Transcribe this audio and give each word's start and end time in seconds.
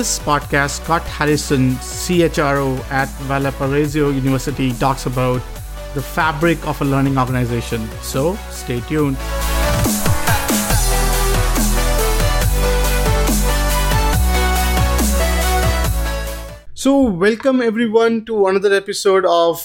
this 0.00 0.18
podcast, 0.18 0.82
Scott 0.82 1.02
Harrison, 1.02 1.72
CHRO 1.72 2.78
at 2.90 3.08
Valparaiso 3.28 4.08
University, 4.08 4.72
talks 4.72 5.04
about 5.04 5.42
the 5.92 6.00
fabric 6.00 6.66
of 6.66 6.80
a 6.80 6.86
learning 6.86 7.18
organization. 7.18 7.86
So 8.00 8.34
stay 8.48 8.80
tuned. 8.88 9.18
So, 16.72 17.02
welcome 17.02 17.60
everyone 17.60 18.24
to 18.24 18.46
another 18.46 18.72
episode 18.72 19.26
of 19.26 19.60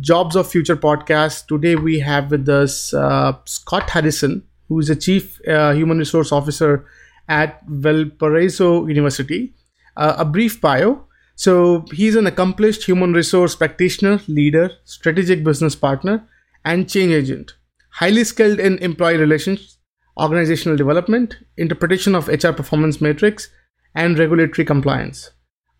Jobs 0.00 0.36
of 0.36 0.50
Future 0.50 0.76
podcast. 0.76 1.46
Today 1.46 1.76
we 1.76 2.00
have 2.00 2.30
with 2.30 2.46
us 2.50 2.92
uh, 2.92 3.32
Scott 3.46 3.88
Harrison, 3.88 4.42
who 4.68 4.80
is 4.80 4.90
a 4.90 4.96
Chief 4.96 5.40
uh, 5.48 5.72
Human 5.72 5.96
Resource 5.96 6.30
Officer 6.30 6.84
at 7.26 7.62
Valparaiso 7.66 8.86
University. 8.86 9.54
Uh, 9.98 10.14
a 10.18 10.24
brief 10.24 10.60
bio. 10.60 11.04
So, 11.34 11.84
he's 11.92 12.16
an 12.16 12.26
accomplished 12.26 12.84
human 12.84 13.12
resource 13.12 13.54
practitioner, 13.54 14.20
leader, 14.26 14.70
strategic 14.84 15.44
business 15.44 15.76
partner, 15.76 16.26
and 16.64 16.88
change 16.88 17.12
agent. 17.12 17.52
Highly 17.90 18.24
skilled 18.24 18.60
in 18.60 18.78
employee 18.78 19.18
relations, 19.18 19.78
organizational 20.18 20.76
development, 20.76 21.36
interpretation 21.56 22.14
of 22.14 22.28
HR 22.28 22.52
performance 22.52 23.00
metrics, 23.00 23.50
and 23.94 24.18
regulatory 24.18 24.64
compliance. 24.64 25.30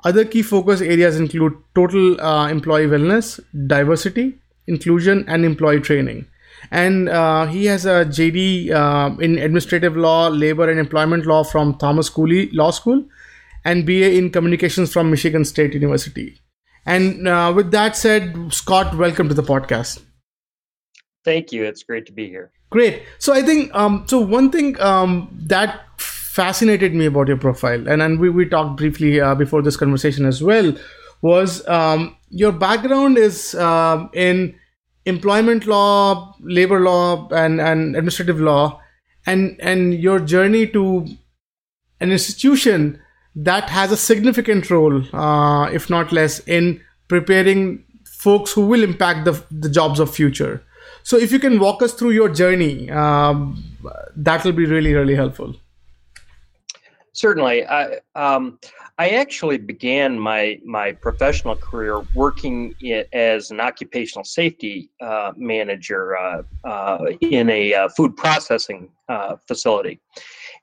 Other 0.05 0.25
key 0.25 0.43
focus 0.43 0.81
areas 0.81 1.19
include 1.19 1.55
total 1.75 2.21
uh, 2.21 2.49
employee 2.49 2.87
wellness, 2.87 3.41
diversity, 3.67 4.39
inclusion, 4.67 5.25
and 5.29 5.45
employee 5.45 5.81
training. 5.81 6.27
And 6.71 7.09
uh, 7.09 7.47
he 7.47 7.67
has 7.67 7.87
a 7.87 8.05
JD 8.05 8.71
uh, 8.71 9.17
in 9.21 9.39
administrative 9.39 9.97
law, 9.97 10.29
labor, 10.29 10.69
and 10.71 10.79
employment 10.79 11.27
law 11.27 11.43
from 11.45 11.75
Thomas 11.79 12.09
Cooley 12.09 12.51
Law 12.51 12.71
School, 12.71 13.05
and 13.65 13.87
BA 13.87 14.17
in 14.17 14.31
communications 14.31 14.93
from 14.93 15.11
Michigan 15.11 15.45
State 15.45 15.75
University. 15.75 16.41
And 16.87 17.29
uh, 17.29 17.53
with 17.55 17.71
that 17.73 17.97
said, 17.97 18.53
Scott, 18.53 18.97
welcome 18.97 19.29
to 19.29 19.35
the 19.35 19.43
podcast. 19.43 20.03
Thank 21.25 21.53
you. 21.53 21.65
It's 21.65 21.83
great 21.83 22.07
to 22.07 22.13
be 22.13 22.29
here. 22.29 22.51
Great. 22.71 23.03
So 23.19 23.33
I 23.33 23.43
think 23.43 23.75
um, 23.75 24.05
so. 24.07 24.19
One 24.21 24.51
thing 24.51 24.81
um, 24.81 25.29
that 25.47 25.83
fascinated 26.01 26.95
me 26.95 27.07
about 27.07 27.29
your 27.29 27.37
profile, 27.37 27.89
and, 27.89 28.03
and 28.03 28.21
we, 28.21 28.31
we 28.31 28.47
talked 28.47 28.77
briefly 28.77 29.21
uh, 29.21 29.35
before 29.35 29.63
this 29.63 29.77
conversation 29.77 30.27
as 30.27 30.43
well, 30.43 30.75
was 31.23 31.67
um, 31.69 32.17
your 32.31 32.53
background 32.53 33.19
is 33.19 33.55
um, 33.55 34.11
in 34.13 34.55
employment 35.07 35.67
law, 35.67 36.35
labor 36.41 36.81
law, 36.81 37.29
and, 37.31 37.61
and 37.61 37.97
administrative 37.97 38.41
law, 38.41 38.81
and 39.27 39.57
and 39.61 39.95
your 39.95 40.21
journey 40.21 40.67
to 40.67 41.07
an 42.01 42.13
institution 42.13 43.01
that 43.45 43.71
has 43.71 43.93
a 43.93 43.97
significant 43.97 44.69
role, 44.69 45.03
uh, 45.15 45.71
if 45.71 45.89
not 45.89 46.11
less, 46.13 46.41
in 46.41 46.81
preparing 47.07 47.85
folks 48.05 48.53
who 48.53 48.67
will 48.67 48.83
impact 48.83 49.25
the, 49.25 49.43
the 49.51 49.69
jobs 49.69 50.01
of 50.01 50.13
future. 50.13 50.63
So 51.05 51.17
if 51.17 51.31
you 51.31 51.39
can 51.39 51.61
walk 51.61 51.81
us 51.83 51.95
through 51.95 52.11
your 52.11 52.29
journey, 52.29 52.91
um, 52.91 53.63
that 54.17 54.45
will 54.45 54.53
be 54.53 54.67
really, 54.67 54.93
really 54.93 55.15
helpful. 55.15 55.55
Certainly, 57.13 57.67
I 57.67 57.99
um, 58.15 58.59
I 58.99 59.11
actually 59.11 59.59
began 59.59 60.19
my 60.19 60.61
my 60.65 60.93
professional 60.93 61.57
career 61.57 62.03
working 62.15 62.75
as 63.13 63.51
an 63.51 63.61
occupational 63.61 64.25
safety 64.25 64.91
uh, 65.01 65.33
manager 65.37 66.17
uh, 66.17 66.43
uh, 66.65 67.07
in 67.21 67.51
a 67.51 67.75
uh, 67.75 67.89
food 67.89 68.17
processing 68.17 68.89
uh, 69.09 69.37
facility, 69.49 70.01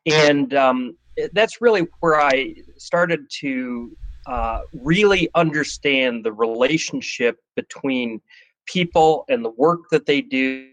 and 0.05 0.53
um, 0.53 0.95
that's 1.33 1.61
really 1.61 1.87
where 1.99 2.19
I 2.19 2.55
started 2.77 3.29
to 3.41 3.95
uh, 4.27 4.61
really 4.73 5.29
understand 5.35 6.23
the 6.23 6.33
relationship 6.33 7.39
between 7.55 8.21
people 8.65 9.25
and 9.29 9.45
the 9.45 9.51
work 9.51 9.81
that 9.91 10.05
they 10.05 10.21
do, 10.21 10.71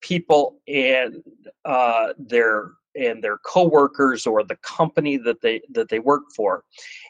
people 0.00 0.56
and 0.66 1.22
their 2.18 2.72
and 2.94 3.24
their 3.24 3.38
coworkers 3.38 4.26
or 4.26 4.44
the 4.44 4.56
company 4.56 5.16
that 5.16 5.40
they 5.40 5.60
that 5.70 5.88
they 5.88 5.98
work 5.98 6.24
for. 6.36 6.64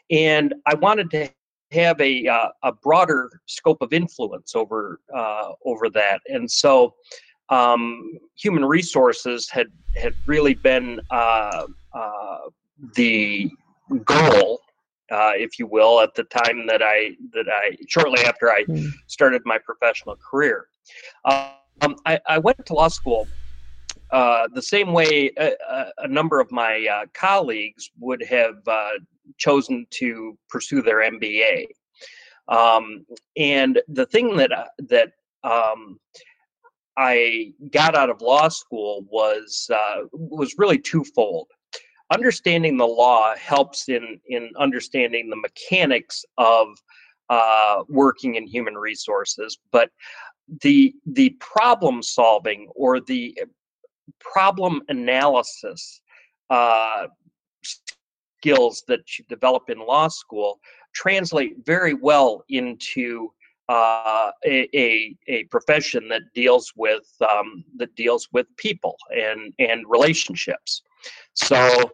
And 0.09 0.53
i 0.65 0.73
wanted 0.75 1.09
to 1.11 1.29
have 1.73 1.99
a 1.99 2.27
uh, 2.27 2.49
a 2.63 2.71
broader 2.71 3.41
scope 3.47 3.81
of 3.81 3.93
influence 3.93 4.55
over 4.55 4.99
uh, 5.13 5.51
over 5.65 5.89
that. 5.89 6.21
And 6.27 6.49
so 6.49 6.93
um, 7.49 8.17
human 8.35 8.65
resources 8.65 9.49
had 9.49 9.67
had 9.95 10.13
really 10.25 10.53
been 10.53 10.99
uh, 11.11 11.65
uh 11.93 12.37
the 12.95 13.49
goal 14.05 14.61
uh, 15.11 15.33
if 15.35 15.59
you 15.59 15.67
will 15.67 15.99
at 16.01 16.15
the 16.15 16.23
time 16.23 16.65
that 16.65 16.81
i 16.81 17.11
that 17.33 17.45
i 17.49 17.75
shortly 17.87 18.21
after 18.23 18.49
i 18.49 18.63
hmm. 18.63 18.87
started 19.07 19.41
my 19.45 19.57
professional 19.57 20.15
career 20.15 20.67
um, 21.25 21.95
I, 22.05 22.19
I 22.27 22.37
went 22.39 22.65
to 22.65 22.73
law 22.73 22.87
school 22.87 23.27
uh, 24.13 24.47
the 24.53 24.61
same 24.61 24.93
way 24.93 25.31
a, 25.37 25.53
a, 25.97 26.07
number 26.07 26.39
of 26.39 26.51
my 26.51 26.85
uh, 26.85 27.05
colleagues 27.13 27.89
would 27.99 28.23
have 28.23 28.57
uh, 28.67 28.91
chosen 29.37 29.87
to 29.89 30.37
pursue 30.49 30.83
their 30.83 30.97
MBA. 30.97 31.65
Um, 32.47 33.07
and 33.37 33.81
the 33.87 34.05
thing 34.05 34.37
that 34.37 34.51
uh, 34.51 34.65
that 34.89 35.13
um, 35.43 35.99
I 36.97 37.53
got 37.71 37.95
out 37.95 38.09
of 38.09 38.21
law 38.21 38.49
school 38.49 39.05
was 39.09 39.69
uh, 39.73 40.03
was 40.11 40.55
really 40.57 40.77
twofold. 40.77 41.47
Understanding 42.11 42.77
the 42.77 42.85
law 42.85 43.35
helps 43.35 43.89
in 43.89 44.19
in 44.27 44.51
understanding 44.57 45.29
the 45.29 45.35
mechanics 45.35 46.23
of 46.37 46.67
working 47.89 48.35
in 48.35 48.45
human 48.45 48.75
resources, 48.75 49.57
but 49.71 49.89
the 50.61 50.93
the 51.05 51.31
problem 51.39 52.03
solving 52.03 52.67
or 52.75 52.99
the 52.99 53.37
problem 54.19 54.81
analysis 54.89 56.01
uh, 56.49 57.07
skills 57.63 58.83
that 58.87 59.17
you 59.17 59.25
develop 59.29 59.69
in 59.69 59.79
law 59.79 60.07
school 60.07 60.59
translate 60.93 61.55
very 61.65 61.93
well 61.93 62.43
into 62.49 63.31
uh, 63.69 64.31
a, 64.45 64.67
a, 64.75 65.15
a, 65.27 65.43
profession 65.45 66.09
that 66.09 66.21
deals 66.35 66.73
with 66.75 67.07
um, 67.29 67.63
that 67.77 67.95
deals 67.95 68.27
with 68.33 68.45
people 68.57 68.97
and 69.15 69.53
and 69.59 69.85
relationships. 69.87 70.81
So 71.33 71.91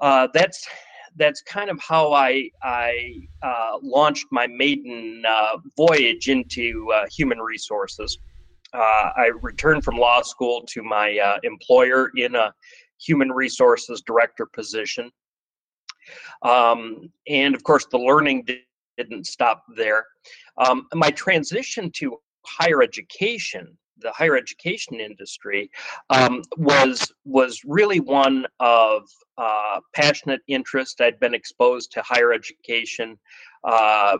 uh, 0.00 0.28
that's 0.32 0.66
that's 1.16 1.42
kind 1.42 1.70
of 1.70 1.78
how 1.80 2.12
I 2.12 2.50
I 2.62 3.20
uh, 3.42 3.78
launched 3.82 4.26
my 4.30 4.46
maiden 4.46 5.22
uh, 5.28 5.58
voyage 5.76 6.28
into 6.28 6.90
uh, 6.94 7.04
human 7.10 7.38
resources. 7.38 8.18
Uh, 8.72 9.10
I 9.16 9.30
returned 9.42 9.84
from 9.84 9.96
law 9.96 10.22
school 10.22 10.62
to 10.68 10.82
my 10.82 11.38
employer 11.42 12.10
in 12.16 12.34
a 12.34 12.52
human 12.98 13.30
resources 13.30 14.02
director 14.02 14.46
position. 14.46 15.10
Um, 16.42 17.10
and 17.28 17.54
of 17.54 17.62
course, 17.64 17.86
the 17.90 17.98
learning 17.98 18.44
did, 18.44 18.60
not 19.10 19.26
stop 19.26 19.64
there. 19.76 20.06
Um, 20.58 20.86
my 20.94 21.10
transition 21.10 21.90
to 21.96 22.16
higher 22.44 22.82
education, 22.82 23.76
the 23.98 24.12
higher 24.12 24.36
education 24.36 25.00
industry, 25.00 25.70
um, 26.10 26.42
was 26.56 27.12
was 27.24 27.62
really 27.64 28.00
one 28.00 28.46
of 28.60 29.02
uh, 29.38 29.80
passionate 29.94 30.40
interest. 30.48 31.00
I'd 31.00 31.20
been 31.20 31.34
exposed 31.34 31.92
to 31.92 32.02
higher 32.02 32.32
education 32.32 33.18
uh, 33.64 34.18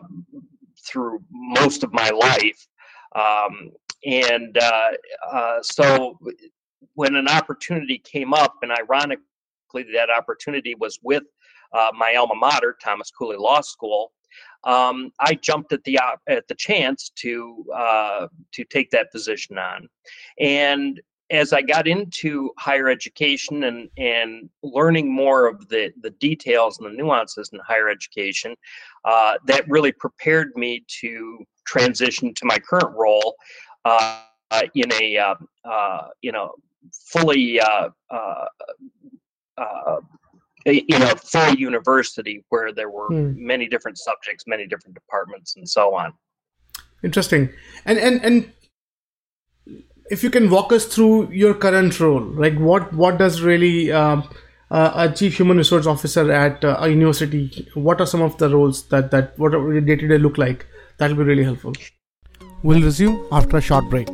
through 0.85 1.19
most 1.31 1.83
of 1.83 1.93
my 1.93 2.09
life. 2.09 2.67
Um, 3.15 3.71
and 4.05 4.57
uh, 4.57 4.89
uh, 5.31 5.57
so 5.61 6.19
when 6.93 7.15
an 7.15 7.27
opportunity 7.27 7.99
came 7.99 8.33
up, 8.33 8.55
and 8.61 8.71
ironically, 8.71 9.21
that 9.93 10.09
opportunity 10.09 10.75
was 10.75 10.99
with 11.03 11.23
uh, 11.73 11.89
my 11.97 12.15
alma 12.15 12.35
mater, 12.35 12.75
Thomas 12.83 13.11
Cooley 13.11 13.37
Law 13.37 13.61
School. 13.61 14.11
Um, 14.63 15.11
I 15.19 15.35
jumped 15.35 15.73
at 15.73 15.83
the 15.83 15.99
at 16.27 16.47
the 16.47 16.55
chance 16.55 17.09
to 17.17 17.65
uh, 17.73 18.27
to 18.51 18.63
take 18.65 18.89
that 18.91 19.11
position 19.11 19.57
on, 19.57 19.87
and 20.39 21.01
as 21.29 21.51
I 21.51 21.61
got 21.61 21.87
into 21.87 22.51
higher 22.57 22.89
education 22.89 23.63
and 23.65 23.89
and 23.97 24.49
learning 24.63 25.11
more 25.11 25.47
of 25.47 25.67
the 25.69 25.91
the 26.01 26.11
details 26.11 26.79
and 26.79 26.87
the 26.87 26.95
nuances 26.95 27.49
in 27.53 27.59
higher 27.59 27.89
education, 27.89 28.55
uh, 29.05 29.35
that 29.45 29.67
really 29.69 29.91
prepared 29.91 30.55
me 30.55 30.83
to 31.01 31.43
transition 31.65 32.33
to 32.33 32.45
my 32.45 32.57
current 32.57 32.95
role 32.95 33.35
uh, 33.85 34.21
in 34.73 34.91
a 34.93 35.17
uh, 35.17 35.35
uh, 35.65 36.07
you 36.21 36.31
know 36.31 36.53
fully 36.91 37.59
uh, 40.67 40.71
know, 40.71 40.95
in 40.95 41.01
a 41.01 41.15
full 41.15 41.55
university 41.55 42.43
where 42.49 42.73
there 42.73 42.89
were 42.89 43.07
hmm. 43.07 43.33
many 43.35 43.67
different 43.67 43.97
subjects, 43.97 44.45
many 44.47 44.67
different 44.67 44.95
departments, 44.95 45.55
and 45.55 45.67
so 45.67 45.95
on. 45.95 46.13
Interesting, 47.03 47.49
and 47.85 47.97
and 47.97 48.23
and 48.23 48.51
if 50.09 50.23
you 50.23 50.29
can 50.29 50.49
walk 50.49 50.71
us 50.71 50.85
through 50.85 51.31
your 51.31 51.53
current 51.53 51.99
role, 51.99 52.21
like 52.21 52.57
what 52.57 52.93
what 52.93 53.17
does 53.17 53.41
really 53.41 53.91
um, 53.91 54.27
uh, 54.71 54.91
a 54.95 55.11
chief 55.11 55.37
human 55.37 55.57
resource 55.57 55.85
officer 55.85 56.31
at 56.31 56.63
uh, 56.63 56.77
a 56.79 56.89
university, 56.89 57.67
what 57.73 58.01
are 58.01 58.07
some 58.07 58.21
of 58.21 58.37
the 58.37 58.49
roles 58.49 58.87
that 58.89 59.11
that 59.11 59.37
what 59.37 59.51
day 59.51 59.95
to 59.95 60.07
day 60.07 60.17
look 60.17 60.37
like? 60.37 60.65
That 60.97 61.11
will 61.11 61.17
be 61.17 61.23
really 61.23 61.43
helpful. 61.43 61.73
We'll 62.63 62.81
resume 62.81 63.25
after 63.31 63.57
a 63.57 63.61
short 63.61 63.89
break. 63.89 64.07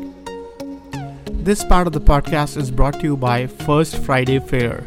This 1.44 1.64
part 1.64 1.88
of 1.88 1.94
the 1.94 2.02
podcast 2.02 2.58
is 2.58 2.72
brought 2.72 3.00
to 3.00 3.04
you 3.04 3.18
by 3.18 3.48
First 3.48 3.98
Friday 3.98 4.40
Fair, 4.40 4.84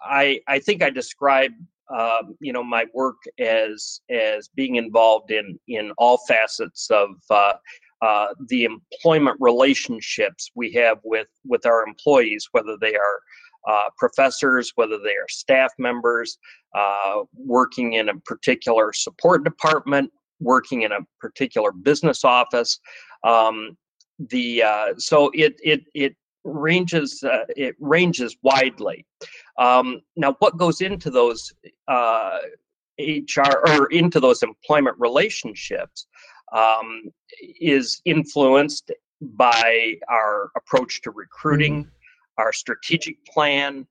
I 0.03 0.41
I 0.47 0.59
think 0.59 0.83
I 0.83 0.89
describe 0.89 1.51
um, 1.89 2.35
you 2.39 2.53
know 2.53 2.63
my 2.63 2.85
work 2.93 3.17
as 3.39 4.01
as 4.09 4.49
being 4.55 4.75
involved 4.75 5.31
in 5.31 5.59
in 5.67 5.91
all 5.97 6.19
facets 6.27 6.89
of 6.89 7.09
uh, 7.29 7.53
uh, 8.01 8.27
the 8.47 8.65
employment 8.65 9.37
relationships 9.39 10.51
we 10.55 10.71
have 10.73 10.99
with 11.03 11.27
with 11.45 11.65
our 11.65 11.85
employees, 11.85 12.47
whether 12.51 12.77
they 12.79 12.95
are 12.95 13.21
uh, 13.67 13.89
professors, 13.97 14.71
whether 14.75 14.97
they 14.97 15.11
are 15.11 15.27
staff 15.27 15.71
members, 15.77 16.37
uh, 16.75 17.21
working 17.33 17.93
in 17.93 18.09
a 18.09 18.19
particular 18.21 18.93
support 18.93 19.43
department, 19.43 20.11
working 20.39 20.83
in 20.83 20.91
a 20.91 20.99
particular 21.19 21.71
business 21.71 22.23
office. 22.23 22.79
Um, 23.23 23.77
the 24.29 24.63
uh, 24.63 24.93
so 24.97 25.29
it 25.33 25.59
it 25.63 25.83
it 25.93 26.15
ranges 26.43 27.23
uh, 27.23 27.45
it 27.49 27.75
ranges 27.79 28.37
widely. 28.43 29.05
Um, 29.57 30.01
now, 30.15 30.35
what 30.39 30.57
goes 30.57 30.81
into 30.81 31.09
those 31.09 31.53
uh, 31.87 32.37
HR 32.99 33.67
or 33.67 33.87
into 33.87 34.19
those 34.19 34.43
employment 34.43 34.95
relationships 34.99 36.07
um, 36.51 37.03
is 37.59 38.01
influenced 38.05 38.91
by 39.21 39.95
our 40.09 40.49
approach 40.55 41.01
to 41.01 41.11
recruiting, 41.11 41.83
mm-hmm. 41.83 41.89
our 42.41 42.53
strategic 42.53 43.23
plan, 43.25 43.85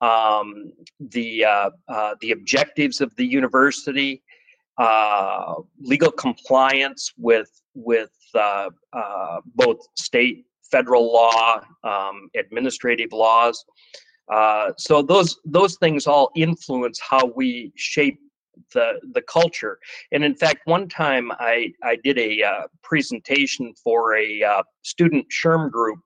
um, 0.00 0.72
the 1.00 1.44
uh, 1.44 1.70
uh, 1.88 2.14
the 2.20 2.30
objectives 2.32 3.00
of 3.00 3.14
the 3.16 3.26
university, 3.26 4.22
uh, 4.78 5.54
legal 5.80 6.12
compliance 6.12 7.12
with 7.16 7.50
with 7.74 8.12
uh, 8.34 8.70
uh, 8.92 9.40
both 9.54 9.78
state, 9.96 10.46
federal 10.70 11.12
law, 11.12 11.60
um, 11.84 12.30
administrative 12.36 13.12
laws. 13.12 13.64
Uh, 14.32 14.72
so 14.76 15.02
those 15.02 15.40
those 15.44 15.76
things 15.78 16.06
all 16.06 16.30
influence 16.36 17.00
how 17.00 17.24
we 17.34 17.72
shape 17.74 18.20
the 18.72 19.00
the 19.12 19.22
culture. 19.22 19.78
And 20.12 20.24
in 20.24 20.34
fact, 20.34 20.60
one 20.66 20.88
time 20.88 21.30
I 21.32 21.72
I 21.82 21.96
did 22.02 22.18
a 22.18 22.42
uh, 22.42 22.62
presentation 22.82 23.74
for 23.82 24.16
a 24.16 24.42
uh, 24.42 24.62
student 24.82 25.26
SHRM 25.30 25.70
group. 25.70 25.98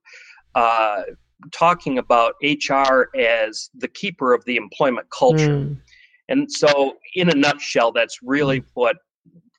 Uh, 0.54 1.02
talking 1.50 1.98
about 1.98 2.34
HR 2.42 3.08
as 3.18 3.68
the 3.74 3.88
keeper 3.88 4.32
of 4.32 4.44
the 4.44 4.56
employment 4.56 5.08
culture. 5.10 5.48
Mm. 5.48 5.80
And 6.28 6.50
so, 6.50 6.94
in 7.16 7.30
a 7.30 7.34
nutshell, 7.34 7.90
that's 7.90 8.18
really 8.22 8.60
mm. 8.60 8.66
what 8.74 8.96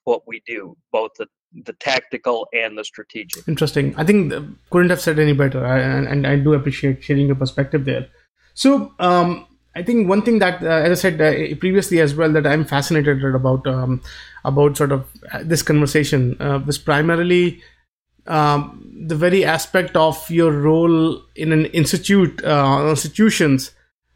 what 0.06 0.22
we 0.28 0.42
do, 0.46 0.78
both 0.92 1.12
the 1.18 1.28
the 1.66 1.74
tactical 1.74 2.48
and 2.54 2.78
the 2.78 2.84
strategic. 2.84 3.48
Interesting. 3.48 3.94
I 3.96 4.04
think 4.04 4.34
couldn't 4.72 4.90
have 4.90 5.02
said 5.02 5.20
any 5.20 5.34
better, 5.34 5.66
I, 5.66 5.80
and, 5.80 6.08
and 6.08 6.28
I 6.28 6.36
do 6.38 6.54
appreciate 6.54 7.04
sharing 7.04 7.28
your 7.28 7.36
perspective 7.36 7.86
there. 7.86 8.08
So, 8.56 8.94
um, 9.00 9.46
I 9.76 9.82
think 9.82 10.08
one 10.08 10.22
thing 10.22 10.40
that, 10.40 10.62
uh, 10.62 10.68
as 10.68 11.00
I 11.00 11.10
said 11.10 11.22
uh, 11.22 11.56
previously 11.56 12.00
as 12.00 12.14
well, 12.14 12.32
that 12.34 12.46
I'm 12.46 12.64
fascinated 12.64 13.24
about 13.24 13.66
um, 13.66 14.02
about 14.46 14.78
sort 14.78 14.92
of 14.92 15.08
uh, 15.32 15.42
this 15.44 15.64
conversation 15.64 16.40
uh, 16.40 16.60
was 16.66 16.78
primarily 16.78 17.62
um, 18.28 19.06
the 19.08 19.16
very 19.16 19.44
aspect 19.44 19.96
of 19.98 20.30
your 20.30 20.52
role 20.52 21.22
in 21.36 21.52
an 21.52 21.66
institute 21.68 22.44
uh, 22.44 22.88
institutions 22.90 23.72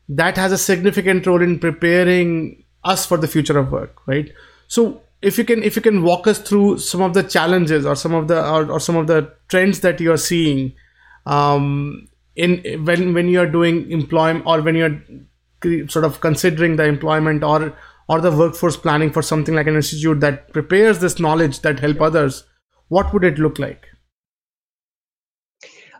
that 0.09 0.37
has 0.37 0.51
a 0.51 0.57
significant 0.57 1.25
role 1.25 1.41
in 1.41 1.59
preparing 1.59 2.63
us 2.83 3.05
for 3.05 3.17
the 3.17 3.27
future 3.27 3.57
of 3.57 3.71
work, 3.71 3.97
right? 4.07 4.31
So, 4.67 5.01
if 5.21 5.37
you 5.39 5.43
can 5.43 5.63
if 5.63 5.75
you 5.75 5.81
can 5.81 6.03
walk 6.03 6.27
us 6.27 6.37
through 6.37 6.77
some 6.77 7.01
of 7.01 7.15
the 7.15 7.23
challenges 7.23 7.85
or 7.85 7.95
some 7.95 8.13
of 8.13 8.27
the 8.27 8.47
or, 8.47 8.71
or 8.71 8.79
some 8.79 8.95
of 8.95 9.07
the 9.07 9.33
trends 9.47 9.79
that 9.79 9.99
you 9.99 10.11
are 10.11 10.17
seeing 10.17 10.73
um, 11.25 12.07
in 12.35 12.85
when 12.85 13.15
when 13.15 13.27
you 13.27 13.39
are 13.39 13.47
doing 13.47 13.89
employment 13.89 14.45
or 14.45 14.61
when 14.61 14.75
you're 14.75 15.01
sort 15.87 16.05
of 16.05 16.19
considering 16.21 16.75
the 16.75 16.85
employment 16.85 17.43
or 17.43 17.75
or 18.09 18.21
the 18.21 18.31
workforce 18.31 18.77
planning 18.77 19.11
for 19.11 19.21
something 19.21 19.55
like 19.55 19.67
an 19.67 19.75
institute 19.75 20.19
that 20.21 20.51
prepares 20.53 20.99
this 20.99 21.19
knowledge 21.19 21.59
that 21.61 21.79
help 21.79 22.01
others 22.01 22.45
what 22.87 23.13
would 23.13 23.23
it 23.23 23.37
look 23.37 23.59
like 23.59 23.87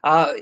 uh, 0.03 0.33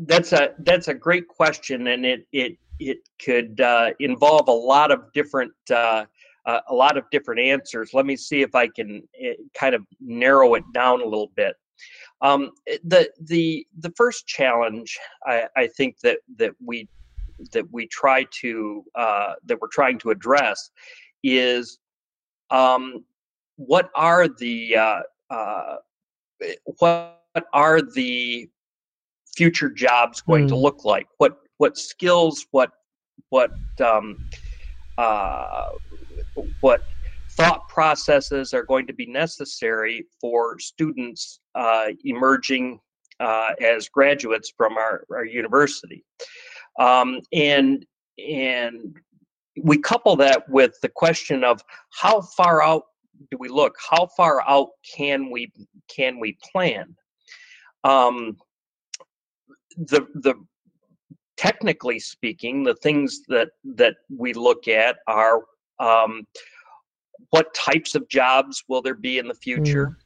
that's 0.00 0.32
a 0.32 0.50
that's 0.60 0.88
a 0.88 0.94
great 0.94 1.26
question 1.28 1.86
and 1.86 2.04
it 2.04 2.26
it 2.32 2.58
it 2.78 2.98
could 3.22 3.60
uh, 3.60 3.90
involve 4.00 4.48
a 4.48 4.52
lot 4.52 4.90
of 4.90 5.12
different 5.12 5.52
uh, 5.70 6.04
uh, 6.46 6.60
a 6.68 6.74
lot 6.74 6.96
of 6.96 7.04
different 7.10 7.40
answers. 7.40 7.92
Let 7.92 8.06
me 8.06 8.16
see 8.16 8.42
if 8.42 8.54
I 8.54 8.66
can 8.68 9.02
eh, 9.20 9.34
kind 9.54 9.74
of 9.74 9.86
narrow 10.00 10.54
it 10.54 10.64
down 10.72 11.00
a 11.00 11.04
little 11.04 11.30
bit. 11.34 11.54
Um, 12.22 12.50
eh, 12.66 12.78
the 12.84 13.10
the 13.20 13.66
the 13.78 13.92
first 13.96 14.26
challenge 14.26 14.98
I, 15.26 15.46
I, 15.56 15.66
think 15.68 16.00
that 16.00 16.18
that 16.36 16.52
we 16.62 16.88
that 17.52 17.70
we 17.72 17.86
try 17.86 18.26
to 18.40 18.84
uh, 18.94 19.34
that 19.44 19.60
we're 19.60 19.68
trying 19.68 19.98
to 19.98 20.10
address 20.10 20.70
is 21.22 21.78
um, 22.50 23.04
what 23.56 23.90
are 23.94 24.28
the 24.28 24.76
uh, 24.76 25.00
uh, 25.30 25.76
eh, 26.42 26.54
what 26.78 27.22
are 27.52 27.80
the 27.82 28.48
future 29.34 29.70
jobs 29.70 30.20
going 30.20 30.46
mm. 30.46 30.48
to 30.48 30.54
hmm. 30.54 30.62
look 30.62 30.84
like? 30.84 31.06
What 31.18 31.38
what 31.58 31.76
skills? 31.76 32.46
What 32.50 32.70
what 33.28 33.52
um, 33.80 34.28
uh, 34.98 35.70
what 36.60 36.82
thought 37.30 37.68
processes 37.68 38.52
are 38.52 38.64
going 38.64 38.86
to 38.86 38.92
be 38.92 39.06
necessary 39.06 40.04
for 40.20 40.58
students 40.58 41.40
uh, 41.54 41.86
emerging 42.04 42.80
uh, 43.20 43.50
as 43.60 43.88
graduates 43.88 44.52
from 44.56 44.76
our, 44.76 45.04
our 45.10 45.24
university. 45.24 46.04
Um, 46.80 47.20
and 47.32 47.86
and 48.18 48.96
we 49.62 49.78
couple 49.78 50.16
that 50.16 50.48
with 50.48 50.80
the 50.80 50.88
question 50.88 51.44
of 51.44 51.62
how 51.90 52.22
far 52.22 52.62
out 52.62 52.84
do 53.30 53.36
we 53.38 53.48
look? 53.48 53.76
How 53.90 54.06
far 54.16 54.42
out 54.48 54.70
can 54.96 55.30
we 55.30 55.52
can 55.88 56.18
we 56.18 56.38
plan? 56.52 56.96
Um, 57.84 58.36
the 59.76 60.06
the 60.14 60.34
technically 61.36 61.98
speaking, 61.98 62.64
the 62.64 62.74
things 62.74 63.20
that 63.28 63.50
that 63.76 63.96
we 64.16 64.32
look 64.32 64.66
at 64.66 64.96
are 65.06 65.42
um, 65.78 66.26
what 67.30 67.52
types 67.54 67.94
of 67.94 68.08
jobs 68.08 68.64
will 68.68 68.80
there 68.80 68.94
be 68.94 69.18
in 69.18 69.28
the 69.28 69.34
future? 69.34 69.98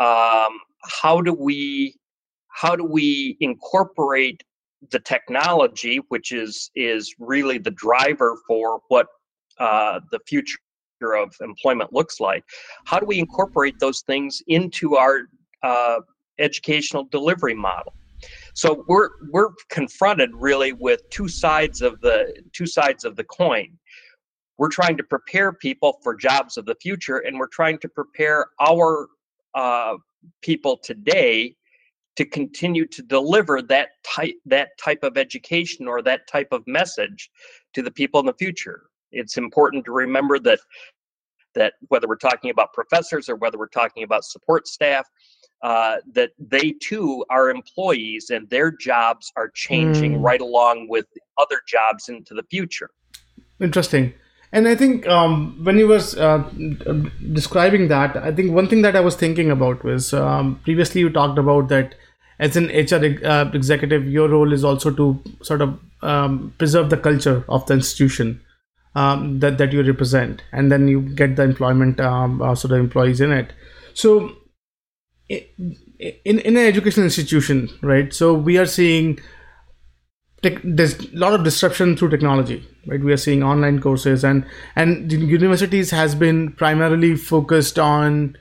Mm. 0.00 0.46
Um, 0.46 0.58
how 0.84 1.20
do 1.20 1.32
we 1.32 1.96
how 2.48 2.76
do 2.76 2.84
we 2.84 3.36
incorporate 3.40 4.42
the 4.90 4.98
technology, 5.00 5.98
which 6.08 6.32
is 6.32 6.70
is 6.74 7.14
really 7.18 7.58
the 7.58 7.70
driver 7.70 8.36
for 8.46 8.80
what 8.88 9.06
uh, 9.58 10.00
the 10.10 10.20
future 10.26 10.58
of 11.02 11.34
employment 11.40 11.92
looks 11.92 12.20
like? 12.20 12.44
How 12.84 12.98
do 12.98 13.06
we 13.06 13.18
incorporate 13.18 13.78
those 13.78 14.02
things 14.02 14.42
into 14.46 14.96
our 14.96 15.22
uh, 15.62 16.00
educational 16.38 17.04
delivery 17.04 17.54
model? 17.54 17.94
So 18.54 18.84
we're 18.88 19.10
we're 19.30 19.50
confronted 19.68 20.30
really 20.34 20.72
with 20.72 21.08
two 21.10 21.28
sides 21.28 21.82
of 21.82 22.00
the 22.00 22.34
two 22.52 22.66
sides 22.66 23.04
of 23.04 23.16
the 23.16 23.24
coin 23.24 23.78
we're 24.58 24.68
trying 24.68 24.96
to 24.96 25.02
prepare 25.02 25.52
people 25.52 25.98
for 26.02 26.14
jobs 26.14 26.56
of 26.56 26.66
the 26.66 26.76
future 26.76 27.18
and 27.18 27.36
we're 27.36 27.48
trying 27.48 27.78
to 27.78 27.88
prepare 27.88 28.46
our 28.60 29.08
uh, 29.54 29.94
people 30.40 30.76
today 30.76 31.54
to 32.16 32.24
continue 32.24 32.86
to 32.86 33.02
deliver 33.02 33.62
that 33.62 33.90
type 34.04 34.34
that 34.46 34.76
type 34.78 35.02
of 35.02 35.16
education 35.16 35.88
or 35.88 36.02
that 36.02 36.26
type 36.26 36.48
of 36.52 36.66
message 36.66 37.30
to 37.72 37.82
the 37.82 37.90
people 37.90 38.20
in 38.20 38.26
the 38.26 38.34
future. 38.34 38.84
It's 39.12 39.36
important 39.36 39.84
to 39.86 39.92
remember 39.92 40.38
that 40.40 40.60
that 41.54 41.74
whether 41.88 42.08
we're 42.08 42.16
talking 42.16 42.50
about 42.50 42.72
professors 42.72 43.28
or 43.28 43.36
whether 43.36 43.58
we're 43.58 43.66
talking 43.66 44.04
about 44.04 44.24
support 44.24 44.66
staff 44.66 45.06
uh, 45.62 45.96
that 46.12 46.30
they 46.38 46.74
too 46.82 47.24
are 47.30 47.50
employees 47.50 48.30
and 48.30 48.48
their 48.50 48.70
jobs 48.70 49.30
are 49.36 49.48
changing 49.50 50.18
mm. 50.18 50.24
right 50.24 50.40
along 50.40 50.88
with 50.88 51.06
other 51.38 51.60
jobs 51.68 52.08
into 52.08 52.34
the 52.34 52.42
future. 52.44 52.90
Interesting 53.60 54.12
and 54.52 54.68
I 54.68 54.74
think 54.74 55.06
um, 55.08 55.58
when 55.64 55.78
you 55.78 55.88
was 55.88 56.14
uh, 56.16 56.38
describing 57.32 57.88
that, 57.88 58.16
I 58.16 58.32
think 58.32 58.52
one 58.52 58.68
thing 58.68 58.82
that 58.82 58.94
I 58.94 59.00
was 59.00 59.16
thinking 59.16 59.50
about 59.50 59.82
was 59.82 60.12
um, 60.12 60.60
previously 60.62 61.00
you 61.00 61.08
talked 61.10 61.38
about 61.38 61.68
that 61.68 61.94
as 62.38 62.56
an 62.56 62.66
HR 62.66 63.24
uh, 63.26 63.50
executive, 63.54 64.06
your 64.06 64.28
role 64.28 64.52
is 64.52 64.64
also 64.64 64.90
to 64.90 65.22
sort 65.42 65.62
of 65.62 65.78
um, 66.02 66.52
preserve 66.58 66.90
the 66.90 66.96
culture 66.96 67.44
of 67.48 67.64
the 67.66 67.74
institution 67.74 68.40
um, 68.94 69.40
that 69.40 69.58
that 69.58 69.72
you 69.72 69.82
represent, 69.82 70.42
and 70.52 70.70
then 70.70 70.88
you 70.88 71.00
get 71.00 71.36
the 71.36 71.42
employment, 71.42 72.00
um, 72.00 72.42
also 72.42 72.68
the 72.68 72.74
employees 72.74 73.20
in 73.20 73.32
it. 73.32 73.52
So, 73.94 74.32
in 75.28 75.44
in 76.24 76.56
an 76.56 76.66
educational 76.66 77.04
institution, 77.04 77.70
right? 77.80 78.12
So 78.12 78.34
we 78.34 78.58
are 78.58 78.66
seeing 78.66 79.18
tech, 80.42 80.60
there's 80.64 80.98
a 80.98 81.16
lot 81.16 81.32
of 81.32 81.44
disruption 81.44 81.96
through 81.96 82.10
technology, 82.10 82.66
right? 82.86 83.00
We 83.00 83.12
are 83.12 83.16
seeing 83.16 83.42
online 83.42 83.80
courses, 83.80 84.24
and 84.24 84.44
and 84.76 85.10
universities 85.12 85.90
has 85.90 86.14
been 86.14 86.52
primarily 86.52 87.16
focused 87.16 87.78
on 87.78 88.36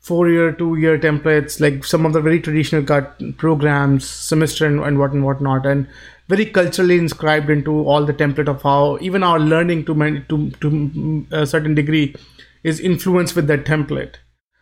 four 0.00 0.28
year, 0.28 0.52
two 0.52 0.76
year 0.76 0.98
templates, 0.98 1.60
like 1.60 1.84
some 1.84 2.04
of 2.04 2.12
the 2.12 2.20
very 2.20 2.40
traditional 2.40 2.82
cut 2.84 3.20
programs, 3.36 4.08
semester 4.08 4.66
and, 4.66 4.80
and 4.80 4.98
what 4.98 5.12
and 5.12 5.24
whatnot, 5.24 5.66
and 5.66 5.86
very 6.28 6.46
culturally 6.46 6.98
inscribed 6.98 7.50
into 7.50 7.72
all 7.86 8.04
the 8.04 8.14
template 8.14 8.48
of 8.48 8.62
how 8.62 8.98
even 9.00 9.22
our 9.22 9.38
learning 9.38 9.84
to 9.84 9.94
to 10.28 10.50
to 10.50 10.70
mm, 10.70 11.32
a 11.32 11.46
certain 11.46 11.74
degree 11.74 12.14
is 12.62 12.80
influenced 12.80 13.34
with 13.36 13.46
that 13.48 13.64
template. 13.64 14.16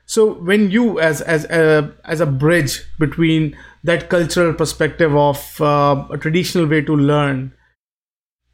So 0.06 0.32
when 0.32 0.70
you 0.70 0.98
as 0.98 1.20
as 1.20 1.44
a 1.44 1.94
as 2.04 2.20
a 2.20 2.26
bridge 2.26 2.82
between 2.98 3.56
that 3.84 4.08
cultural 4.08 4.52
perspective 4.52 5.14
of 5.16 5.60
uh, 5.60 6.06
a 6.10 6.18
traditional 6.18 6.66
way 6.66 6.82
to 6.82 6.94
learn 6.94 7.52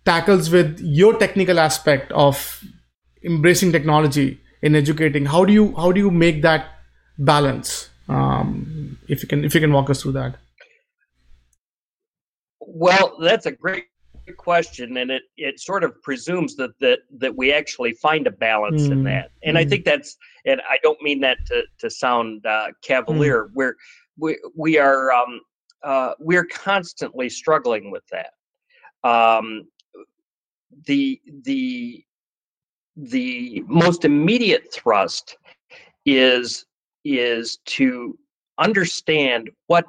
tackles 0.05 0.51
with 0.51 0.79
your 0.81 1.19
technical 1.19 1.59
aspect 1.59 2.13
of 2.13 2.65
embracing 3.25 3.73
technology 3.73 4.41
in 4.63 4.75
educating 4.75 5.27
how 5.27 5.45
do 5.45 5.53
you 5.53 5.75
how 5.77 5.91
do 5.91 6.01
you 6.01 6.11
make 6.11 6.43
that 6.43 6.69
balance 7.19 7.91
um, 8.09 8.99
if 9.09 9.23
you 9.23 9.29
can 9.29 9.45
if 9.45 9.55
you 9.55 9.61
can 9.61 9.73
walk 9.73 9.91
us 9.91 10.03
through 10.03 10.13
that 10.13 10.37
well 12.61 13.17
that's 13.21 13.47
a 13.47 13.53
great 13.53 13.87
question 14.37 14.97
and 14.97 15.11
it 15.11 15.23
it 15.37 15.61
sort 15.61 15.85
of 15.85 16.01
presumes 16.03 16.57
that 16.57 16.71
that 16.81 17.01
that 17.19 17.37
we 17.37 17.53
actually 17.53 17.93
find 17.93 18.27
a 18.27 18.31
balance 18.31 18.83
mm. 18.83 18.93
in 18.93 19.05
that 19.05 19.31
and 19.45 19.57
mm. 19.57 19.61
i 19.61 19.65
think 19.65 19.85
that's 19.85 20.17
and 20.45 20.61
i 20.69 20.79
don't 20.83 21.01
mean 21.01 21.21
that 21.21 21.39
to 21.47 21.63
to 21.79 21.89
sound 21.89 22.45
uh, 22.45 22.67
cavalier 22.83 23.45
mm. 23.45 23.51
we're 23.55 23.77
we 24.19 24.39
we 24.55 24.79
are 24.79 25.13
um, 25.13 25.41
uh, 25.83 26.13
we're 26.19 26.47
constantly 26.47 27.29
struggling 27.29 27.91
with 27.91 28.05
that 28.11 28.31
um, 29.09 29.67
the 30.87 31.21
the 31.45 32.05
the 32.97 33.63
most 33.67 34.05
immediate 34.05 34.73
thrust 34.73 35.37
is 36.07 36.65
is 37.05 37.59
to 37.67 38.19
understand 38.59 39.51
what 39.67 39.87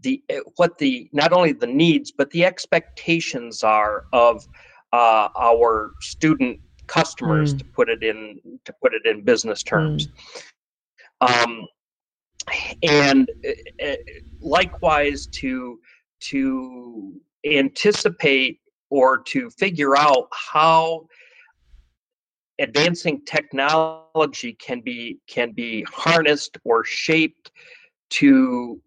the 0.00 0.22
eh, 0.28 0.40
what 0.56 0.78
the 0.78 1.08
not 1.12 1.32
only 1.32 1.52
the 1.52 1.66
needs 1.66 2.10
but 2.10 2.30
the 2.30 2.44
expectations 2.44 3.62
are 3.62 4.06
of 4.12 4.46
uh, 4.92 5.28
our 5.38 5.92
student 6.00 6.58
customers 6.86 7.54
mm. 7.54 7.58
to 7.58 7.64
put 7.66 7.88
it 7.88 8.02
in 8.02 8.40
to 8.64 8.72
put 8.80 8.94
it 8.94 9.04
in 9.04 9.22
business 9.22 9.62
terms 9.62 10.08
mm. 11.22 11.44
um, 11.44 11.66
and 12.82 13.30
uh, 13.82 13.92
likewise 14.40 15.26
to 15.26 15.78
to 16.20 17.12
anticipate 17.44 18.60
or 18.90 19.18
to 19.18 19.50
figure 19.50 19.96
out 19.96 20.28
how 20.32 21.06
advancing 22.58 23.20
technology 23.24 24.54
can 24.54 24.80
be 24.80 25.18
can 25.28 25.52
be 25.52 25.84
harnessed 25.92 26.56
or 26.64 26.84
shaped 26.84 27.50
to 28.08 28.80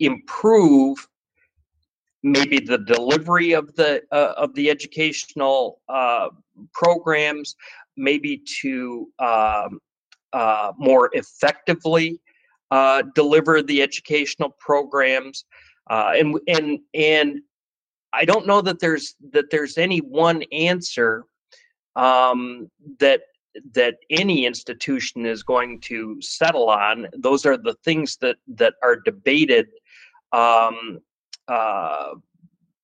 improve 0.00 1.08
maybe 2.22 2.58
the 2.58 2.78
delivery 2.78 3.52
of 3.52 3.74
the 3.76 4.02
uh, 4.12 4.34
of 4.36 4.54
the 4.54 4.70
educational 4.70 5.80
uh, 5.88 6.28
programs 6.72 7.56
maybe 7.96 8.42
to 8.60 9.08
um, 9.18 9.80
uh, 10.32 10.72
more 10.78 11.10
effectively 11.14 12.20
uh, 12.70 13.02
deliver 13.14 13.62
the 13.62 13.82
educational 13.82 14.50
programs 14.58 15.44
uh, 15.88 16.12
and 16.16 16.38
and 16.48 16.80
and 16.94 17.40
I 18.12 18.24
don't 18.24 18.46
know 18.46 18.60
that 18.62 18.80
there's 18.80 19.14
that 19.32 19.50
there's 19.50 19.78
any 19.78 19.98
one 19.98 20.42
answer 20.52 21.24
um, 21.94 22.70
that 22.98 23.22
that 23.72 23.96
any 24.10 24.46
institution 24.46 25.24
is 25.26 25.42
going 25.42 25.80
to 25.80 26.20
settle 26.20 26.68
on. 26.68 27.06
Those 27.16 27.46
are 27.46 27.56
the 27.56 27.74
things 27.84 28.16
that 28.18 28.36
that 28.48 28.74
are 28.82 28.96
debated 28.96 29.68
um, 30.32 31.00
uh, 31.48 32.14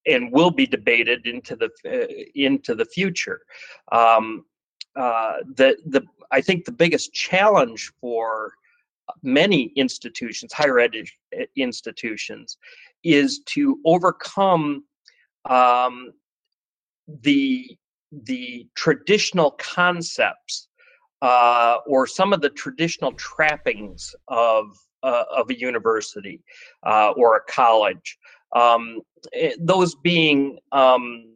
and 0.07 0.33
will 0.33 0.51
be 0.51 0.67
debated 0.67 1.27
into 1.27 1.57
the 1.57 1.71
uh, 1.87 2.13
into 2.35 2.75
the 2.75 2.85
future. 2.85 3.41
Um, 3.91 4.45
uh, 4.97 5.39
the 5.57 5.77
the 5.87 6.03
I 6.31 6.41
think 6.41 6.65
the 6.65 6.73
biggest 6.73 7.13
challenge 7.13 7.93
for 8.01 8.53
many 9.23 9.73
institutions, 9.77 10.53
higher 10.53 10.79
ed 10.79 10.93
institutions, 11.57 12.59
is 13.05 13.41
to 13.47 13.79
overcome 13.85 14.85
um, 15.49 16.13
the 17.23 17.77
the 18.25 18.69
traditional 18.75 19.53
concepts 19.53 20.69
uh, 21.23 21.77
or 21.87 22.07
some 22.07 22.33
of 22.33 22.41
the 22.41 22.51
traditional 22.51 23.13
trappings 23.13 24.15
of 24.29 24.67
uh, 25.03 25.25
of 25.35 25.51
a 25.51 25.59
university 25.59 26.41
uh, 26.85 27.13
or 27.17 27.37
a 27.37 27.41
college. 27.51 28.19
Um, 28.55 29.01
eh, 29.33 29.55
those 29.59 29.95
being 29.95 30.59
um, 30.73 31.33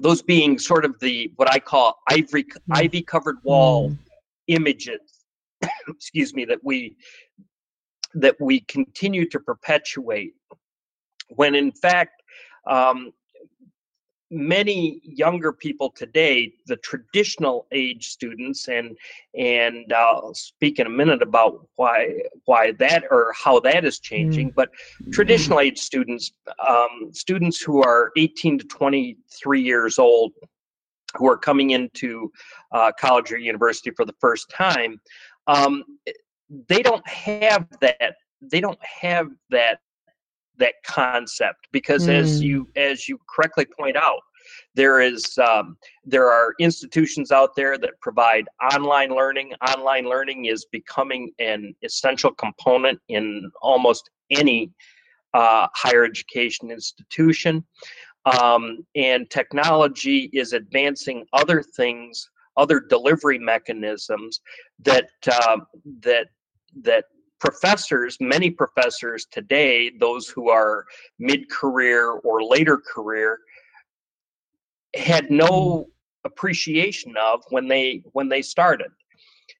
those 0.00 0.22
being 0.22 0.58
sort 0.58 0.84
of 0.84 0.98
the 1.00 1.32
what 1.36 1.50
I 1.50 1.58
call 1.58 1.98
ivory 2.08 2.44
mm. 2.44 2.58
ivy 2.72 3.02
covered 3.02 3.36
wall 3.44 3.90
mm. 3.90 3.98
images. 4.48 5.19
excuse 5.88 6.34
me 6.34 6.44
that 6.44 6.60
we 6.62 6.96
that 8.14 8.36
we 8.40 8.60
continue 8.60 9.28
to 9.28 9.38
perpetuate 9.38 10.34
when 11.28 11.54
in 11.54 11.70
fact 11.70 12.22
um, 12.66 13.12
many 14.30 15.00
younger 15.02 15.52
people 15.52 15.90
today, 15.90 16.52
the 16.66 16.76
traditional 16.76 17.66
age 17.72 18.08
students, 18.08 18.68
and 18.68 18.96
and 19.36 19.92
I'll 19.92 20.34
speak 20.34 20.78
in 20.78 20.86
a 20.86 20.90
minute 20.90 21.22
about 21.22 21.66
why 21.76 22.20
why 22.44 22.72
that 22.72 23.04
or 23.10 23.32
how 23.36 23.60
that 23.60 23.84
is 23.84 23.98
changing. 23.98 24.50
Mm. 24.50 24.54
But 24.54 24.70
traditional 25.12 25.60
age 25.60 25.78
students, 25.78 26.32
um, 26.66 27.10
students 27.12 27.60
who 27.60 27.82
are 27.82 28.12
18 28.16 28.58
to 28.60 28.64
23 28.66 29.60
years 29.60 29.98
old, 29.98 30.32
who 31.16 31.28
are 31.28 31.38
coming 31.38 31.70
into 31.70 32.30
uh, 32.72 32.92
college 32.98 33.32
or 33.32 33.38
university 33.38 33.90
for 33.90 34.04
the 34.04 34.14
first 34.20 34.48
time, 34.50 35.00
um, 35.50 35.84
they 36.68 36.82
don't 36.82 37.06
have 37.06 37.66
that. 37.80 38.14
They 38.40 38.60
don't 38.60 38.78
have 38.82 39.28
that 39.50 39.80
that 40.58 40.74
concept 40.84 41.68
because 41.72 42.06
mm. 42.06 42.12
as 42.12 42.42
you 42.42 42.68
as 42.76 43.08
you 43.08 43.18
correctly 43.28 43.66
point 43.78 43.96
out 43.96 44.20
there 44.74 45.00
is 45.00 45.38
um, 45.38 45.76
there 46.04 46.30
are 46.30 46.54
institutions 46.60 47.32
out 47.32 47.56
there 47.56 47.78
that 47.78 47.98
provide 48.00 48.46
online 48.74 49.10
learning 49.10 49.52
online 49.68 50.04
learning 50.04 50.46
is 50.46 50.66
becoming 50.70 51.30
an 51.38 51.74
essential 51.82 52.30
component 52.30 53.00
in 53.08 53.50
almost 53.62 54.10
any 54.30 54.70
uh, 55.34 55.66
higher 55.74 56.04
education 56.04 56.70
institution 56.70 57.64
um, 58.26 58.84
and 58.96 59.30
technology 59.30 60.30
is 60.32 60.52
advancing 60.52 61.24
other 61.32 61.62
things 61.62 62.28
other 62.60 62.80
delivery 62.80 63.38
mechanisms 63.38 64.40
that 64.80 65.08
uh, 65.30 65.58
that 66.00 66.28
that 66.82 67.04
professors, 67.40 68.16
many 68.20 68.50
professors 68.50 69.26
today, 69.30 69.90
those 69.98 70.28
who 70.28 70.50
are 70.50 70.84
mid 71.18 71.48
career 71.50 72.10
or 72.10 72.44
later 72.44 72.76
career, 72.78 73.38
had 74.94 75.30
no 75.30 75.48
mm-hmm. 75.48 75.90
appreciation 76.24 77.14
of 77.16 77.42
when 77.50 77.66
they 77.66 78.02
when 78.12 78.28
they 78.28 78.42
started 78.42 78.90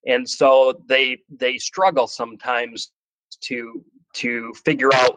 and 0.07 0.29
so 0.29 0.81
they 0.89 1.19
they 1.31 1.59
struggle 1.59 2.07
sometimes 2.07 2.93
to 3.41 3.85
to 4.15 4.53
figure 4.65 4.93
out 4.95 5.17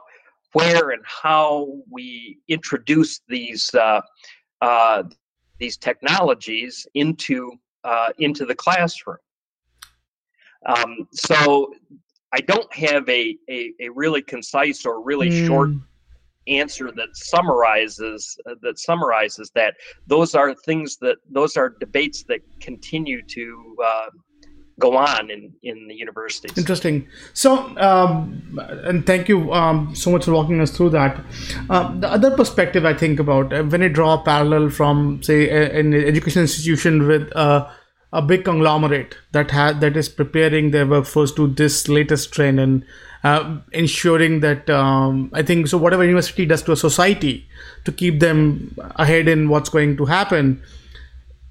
where 0.54 0.92
and 0.92 1.04
how 1.06 1.68
we 1.90 2.38
introduce 2.48 3.22
these 3.28 3.74
uh, 3.74 4.02
uh, 4.62 5.04
these 5.60 5.78
technologies 5.78 6.86
into 6.94 7.52
uh, 7.84 8.10
into 8.20 8.46
the 8.46 8.56
classroom. 8.56 9.18
Um, 10.66 11.08
so 11.12 11.74
I 12.32 12.40
don't 12.42 12.74
have 12.74 13.08
a, 13.10 13.38
a, 13.50 13.74
a 13.80 13.90
really 13.90 14.22
concise 14.22 14.86
or 14.86 15.04
really 15.04 15.30
mm. 15.30 15.48
short 15.48 15.70
answer 16.48 16.92
that 16.92 17.16
summarizes 17.16 18.38
uh, 18.46 18.56
that 18.62 18.78
summarizes 18.78 19.50
that 19.56 19.76
those 20.08 20.36
are 20.36 20.54
things 20.54 20.98
that 20.98 21.18
those 21.30 21.56
are 21.56 21.70
debates 21.80 22.24
that 22.24 22.42
continue 22.60 23.22
to 23.22 23.76
uh, 23.84 24.10
go 24.80 24.98
on 24.98 25.30
in, 25.30 25.54
in 25.62 25.88
the 25.88 25.94
universities. 25.94 26.58
Interesting. 26.58 27.08
So, 27.34 27.78
um, 27.78 28.60
and 28.86 29.06
thank 29.06 29.30
you 29.30 29.54
um, 29.54 29.96
so 29.96 30.12
much 30.12 30.26
for 30.26 30.32
walking 30.32 30.60
us 30.62 30.72
through 30.76 30.90
that. 30.92 31.24
Um, 31.70 32.02
the 32.02 32.10
other 32.10 32.36
perspective 32.36 32.86
I 32.86 32.94
think 32.94 33.20
about 33.20 33.54
uh, 33.54 33.64
when 33.64 33.84
I 33.84 33.88
draw 33.88 34.14
a 34.16 34.24
parallel 34.24 34.70
from, 34.70 35.22
say, 35.22 35.50
a, 35.50 35.80
an 35.80 35.94
education 35.94 36.42
institution 36.42 37.08
with 37.08 37.36
uh, 37.36 37.70
a 38.12 38.22
big 38.22 38.46
conglomerate 38.46 39.16
that 39.32 39.52
ha- 39.52 39.74
that 39.74 39.96
is 39.98 40.10
preparing 40.10 40.72
their 40.72 40.86
workforce 40.86 41.32
to 41.34 41.48
this 41.48 41.88
latest 41.88 42.32
trend 42.32 42.60
and 42.60 42.86
uh, 43.24 43.58
ensuring 43.72 44.42
that 44.42 44.70
um, 44.70 45.30
I 45.34 45.44
think 45.44 45.68
so. 45.68 45.78
Whatever 45.78 46.04
university 46.04 46.46
does 46.46 46.64
to 46.64 46.74
a 46.74 46.78
society 46.78 47.48
to 47.86 47.92
keep 47.92 48.20
them 48.20 48.76
ahead 48.96 49.28
in 49.28 49.50
what's 49.50 49.70
going 49.70 49.98
to 49.98 50.06
happen 50.06 50.62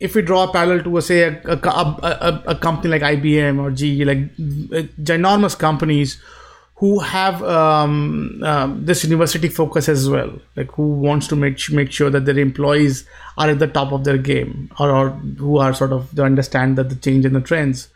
if 0.03 0.17
we 0.17 0.23
draw 0.23 0.45
a 0.49 0.53
parallel 0.53 0.83
to, 0.83 0.97
a, 0.97 1.03
say, 1.03 1.23
a, 1.23 1.41
a, 1.45 1.59
a, 1.59 2.43
a 2.49 2.55
company 2.57 2.91
like 2.91 3.03
IBM 3.03 3.61
or 3.63 3.71
GE, 3.71 4.05
like 4.05 4.19
uh, 4.19 4.87
ginormous 5.01 5.57
companies 5.57 6.21
who 6.75 6.99
have 6.99 7.41
um, 7.45 8.43
um, 8.43 8.85
this 8.85 9.05
university 9.05 9.49
focus 9.49 9.89
as 9.89 10.11
well, 10.11 10.33
like 10.57 10.73
who 10.73 10.89
wants 10.95 11.29
to 11.29 11.37
make 11.37 11.71
make 11.71 11.93
sure 11.93 12.11
that 12.11 12.25
their 12.25 12.41
employees 12.41 13.07
are 13.39 13.51
at 13.51 13.61
the 13.61 13.69
top 13.69 13.93
of 13.93 14.03
their 14.03 14.19
game, 14.19 14.69
or, 14.81 14.91
or 14.91 15.11
who 15.11 15.59
are 15.59 15.73
sort 15.73 15.93
of 15.93 16.13
they 16.17 16.25
understand 16.25 16.77
that 16.77 16.89
the 16.89 16.97
change 16.97 17.25
in 17.25 17.35
the 17.35 17.41
trends. 17.41 17.89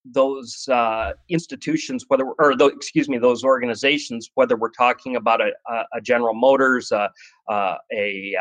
those 0.05 0.67
uh, 0.69 1.13
institutions, 1.29 2.05
whether 2.07 2.25
or 2.39 2.55
the, 2.55 2.65
excuse 2.67 3.07
me, 3.07 3.17
those 3.17 3.43
organizations, 3.43 4.29
whether 4.35 4.55
we're 4.55 4.69
talking 4.69 5.15
about 5.15 5.41
a, 5.41 5.51
a 5.93 6.01
General 6.01 6.33
Motors, 6.33 6.91
uh, 6.91 7.07
uh, 7.49 7.75
a 7.91 8.35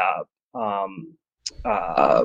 uh, 0.54 0.59
um, 0.59 1.14
uh, 1.64 2.25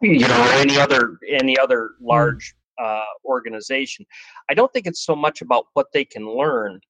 you 0.00 0.20
know, 0.20 0.48
any 0.54 0.78
other 0.78 1.18
any 1.28 1.58
other 1.58 1.92
hmm. 1.98 2.06
large 2.06 2.54
uh, 2.82 3.04
organization, 3.24 4.04
I 4.50 4.54
don't 4.54 4.72
think 4.72 4.86
it's 4.86 5.04
so 5.04 5.14
much 5.14 5.40
about 5.40 5.66
what 5.74 5.86
they 5.92 6.04
can 6.04 6.28
learn 6.28 6.80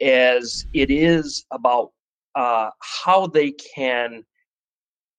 as 0.00 0.66
it 0.72 0.90
is 0.90 1.44
about 1.50 1.92
how 2.34 3.26
they 3.26 3.52
can 3.52 4.24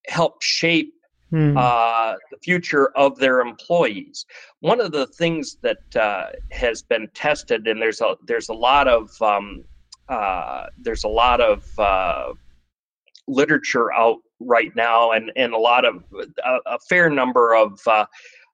help 0.08 0.42
shape 0.42 0.94
hmm. 1.32 1.58
uh, 1.58 2.14
the 2.30 2.38
future 2.44 2.90
of 2.96 3.18
their 3.18 3.40
employees. 3.42 4.26
One 4.60 4.80
of 4.80 4.92
the 4.92 5.08
things 5.08 5.58
that 5.62 5.96
uh, 5.96 6.28
has 6.52 6.84
been 6.84 7.10
tested, 7.14 7.68
and 7.68 7.82
there's 7.82 8.02
a 8.02 8.16
there's 8.28 8.50
a 8.50 8.54
lot 8.54 8.88
of 8.88 9.10
um, 9.22 9.64
uh, 10.10 10.68
there's 10.78 11.04
a 11.04 11.10
lot 11.10 11.42
of 11.42 11.68
uh, 11.80 12.34
literature 13.28 13.92
out 13.94 14.20
right 14.40 14.76
now, 14.76 15.12
and 15.12 15.32
and 15.36 15.54
a 15.54 15.58
lot 15.58 15.86
of 15.86 16.04
a, 16.46 16.58
a 16.67 16.80
fair 16.88 17.10
number 17.10 17.56
of 17.56 17.80
uh, 17.88 18.06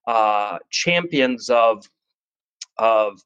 uh, 0.07 0.59
champions 0.71 1.49
of 1.49 1.85
of 2.77 3.21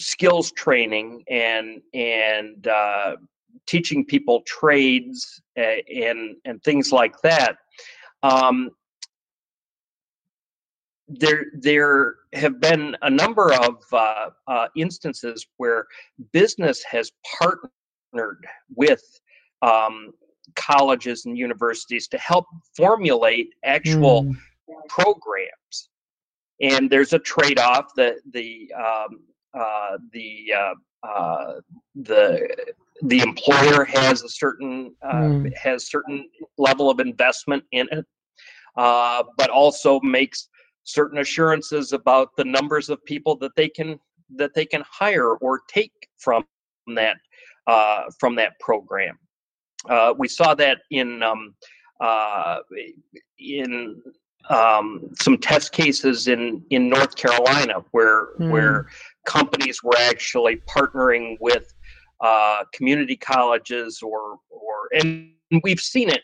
skills 0.00 0.50
training 0.52 1.22
and 1.28 1.80
and 1.94 2.66
uh, 2.66 3.16
teaching 3.66 4.04
people 4.04 4.42
trades 4.46 5.41
and 5.56 6.36
and 6.44 6.62
things 6.62 6.92
like 6.92 7.14
that. 7.22 7.56
Um, 8.22 8.70
there 11.08 11.46
there 11.58 12.16
have 12.32 12.60
been 12.60 12.96
a 13.02 13.10
number 13.10 13.52
of 13.52 13.82
uh, 13.92 14.30
uh, 14.46 14.68
instances 14.76 15.46
where 15.58 15.86
business 16.32 16.82
has 16.84 17.10
partnered 17.38 18.46
with 18.74 19.02
um, 19.60 20.12
colleges 20.54 21.26
and 21.26 21.36
universities 21.36 22.08
to 22.08 22.18
help 22.18 22.46
formulate 22.76 23.48
actual 23.64 24.24
mm. 24.24 24.36
programs 24.88 25.90
and 26.62 26.88
there's 26.88 27.12
a 27.12 27.18
trade-off 27.18 27.94
that 27.96 28.16
the 28.32 28.72
um, 28.72 29.20
uh, 29.52 29.98
the 30.12 30.52
uh, 30.56 31.06
uh, 31.06 31.60
the 31.96 32.48
the 33.02 33.20
employer 33.20 33.84
has 33.84 34.22
a 34.22 34.28
certain 34.28 34.94
uh, 35.02 35.14
mm. 35.14 35.56
has 35.56 35.90
certain 35.90 36.28
level 36.56 36.88
of 36.88 37.00
investment 37.00 37.64
in 37.72 37.88
it, 37.90 38.06
uh, 38.76 39.24
but 39.36 39.50
also 39.50 40.00
makes 40.00 40.48
certain 40.84 41.18
assurances 41.18 41.92
about 41.92 42.36
the 42.36 42.44
numbers 42.44 42.88
of 42.88 43.04
people 43.04 43.36
that 43.36 43.52
they 43.56 43.68
can 43.68 43.98
that 44.36 44.54
they 44.54 44.64
can 44.64 44.82
hire 44.88 45.34
or 45.34 45.60
take 45.68 45.92
from 46.18 46.44
that 46.94 47.16
uh, 47.66 48.04
from 48.18 48.36
that 48.36 48.58
program. 48.60 49.18
Uh, 49.88 50.14
we 50.16 50.28
saw 50.28 50.54
that 50.54 50.78
in 50.90 51.22
um, 51.24 51.54
uh, 52.00 52.58
in 53.38 54.00
um, 54.48 55.10
some 55.20 55.38
test 55.38 55.72
cases 55.72 56.28
in 56.28 56.64
in 56.70 56.88
North 56.88 57.16
Carolina 57.16 57.82
where 57.90 58.36
mm. 58.38 58.50
where 58.50 58.86
companies 59.26 59.82
were 59.82 59.98
actually 59.98 60.56
partnering 60.68 61.36
with 61.40 61.74
uh, 62.22 62.64
community 62.72 63.16
colleges 63.16 64.00
or 64.02 64.38
or 64.48 64.88
and 64.92 65.32
we've 65.62 65.80
seen 65.80 66.08
it. 66.08 66.22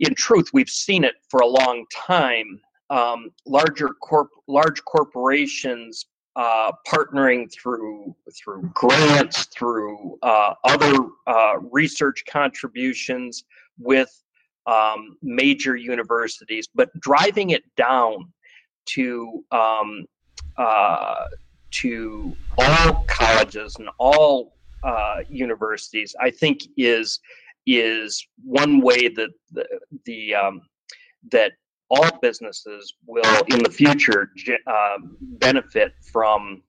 In 0.00 0.14
truth 0.14 0.50
we've 0.52 0.68
seen 0.68 1.04
it 1.04 1.14
for 1.28 1.40
a 1.40 1.46
long 1.46 1.84
time. 1.92 2.60
Um, 2.90 3.30
larger 3.46 3.88
corp 3.88 4.28
large 4.46 4.84
corporations 4.84 6.06
uh, 6.36 6.72
partnering 6.86 7.50
through 7.52 8.14
through 8.36 8.70
grants 8.74 9.46
through 9.46 10.18
uh, 10.22 10.54
other 10.64 11.06
uh, 11.26 11.54
research 11.70 12.24
contributions 12.28 13.44
with 13.78 14.10
um, 14.66 15.16
major 15.22 15.76
universities 15.76 16.68
but 16.74 16.88
driving 17.00 17.50
it 17.50 17.62
down 17.76 18.32
to 18.86 19.44
um, 19.52 20.06
uh, 20.56 21.26
to 21.70 22.36
all 22.58 23.04
colleges 23.08 23.76
and 23.76 23.88
all 23.98 24.54
uh, 24.84 25.20
universities, 25.28 26.14
I 26.20 26.30
think 26.30 26.62
is 26.76 27.20
is 27.66 28.26
one 28.42 28.82
way 28.82 29.08
that 29.08 29.30
the, 29.50 29.66
the 30.04 30.34
um, 30.34 30.60
that 31.32 31.52
all 31.90 32.18
businesses 32.20 32.94
will 33.06 33.24
in 33.48 33.62
the 33.62 33.70
future 33.70 34.30
uh, 34.66 34.98
benefit 35.20 35.94
from 36.02 36.62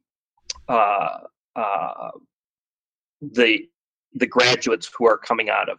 uh, 0.68 1.20
uh, 1.56 2.12
the 3.22 3.68
the 4.14 4.28
graduates 4.28 4.90
who 4.98 5.06
are 5.06 5.18
coming 5.18 5.50
out 5.50 5.70
of 5.70 5.78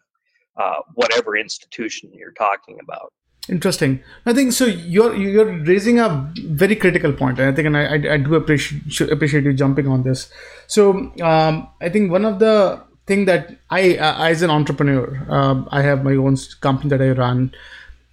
uh, 0.56 0.80
whatever 0.94 1.36
institution 1.36 2.10
you're 2.12 2.32
talking 2.32 2.78
about. 2.82 3.12
Interesting. 3.48 4.02
I 4.24 4.32
think 4.32 4.52
so. 4.52 4.64
You're 4.64 5.14
you're 5.14 5.52
raising 5.64 6.00
a 6.00 6.32
very 6.46 6.74
critical 6.74 7.12
point, 7.12 7.38
and 7.38 7.48
I 7.48 7.54
think, 7.54 7.66
and 7.66 7.76
I, 7.76 8.14
I, 8.14 8.16
do 8.16 8.34
appreciate 8.34 9.12
appreciate 9.12 9.44
you 9.44 9.52
jumping 9.52 9.86
on 9.86 10.02
this. 10.02 10.30
So 10.66 11.12
um, 11.22 11.68
I 11.80 11.88
think 11.88 12.10
one 12.10 12.24
of 12.24 12.40
the 12.40 12.82
thing 13.06 13.26
that 13.26 13.56
I, 13.70 13.98
uh, 13.98 14.24
as 14.24 14.42
an 14.42 14.50
entrepreneur, 14.50 15.24
um, 15.28 15.68
I 15.70 15.82
have 15.82 16.02
my 16.02 16.14
own 16.14 16.36
company 16.60 16.90
that 16.90 17.00
I 17.00 17.10
run, 17.10 17.54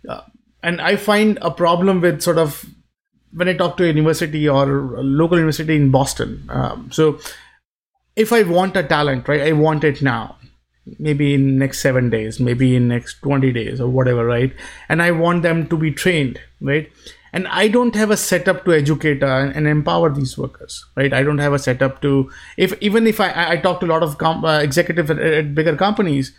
uh, 0.07 0.21
and 0.61 0.79
I 0.79 0.97
find 0.97 1.39
a 1.41 1.49
problem 1.49 1.99
with 1.99 2.21
sort 2.21 2.37
of 2.37 2.63
when 3.33 3.49
I 3.49 3.53
talk 3.53 3.77
to 3.77 3.85
a 3.85 3.87
university 3.87 4.47
or 4.47 4.97
a 4.97 5.01
local 5.01 5.37
university 5.37 5.75
in 5.75 5.89
Boston. 5.89 6.47
Um, 6.49 6.91
so 6.91 7.19
if 8.15 8.31
I 8.31 8.43
want 8.43 8.77
a 8.77 8.83
talent, 8.83 9.27
right, 9.27 9.41
I 9.41 9.53
want 9.53 9.83
it 9.83 10.03
now 10.03 10.37
maybe 10.99 11.33
in 11.33 11.57
next 11.57 11.79
seven 11.79 12.09
days 12.09 12.39
maybe 12.39 12.75
in 12.75 12.87
next 12.87 13.21
20 13.21 13.51
days 13.51 13.79
or 13.79 13.89
whatever 13.89 14.25
right? 14.25 14.53
And 14.89 15.01
i 15.01 15.11
want 15.11 15.43
them 15.43 15.67
to 15.67 15.77
be 15.77 15.91
trained 15.91 16.39
right? 16.61 16.91
And 17.31 17.47
i 17.47 17.67
don't 17.67 17.95
have 17.95 18.11
a 18.11 18.17
setup 18.17 18.65
to 18.65 18.73
educate 18.73 19.23
uh, 19.23 19.51
and 19.55 19.67
empower 19.67 20.09
these 20.09 20.37
workers 20.37 20.85
right? 20.95 21.13
I 21.13 21.23
don't 21.23 21.39
have 21.39 21.53
a 21.53 21.59
setup 21.59 22.01
to 22.01 22.29
if 22.57 22.73
even 22.81 23.07
if 23.07 23.19
i, 23.19 23.53
I 23.53 23.57
talk 23.57 23.79
to 23.79 23.85
a 23.85 23.93
lot 23.93 24.03
of 24.03 24.17
com- 24.17 24.45
uh, 24.45 24.59
at, 24.59 24.77
at 24.77 25.55
bigger 25.55 25.75
companies 25.75 26.33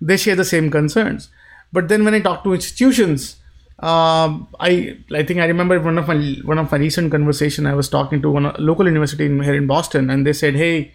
they 0.00 0.16
share 0.16 0.36
the 0.36 0.46
same 0.46 0.70
concerns. 0.70 1.28
But 1.72 1.88
then 1.88 2.04
when 2.04 2.14
i 2.14 2.20
talk 2.20 2.42
to 2.44 2.54
institutions 2.54 3.36
um, 3.80 4.48
I 4.60 4.98
I 5.12 5.22
think 5.22 5.40
I 5.40 5.46
remember 5.46 5.80
one 5.80 5.96
of 5.96 6.06
my 6.06 6.36
one 6.44 6.58
of 6.58 6.70
my 6.70 6.76
recent 6.76 7.10
conversation. 7.10 7.66
I 7.66 7.74
was 7.74 7.88
talking 7.88 8.20
to 8.20 8.30
one 8.30 8.54
local 8.58 8.86
university 8.86 9.24
in, 9.24 9.42
here 9.42 9.54
in 9.54 9.66
Boston, 9.66 10.10
and 10.10 10.26
they 10.26 10.34
said, 10.34 10.54
"Hey, 10.54 10.92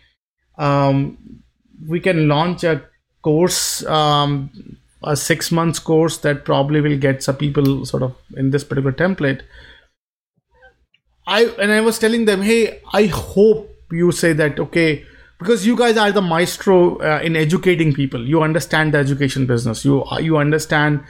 um, 0.60 1.18
we 1.88 2.00
can 2.00 2.28
launch 2.28 2.64
a 2.64 2.84
course 3.22 3.86
um, 3.86 4.78
a 5.04 5.16
six 5.16 5.52
months 5.52 5.80
course 5.80 6.18
that 6.20 6.46
probably 6.46 6.82
will 6.82 6.98
get 6.98 7.24
some 7.24 7.36
people 7.36 7.86
sort 7.86 8.04
of 8.04 8.16
in 8.36 8.52
this 8.52 8.64
particular 8.64 8.92
template. 8.92 9.42
I 11.28 11.46
and 11.60 11.72
i 11.72 11.82
was 11.82 11.98
telling 11.98 12.26
them 12.26 12.44
hey 12.44 12.82
i 12.94 13.06
hope 13.06 13.72
you 13.92 14.12
say 14.12 14.32
that 14.34 14.60
okay 14.60 15.04
because 15.40 15.66
you 15.66 15.76
guys 15.76 15.98
are 15.98 16.12
the 16.12 16.22
maestro 16.22 16.98
uh, 16.98 17.20
in 17.24 17.36
educating 17.36 17.94
people. 17.94 18.26
You 18.26 18.42
understand 18.42 18.94
the 18.94 19.00
education 19.00 19.46
business. 19.46 19.84
You 19.84 20.04
you 20.20 20.38
understand 20.38 21.04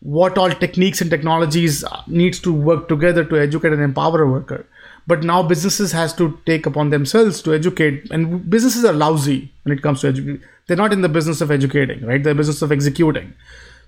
what 0.00 0.36
all 0.36 0.50
techniques 0.50 1.00
and 1.00 1.10
technologies 1.10 1.84
needs 2.06 2.40
to 2.40 2.52
work 2.52 2.88
together 2.88 3.24
to 3.24 3.38
educate 3.38 3.72
and 3.72 3.82
empower 3.82 4.22
a 4.22 4.30
worker 4.30 4.66
but 5.06 5.22
now 5.24 5.42
businesses 5.42 5.92
has 5.92 6.14
to 6.14 6.38
take 6.46 6.66
upon 6.66 6.90
themselves 6.90 7.42
to 7.42 7.54
educate 7.54 8.10
and 8.10 8.48
businesses 8.48 8.84
are 8.84 8.92
lousy 8.92 9.52
when 9.62 9.76
it 9.76 9.82
comes 9.82 10.00
to 10.00 10.08
education 10.08 10.42
they're 10.66 10.76
not 10.76 10.92
in 10.92 11.00
the 11.00 11.08
business 11.08 11.40
of 11.40 11.50
educating 11.50 12.04
right? 12.04 12.22
They're 12.22 12.34
business 12.34 12.62
of 12.62 12.70
executing. 12.70 13.34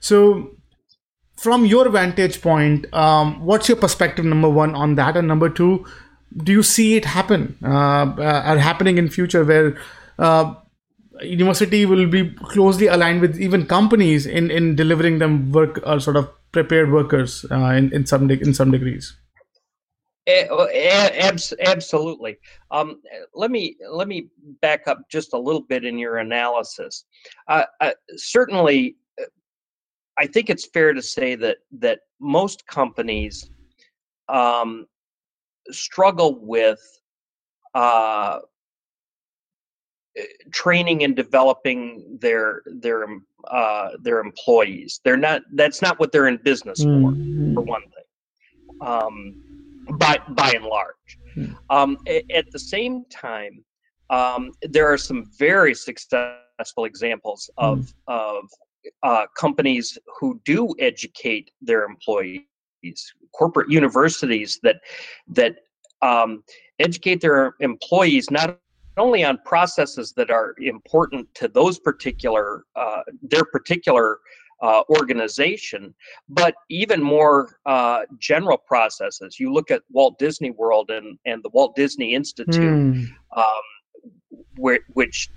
So 0.00 0.50
from 1.36 1.66
your 1.66 1.88
vantage 1.88 2.40
point 2.42 2.92
um, 2.92 3.44
what's 3.44 3.68
your 3.68 3.76
perspective 3.76 4.24
number 4.24 4.48
one 4.48 4.74
on 4.74 4.96
that? 4.96 5.16
And 5.16 5.28
number 5.28 5.48
two 5.48 5.86
do 6.36 6.52
you 6.52 6.62
see 6.62 6.96
it 6.96 7.04
happen 7.04 7.56
uh, 7.64 8.06
uh, 8.18 8.58
happening 8.58 8.98
in 8.98 9.08
future 9.08 9.44
where 9.44 9.78
uh, 10.18 10.54
university 11.22 11.86
will 11.86 12.06
be 12.06 12.30
closely 12.30 12.88
aligned 12.88 13.20
with 13.20 13.40
even 13.40 13.66
companies 13.66 14.26
in, 14.26 14.50
in 14.50 14.74
delivering 14.74 15.18
them 15.18 15.52
work 15.52 15.78
or 15.86 16.00
sort 16.00 16.16
of 16.16 16.28
prepared 16.50 16.90
workers 16.90 17.44
uh, 17.50 17.66
in, 17.66 17.92
in 17.92 18.06
some 18.06 18.26
de- 18.26 18.40
in 18.40 18.54
some 18.54 18.70
degrees 18.70 19.16
absolutely. 21.60 22.38
Um, 22.70 23.02
let 23.34 23.50
me 23.50 23.76
let 23.90 24.08
me 24.08 24.28
back 24.62 24.88
up 24.88 25.08
just 25.10 25.34
a 25.34 25.38
little 25.38 25.60
bit 25.60 25.84
in 25.84 25.98
your 25.98 26.18
analysis. 26.18 27.04
Uh, 27.48 27.64
uh, 27.80 27.92
certainly, 28.16 28.96
uh, 29.20 29.24
I 30.18 30.26
think 30.26 30.48
it's 30.48 30.66
fair 30.66 30.94
to 30.94 31.02
say 31.02 31.34
that 31.36 31.58
that 31.78 32.00
most 32.20 32.66
companies 32.66 33.50
um, 34.28 34.86
struggle 35.70 36.38
with 36.40 36.80
uh, 37.74 38.38
training 40.52 41.04
and 41.04 41.14
developing 41.14 42.18
their 42.20 42.62
their 42.66 43.04
uh, 43.50 43.90
their 44.00 44.20
employees. 44.20 45.00
They're 45.04 45.16
not. 45.16 45.42
That's 45.52 45.82
not 45.82 45.98
what 46.00 46.12
they're 46.12 46.28
in 46.28 46.38
business 46.38 46.82
for. 46.82 46.88
Mm-hmm. 46.88 47.54
For 47.54 47.60
one 47.60 47.82
thing. 47.82 48.80
Um, 48.80 49.63
by 49.98 50.18
by 50.30 50.52
and 50.52 50.64
large. 50.64 51.18
Hmm. 51.34 51.52
Um, 51.70 51.98
at 52.08 52.50
the 52.50 52.58
same 52.58 53.04
time, 53.06 53.64
um, 54.10 54.52
there 54.62 54.90
are 54.92 54.98
some 54.98 55.30
very 55.38 55.74
successful 55.74 56.84
examples 56.84 57.50
of 57.56 57.78
hmm. 57.78 58.12
of 58.12 58.44
uh, 59.02 59.26
companies 59.36 59.98
who 60.18 60.40
do 60.44 60.74
educate 60.78 61.50
their 61.60 61.84
employees, 61.84 62.42
corporate 63.32 63.70
universities 63.70 64.58
that 64.62 64.76
that 65.28 65.56
um, 66.02 66.42
educate 66.78 67.20
their 67.20 67.54
employees 67.60 68.30
not 68.30 68.58
only 68.96 69.24
on 69.24 69.38
processes 69.44 70.12
that 70.16 70.30
are 70.30 70.54
important 70.58 71.26
to 71.34 71.48
those 71.48 71.78
particular 71.78 72.64
uh, 72.76 73.02
their 73.22 73.44
particular 73.44 74.18
uh, 74.62 74.82
organization, 74.88 75.94
but 76.28 76.54
even 76.70 77.02
more 77.02 77.58
uh, 77.66 78.00
general 78.18 78.58
processes. 78.58 79.38
You 79.38 79.52
look 79.52 79.70
at 79.70 79.82
Walt 79.90 80.18
Disney 80.18 80.50
World 80.50 80.90
and, 80.90 81.18
and 81.26 81.42
the 81.42 81.50
Walt 81.50 81.76
Disney 81.76 82.14
Institute, 82.14 82.54
mm. 82.56 83.06
um, 83.36 83.44
where, 84.56 84.80
which 84.92 85.30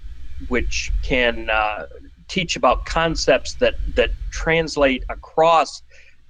which 0.50 0.92
can 1.04 1.50
uh, 1.50 1.88
teach 2.28 2.56
about 2.56 2.86
concepts 2.86 3.56
that 3.56 3.76
that 3.96 4.12
translate 4.32 5.04
across 5.10 5.82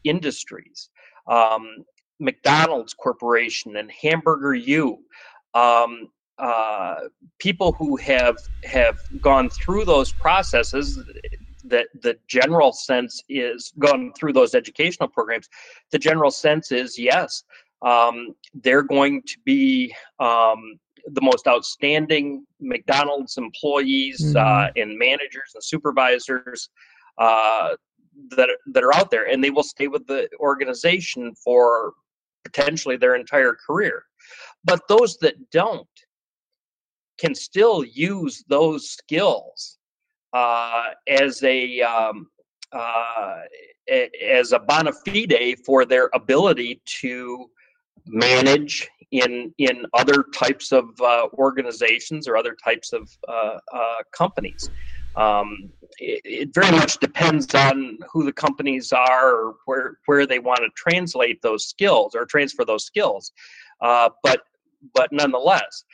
industries. 0.04 0.90
Um, 1.28 1.84
McDonald's 2.20 2.94
Corporation 2.94 3.76
and 3.76 3.92
Hamburger 3.92 4.56
U. 4.56 5.00
Um, 5.54 6.10
uh, 6.40 6.96
people 7.40 7.72
who 7.74 7.96
have 7.98 8.38
have 8.64 8.98
gone 9.20 9.50
through 9.50 9.86
those 9.86 10.12
processes 10.14 11.00
that 11.70 11.88
the 12.02 12.18
general 12.28 12.72
sense 12.72 13.22
is 13.30 13.72
going 13.80 14.14
through 14.14 14.34
those 14.34 14.56
educational 14.56 15.10
programs. 15.10 15.48
The 15.92 16.00
general 16.00 16.32
sense 16.32 16.72
is 16.72 16.98
yes, 16.98 17.44
um, 17.82 18.36
they're 18.54 18.84
going 18.84 19.22
to 19.24 19.38
be 19.46 19.94
um, 20.20 20.80
the 21.14 21.22
most 21.22 21.48
outstanding 21.48 22.46
McDonald's 22.60 23.38
employees 23.38 24.22
mm-hmm. 24.22 24.38
uh, 24.38 24.82
and 24.82 24.98
managers 24.98 25.52
and 25.54 25.64
supervisors 25.64 26.70
uh, 27.18 27.76
that 28.30 28.50
that 28.74 28.84
are 28.84 28.96
out 28.96 29.12
there, 29.12 29.30
and 29.30 29.44
they 29.44 29.50
will 29.50 29.64
stay 29.64 29.88
with 29.88 30.06
the 30.08 30.28
organization 30.40 31.34
for 31.36 31.94
potentially 32.44 32.98
their 32.98 33.16
entire 33.16 33.56
career. 33.66 34.04
But 34.64 34.82
those 34.88 35.18
that 35.18 35.36
don't 35.52 35.88
can 37.20 37.34
still 37.34 37.84
use 37.84 38.44
those 38.48 38.90
skills 38.90 39.78
uh, 39.78 39.87
as 40.34 41.44
a 41.44 41.82
um, 41.82 42.28
uh, 42.72 43.42
as 44.22 44.52
a 44.52 44.60
bona 44.60 44.92
fide 44.92 45.58
for 45.66 45.86
their 45.86 46.10
ability 46.14 46.82
to 46.86 47.50
manage 48.06 48.88
in 49.12 49.54
in 49.58 49.86
other 49.94 50.26
types 50.34 50.72
of 50.72 50.86
uh, 51.02 51.28
organizations 51.34 52.28
or 52.28 52.36
other 52.36 52.56
types 52.62 52.94
of 52.94 53.10
uh, 53.28 53.58
uh, 53.74 53.96
companies. 54.12 54.70
Um, 55.16 55.72
it, 55.98 56.22
it, 56.26 56.54
very 56.54 56.70
much 56.72 57.00
depends 57.00 57.54
on 57.56 57.98
who 58.12 58.24
the 58.24 58.34
companies 58.34 58.92
are 58.92 59.34
or 59.34 59.56
where 59.66 59.98
where 60.06 60.28
they 60.28 60.40
want 60.40 60.60
to 60.60 60.70
translate 60.76 61.42
those 61.42 61.66
skills 61.66 62.14
or 62.14 62.26
transfer 62.26 62.66
those 62.66 62.86
skills. 62.86 63.32
Uh, 63.82 64.10
but 64.24 64.42
but 64.94 65.12
nonetheless, 65.12 65.86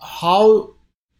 how 0.00 0.74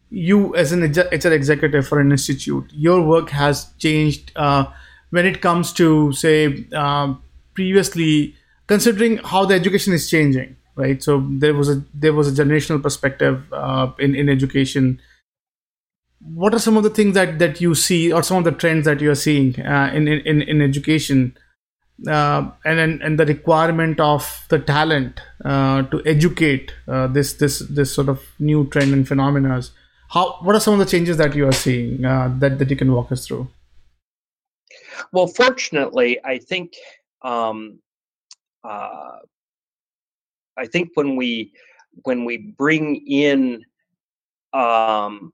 you, 0.09 0.55
as 0.55 0.71
an 0.71 0.83
HR 0.83 1.33
executive 1.33 1.85
for 1.87 1.99
an 1.99 2.11
institute, 2.11 2.71
your 2.71 3.01
work 3.01 3.29
has 3.31 3.73
changed 3.77 4.31
uh, 4.37 4.67
when 5.09 5.25
it 5.25 5.41
comes 5.41 5.73
to 5.73 6.13
say 6.13 6.65
um, 6.71 7.21
previously 7.53 8.37
considering 8.67 9.17
how 9.17 9.43
the 9.45 9.53
education 9.53 9.93
is 9.93 10.09
changing, 10.09 10.55
right? 10.77 11.01
So 11.01 11.25
there 11.29 11.53
was 11.53 11.69
a 11.69 11.83
there 11.93 12.13
was 12.13 12.27
a 12.27 12.43
generational 12.43 12.81
perspective 12.81 13.51
uh, 13.51 13.91
in 13.99 14.15
in 14.15 14.29
education. 14.29 15.01
What 16.19 16.53
are 16.53 16.59
some 16.59 16.77
of 16.77 16.83
the 16.83 16.89
things 16.89 17.13
that 17.15 17.39
that 17.39 17.59
you 17.61 17.75
see, 17.75 18.11
or 18.11 18.23
some 18.23 18.37
of 18.37 18.43
the 18.43 18.51
trends 18.51 18.85
that 18.85 19.01
you 19.01 19.11
are 19.11 19.15
seeing 19.15 19.59
uh, 19.59 19.91
in, 19.93 20.07
in 20.07 20.41
in 20.41 20.61
education, 20.61 21.37
uh, 22.07 22.49
and, 22.63 23.01
and 23.01 23.19
the 23.19 23.25
requirement 23.25 23.99
of 23.99 24.45
the 24.49 24.59
talent 24.59 25.21
uh, 25.45 25.83
to 25.83 26.01
educate 26.05 26.73
uh, 26.87 27.07
this 27.07 27.33
this 27.33 27.59
this 27.59 27.93
sort 27.93 28.09
of 28.09 28.23
new 28.39 28.67
trend 28.67 28.93
and 28.93 29.07
phenomena? 29.07 29.61
How 30.09 30.37
what 30.41 30.55
are 30.55 30.59
some 30.59 30.73
of 30.73 30.79
the 30.79 30.85
changes 30.85 31.17
that 31.17 31.35
you 31.35 31.47
are 31.47 31.51
seeing 31.53 32.05
uh, 32.05 32.33
that 32.39 32.59
that 32.59 32.69
you 32.69 32.75
can 32.75 32.91
walk 32.91 33.11
us 33.11 33.27
through? 33.27 33.47
Well, 35.11 35.27
fortunately, 35.27 36.19
I 36.23 36.39
think 36.39 36.73
um, 37.21 37.79
I 40.57 40.65
think 40.65 40.91
when 40.95 41.15
we 41.15 41.53
when 42.03 42.25
we 42.25 42.37
bring 42.37 43.07
in 43.07 43.63
um, 44.53 45.33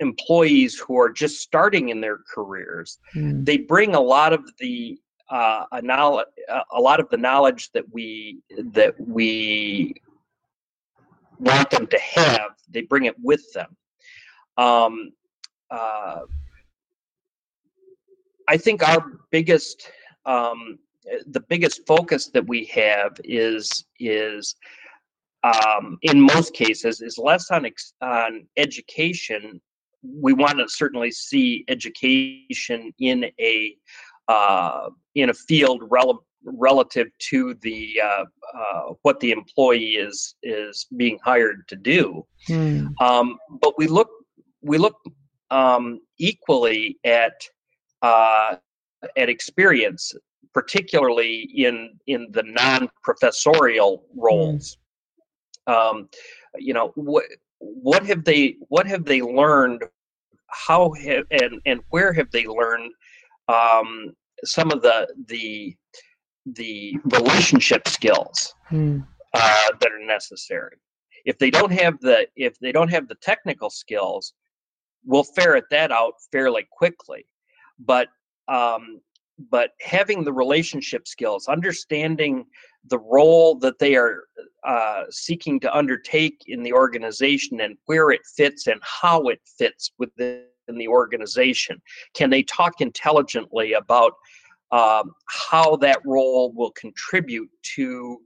employees 0.00 0.78
who 0.78 0.98
are 0.98 1.10
just 1.10 1.40
starting 1.40 1.88
in 1.88 2.00
their 2.00 2.18
careers, 2.32 2.98
mm. 3.14 3.44
they 3.44 3.58
bring 3.58 3.94
a 3.94 4.00
lot 4.00 4.32
of 4.32 4.50
the 4.58 4.98
uh, 5.30 5.64
a 5.72 5.82
knowledge, 5.82 6.26
a 6.72 6.80
lot 6.80 7.00
of 7.00 7.08
the 7.10 7.16
knowledge 7.16 7.70
that 7.72 7.84
we 7.92 8.40
that 8.58 8.94
we 8.98 9.94
want 11.38 11.70
them 11.70 11.86
to 11.86 11.98
have. 11.98 12.50
They 12.70 12.82
bring 12.82 13.04
it 13.04 13.16
with 13.22 13.52
them. 13.52 13.76
Um, 14.56 15.12
uh, 15.70 16.20
I 18.48 18.56
think 18.56 18.86
our 18.86 19.04
biggest 19.30 19.90
um, 20.24 20.78
the 21.26 21.40
biggest 21.48 21.86
focus 21.86 22.28
that 22.28 22.46
we 22.46 22.64
have 22.66 23.16
is 23.24 23.84
is 23.98 24.54
um, 25.44 25.98
in 26.02 26.20
most 26.20 26.52
cases 26.54 27.00
is 27.00 27.18
less 27.18 27.50
on 27.50 27.66
ex- 27.66 27.94
on 28.00 28.46
education. 28.56 29.60
We 30.02 30.32
want 30.32 30.58
to 30.58 30.68
certainly 30.68 31.10
see 31.10 31.64
education 31.68 32.92
in 32.98 33.30
a 33.40 33.76
uh, 34.28 34.90
in 35.14 35.30
a 35.30 35.34
field 35.34 35.82
rel- 35.90 36.24
relative 36.44 37.08
to 37.30 37.54
the 37.62 38.00
uh, 38.02 38.24
uh, 38.56 38.92
what 39.02 39.20
the 39.20 39.30
employee 39.30 39.96
is 39.96 40.34
is 40.42 40.86
being 40.96 41.18
hired 41.24 41.66
to 41.68 41.76
do. 41.76 42.26
Hmm. 42.46 42.88
Um, 43.00 43.38
but 43.60 43.74
we 43.78 43.86
look 43.86 44.08
we 44.62 44.78
look 44.78 44.96
um, 45.50 46.00
equally 46.18 46.98
at 47.04 47.34
uh, 48.02 48.56
at 49.16 49.28
experience, 49.28 50.14
particularly 50.54 51.50
in 51.54 51.98
in 52.06 52.28
the 52.30 52.42
non-professorial 52.42 54.04
roles. 54.16 54.78
Mm. 55.68 55.74
Um, 55.74 56.08
you 56.56 56.74
know 56.74 56.92
what 56.94 57.24
what 57.58 58.04
have 58.06 58.24
they 58.24 58.56
what 58.68 58.86
have 58.86 59.04
they 59.04 59.20
learned? 59.20 59.84
How 60.48 60.92
have, 60.92 61.26
and 61.30 61.60
and 61.66 61.80
where 61.90 62.12
have 62.12 62.30
they 62.30 62.46
learned 62.46 62.92
um, 63.48 64.14
some 64.44 64.70
of 64.70 64.82
the 64.82 65.08
the 65.26 65.76
the 66.46 66.96
relationship 67.04 67.86
skills 67.86 68.54
mm. 68.70 69.06
uh, 69.34 69.68
that 69.80 69.92
are 69.92 70.06
necessary? 70.06 70.76
If 71.26 71.38
they 71.38 71.50
don't 71.50 71.72
have 71.72 72.00
the 72.00 72.26
if 72.36 72.58
they 72.60 72.72
don't 72.72 72.88
have 72.88 73.08
the 73.08 73.16
technical 73.16 73.68
skills, 73.68 74.32
we'll 75.04 75.24
ferret 75.24 75.64
that 75.70 75.92
out 75.92 76.14
fairly 76.32 76.66
quickly 76.70 77.26
but 77.78 78.08
um, 78.48 79.00
but 79.50 79.70
having 79.80 80.24
the 80.24 80.32
relationship 80.32 81.06
skills, 81.06 81.46
understanding 81.48 82.44
the 82.86 82.98
role 82.98 83.54
that 83.56 83.78
they 83.78 83.96
are 83.96 84.24
uh, 84.64 85.04
seeking 85.10 85.60
to 85.60 85.76
undertake 85.76 86.42
in 86.46 86.62
the 86.62 86.72
organization 86.72 87.60
and 87.60 87.76
where 87.86 88.10
it 88.10 88.20
fits 88.36 88.66
and 88.66 88.80
how 88.82 89.22
it 89.28 89.40
fits 89.58 89.92
within 89.98 90.42
the 90.68 90.88
organization. 90.88 91.80
Can 92.14 92.30
they 92.30 92.42
talk 92.42 92.80
intelligently 92.80 93.74
about 93.74 94.12
um, 94.70 95.12
how 95.26 95.76
that 95.76 96.00
role 96.04 96.52
will 96.52 96.72
contribute 96.72 97.50
to 97.76 98.18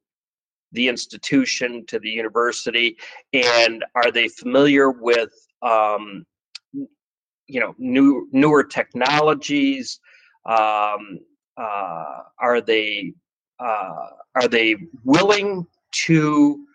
the 0.72 0.88
institution, 0.88 1.84
to 1.86 1.98
the 1.98 2.08
university, 2.08 2.96
and 3.32 3.84
are 3.94 4.10
they 4.10 4.26
familiar 4.28 4.90
with 4.90 5.30
um, 5.60 6.24
you 6.72 7.60
know 7.60 7.74
new 7.78 8.28
newer 8.32 8.64
technologies 8.64 10.00
um, 10.46 11.18
uh, 11.56 12.20
are 12.38 12.60
they 12.60 13.12
uh, 13.58 14.06
are 14.34 14.48
they 14.48 14.76
willing 15.04 15.66
to 15.92 16.66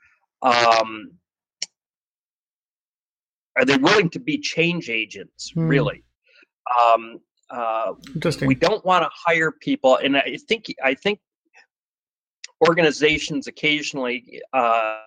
um, 0.41 1.11
are 3.57 3.65
they 3.65 3.77
willing 3.77 4.09
to 4.09 4.19
be 4.19 4.37
change 4.37 4.89
agents 4.89 5.51
hmm. 5.53 5.67
really 5.67 6.03
um, 6.79 7.19
uh, 7.49 7.93
Interesting. 8.13 8.47
we 8.47 8.55
don't 8.55 8.85
want 8.85 9.03
to 9.03 9.09
hire 9.13 9.51
people 9.51 9.97
and 9.97 10.17
i 10.17 10.37
think 10.47 10.65
i 10.83 10.93
think 10.93 11.19
organizations 12.67 13.47
occasionally 13.47 14.41
uh, 14.53 14.97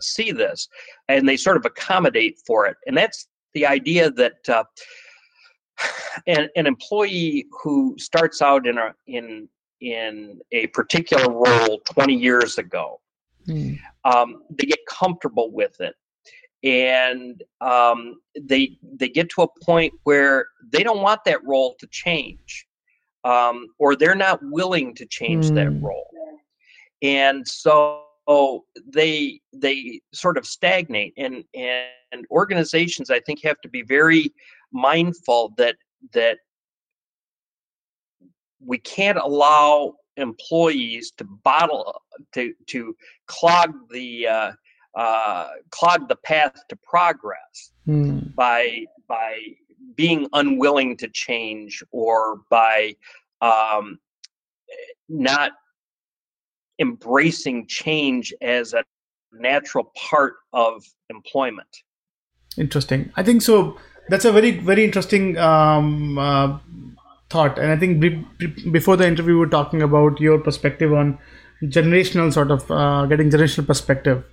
see 0.00 0.32
this 0.32 0.68
and 1.08 1.28
they 1.28 1.36
sort 1.36 1.56
of 1.56 1.64
accommodate 1.64 2.38
for 2.46 2.66
it 2.66 2.76
and 2.86 2.96
that's 2.96 3.28
the 3.54 3.66
idea 3.66 4.10
that 4.10 4.48
uh, 4.48 4.64
an, 6.26 6.48
an 6.56 6.66
employee 6.66 7.46
who 7.62 7.94
starts 7.98 8.42
out 8.42 8.66
in 8.66 8.78
a 8.78 8.94
in 9.06 9.48
in 9.80 10.40
a 10.50 10.66
particular 10.68 11.30
role 11.32 11.78
20 11.84 12.14
years 12.14 12.58
ago 12.58 13.00
mm. 13.46 13.78
um, 14.04 14.42
they 14.50 14.66
get 14.66 14.80
comfortable 14.86 15.50
with 15.52 15.80
it 15.80 15.94
and 16.64 17.42
um, 17.60 18.20
they 18.40 18.76
they 18.82 19.08
get 19.08 19.28
to 19.30 19.42
a 19.42 19.64
point 19.64 19.92
where 20.02 20.46
they 20.72 20.82
don't 20.82 21.02
want 21.02 21.24
that 21.24 21.44
role 21.44 21.76
to 21.78 21.86
change 21.88 22.66
um, 23.24 23.68
or 23.78 23.94
they're 23.94 24.16
not 24.16 24.40
willing 24.42 24.94
to 24.94 25.06
change 25.06 25.46
mm. 25.46 25.54
that 25.54 25.68
hmm. 25.68 25.84
role 25.84 26.08
and 27.02 27.46
so 27.46 28.02
they 28.86 29.40
they 29.52 30.00
sort 30.12 30.36
of 30.36 30.44
stagnate 30.46 31.14
and 31.16 31.44
and 31.54 32.26
organizations 32.30 33.10
i 33.10 33.20
think 33.20 33.42
have 33.42 33.60
to 33.60 33.68
be 33.68 33.82
very 33.82 34.32
mindful 34.72 35.54
that 35.56 35.76
that 36.12 36.38
we 38.64 38.78
can't 38.78 39.18
allow 39.18 39.94
employees 40.16 41.12
to 41.12 41.24
bottle 41.24 42.02
to 42.32 42.52
to 42.66 42.94
clog 43.26 43.72
the 43.90 44.26
uh, 44.26 44.52
uh, 44.94 45.48
clog 45.70 46.08
the 46.08 46.16
path 46.16 46.54
to 46.68 46.76
progress 46.76 47.72
mm. 47.86 48.34
by 48.34 48.84
by 49.06 49.38
being 49.94 50.28
unwilling 50.32 50.96
to 50.96 51.08
change 51.08 51.82
or 51.92 52.40
by 52.50 52.94
um, 53.40 53.98
not 55.08 55.52
embracing 56.78 57.66
change 57.66 58.34
as 58.42 58.74
a 58.74 58.84
natural 59.32 59.92
part 59.96 60.36
of 60.52 60.84
employment. 61.10 61.68
Interesting. 62.56 63.12
I 63.16 63.22
think 63.22 63.42
so 63.42 63.78
that's 64.08 64.24
a 64.24 64.32
very 64.32 64.52
very 64.52 64.84
interesting 64.84 65.36
um, 65.38 66.18
uh, 66.18 66.58
thought. 67.30 67.58
And 67.58 67.72
i 67.72 67.76
think 67.76 68.00
before 68.72 68.96
the 68.96 69.06
interview 69.06 69.34
we 69.34 69.40
were 69.40 69.46
talking 69.46 69.82
about 69.82 70.20
your 70.20 70.38
perspective 70.38 70.92
on 70.92 71.18
generational 71.62 72.32
sort 72.32 72.50
of 72.50 72.70
uh, 72.70 73.06
getting 73.06 73.30
generational 73.30 73.66
perspective 73.66 74.24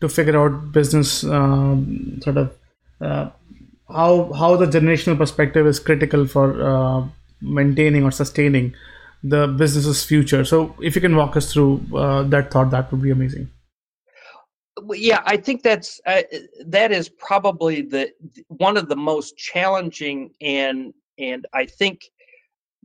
to 0.00 0.08
figure 0.08 0.38
out 0.38 0.72
business 0.72 1.24
um, 1.24 2.20
sort 2.22 2.36
of 2.36 2.52
uh, 3.00 3.30
how 3.88 4.32
how 4.32 4.56
the 4.56 4.66
generational 4.66 5.16
perspective 5.16 5.66
is 5.66 5.78
critical 5.78 6.26
for 6.26 6.62
uh, 6.62 7.06
maintaining 7.40 8.04
or 8.04 8.10
sustaining 8.10 8.74
the 9.22 9.46
business's 9.46 10.04
future. 10.04 10.44
So 10.44 10.74
if 10.82 10.94
you 10.94 11.00
can 11.00 11.16
walk 11.16 11.36
us 11.36 11.52
through 11.52 11.80
uh, 11.94 12.22
that 12.24 12.50
thought 12.50 12.70
that 12.70 12.90
would 12.90 13.02
be 13.02 13.10
amazing 13.10 13.48
yeah, 14.92 15.22
I 15.24 15.36
think 15.36 15.62
that's 15.62 16.00
uh, 16.06 16.22
that 16.66 16.92
is 16.92 17.08
probably 17.08 17.82
the 17.82 18.12
one 18.48 18.76
of 18.76 18.88
the 18.88 18.96
most 18.96 19.36
challenging 19.36 20.32
and 20.40 20.92
and 21.18 21.46
I 21.52 21.66
think 21.66 22.02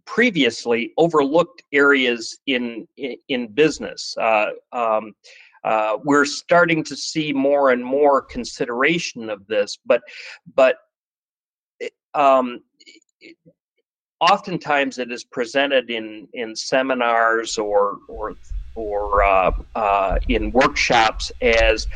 previously 0.06 0.94
overlooked 0.98 1.64
areas 1.72 2.40
in 2.48 2.88
in, 2.98 3.18
in 3.28 3.48
business. 3.48 4.16
Uh, 4.18 4.52
um, 4.72 5.14
uh, 5.64 5.98
we're 6.04 6.26
starting 6.26 6.84
to 6.86 6.96
see 6.96 7.34
more 7.34 7.72
and 7.72 7.84
more 7.84 8.22
consideration 8.22 9.30
of 9.30 9.46
this, 9.48 9.78
but 9.86 10.02
but 10.56 10.78
um, 12.14 12.62
oftentimes 14.20 15.00
it 15.00 15.12
is 15.12 15.24
presented 15.24 15.90
in 15.90 16.28
in 16.34 16.56
seminars 16.56 17.58
or 17.58 17.98
or 18.08 18.36
or 18.76 19.24
uh, 19.24 19.52
uh, 19.76 20.16
in 20.28 20.52
workshops 20.52 21.32
as 21.42 21.88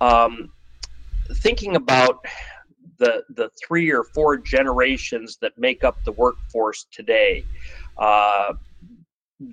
um, 0.00 0.50
thinking 1.36 1.76
about 1.76 2.24
the 2.98 3.22
the 3.30 3.50
three 3.66 3.90
or 3.90 4.04
four 4.14 4.38
generations 4.38 5.38
that 5.40 5.52
make 5.56 5.84
up 5.84 5.98
the 6.04 6.12
workforce 6.12 6.86
today. 6.92 7.46
Uh, 7.98 8.52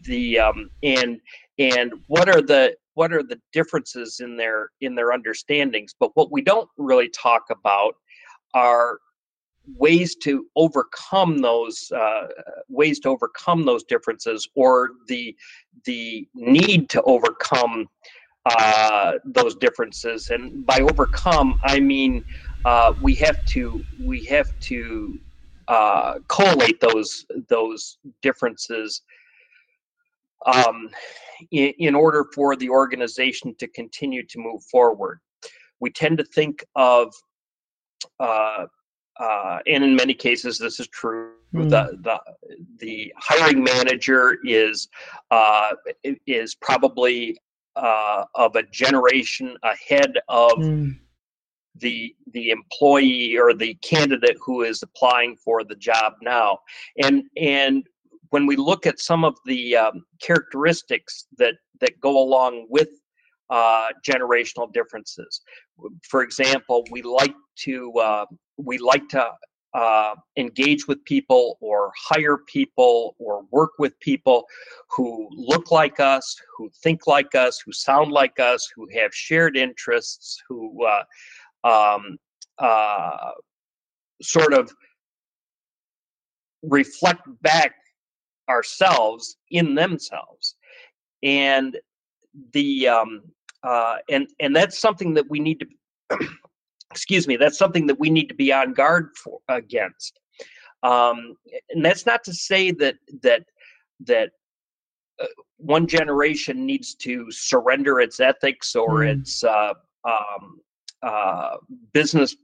the 0.03 0.39
um, 0.39 0.69
and 0.83 1.19
and 1.59 1.93
what 2.07 2.29
are 2.29 2.41
the 2.41 2.75
what 2.93 3.13
are 3.13 3.23
the 3.23 3.39
differences 3.53 4.19
in 4.19 4.35
their 4.35 4.69
in 4.81 4.95
their 4.95 5.13
understandings 5.13 5.93
but 5.99 6.11
what 6.15 6.31
we 6.31 6.41
don't 6.41 6.69
really 6.77 7.09
talk 7.09 7.43
about 7.49 7.93
are 8.53 8.99
ways 9.75 10.15
to 10.15 10.45
overcome 10.56 11.39
those 11.39 11.91
uh, 11.95 12.27
ways 12.69 12.99
to 12.99 13.10
overcome 13.10 13.65
those 13.65 13.84
differences 13.84 14.47
or 14.56 14.91
the 15.08 15.36
the 15.86 16.27
need 16.34 16.89
to 16.89 17.01
overcome 17.03 17.88
uh, 18.45 19.13
those 19.25 19.56
differences 19.56 20.30
and 20.30 20.65
by 20.65 20.80
overcome 20.80 21.56
i 21.63 21.80
mean 21.80 22.23
uh, 22.65 22.93
we 22.99 23.13
have 23.15 23.38
to 23.45 23.86
we 23.99 24.23
have 24.25 24.47
to 24.60 25.19
uh, 25.67 26.15
collate 26.30 26.80
those 26.80 27.25
those 27.49 27.97
differences 28.21 29.01
um, 30.45 30.89
in, 31.51 31.73
in 31.77 31.95
order 31.95 32.25
for 32.34 32.56
the 32.56 32.69
organization 32.69 33.56
to 33.60 33.67
continue 33.67 34.25
to 34.25 34.39
move 34.39 34.63
forward. 34.63 35.19
We 35.80 35.91
tend 35.91 36.17
to 36.19 36.23
think 36.23 36.63
of 36.75 37.13
uh, 38.19 38.65
uh, 39.19 39.60
and 39.67 39.84
in 39.84 39.95
many 39.95 40.13
cases 40.13 40.58
this 40.58 40.80
is 40.80 40.88
true 40.88 41.32
mm. 41.53 41.69
the, 41.69 41.97
the 42.01 42.19
the 42.80 43.13
hiring 43.17 43.63
manager 43.63 44.38
is 44.43 44.88
uh, 45.32 45.71
is 46.25 46.56
probably 46.56 47.38
uh, 47.75 48.25
of 48.36 48.56
a 48.56 48.63
generation 48.63 49.56
ahead 49.63 50.13
of 50.30 50.53
mm. 50.53 50.97
the 51.75 52.15
the 52.32 52.49
employee 52.49 53.38
or 53.38 53.53
the 53.53 53.73
candidate 53.75 54.38
who 54.43 54.63
is 54.63 54.82
applying 54.84 55.36
for 55.36 55.63
the 55.63 55.75
job 55.75 56.13
now 56.21 56.58
and 57.03 57.23
and 57.38 57.88
when 58.30 58.45
we 58.45 58.56
look 58.56 58.86
at 58.86 58.99
some 58.99 59.23
of 59.23 59.38
the 59.45 59.75
um, 59.75 60.06
characteristics 60.21 61.27
that 61.38 61.56
that 61.80 61.99
go 61.99 62.17
along 62.17 62.67
with 62.69 62.89
uh, 63.49 63.88
generational 64.06 64.71
differences, 64.73 65.41
for 66.03 66.21
example, 66.21 66.84
we 66.91 67.01
like 67.01 67.36
to 67.56 67.91
uh, 67.93 68.25
we 68.57 68.77
like 68.77 69.07
to 69.09 69.29
uh, 69.73 70.15
engage 70.37 70.87
with 70.87 71.03
people 71.05 71.57
or 71.61 71.91
hire 71.95 72.37
people 72.37 73.15
or 73.19 73.45
work 73.51 73.71
with 73.77 73.99
people 73.99 74.45
who 74.89 75.27
look 75.31 75.71
like 75.71 75.99
us, 75.99 76.35
who 76.57 76.69
think 76.81 77.05
like 77.05 77.35
us, 77.35 77.59
who 77.63 77.71
sound 77.71 78.11
like 78.11 78.39
us, 78.39 78.67
who 78.75 78.87
have 78.93 79.13
shared 79.13 79.55
interests, 79.55 80.41
who 80.47 80.85
uh, 80.85 81.03
um, 81.67 82.17
uh, 82.57 83.31
sort 84.21 84.53
of 84.53 84.73
reflect 86.63 87.21
back 87.41 87.75
ourselves 88.49 89.37
in 89.51 89.75
themselves. 89.75 90.55
And 91.23 91.77
the 92.53 92.87
um 92.87 93.23
uh 93.63 93.95
and 94.09 94.27
and 94.39 94.55
that's 94.55 94.79
something 94.79 95.13
that 95.15 95.27
we 95.29 95.39
need 95.39 95.59
to 95.59 96.19
excuse 96.91 97.28
me 97.28 97.36
that's 97.38 97.58
something 97.58 97.88
that 97.88 98.00
we 98.00 98.10
need 98.10 98.28
to 98.28 98.36
be 98.36 98.52
on 98.52 98.73
guard 98.73 99.10
for 99.15 99.39
against 99.50 100.19
um 100.84 101.36
and 101.69 101.84
that's 101.84 102.06
not 102.06 102.23
to 102.23 102.34
say 102.34 102.71
that 102.71 102.95
that 103.21 103.43
that 104.00 104.32
uh, 105.21 105.26
one 105.58 105.88
generation 105.88 106.65
needs 106.65 106.93
to 106.93 107.26
surrender 107.32 108.00
its 108.00 108.19
ethics 108.19 108.76
or 108.76 109.00
mm. 109.00 109.19
its 109.19 109.43
uh, 109.43 109.73
um, 110.06 110.62
uh, 111.02 111.58
business 111.93 112.36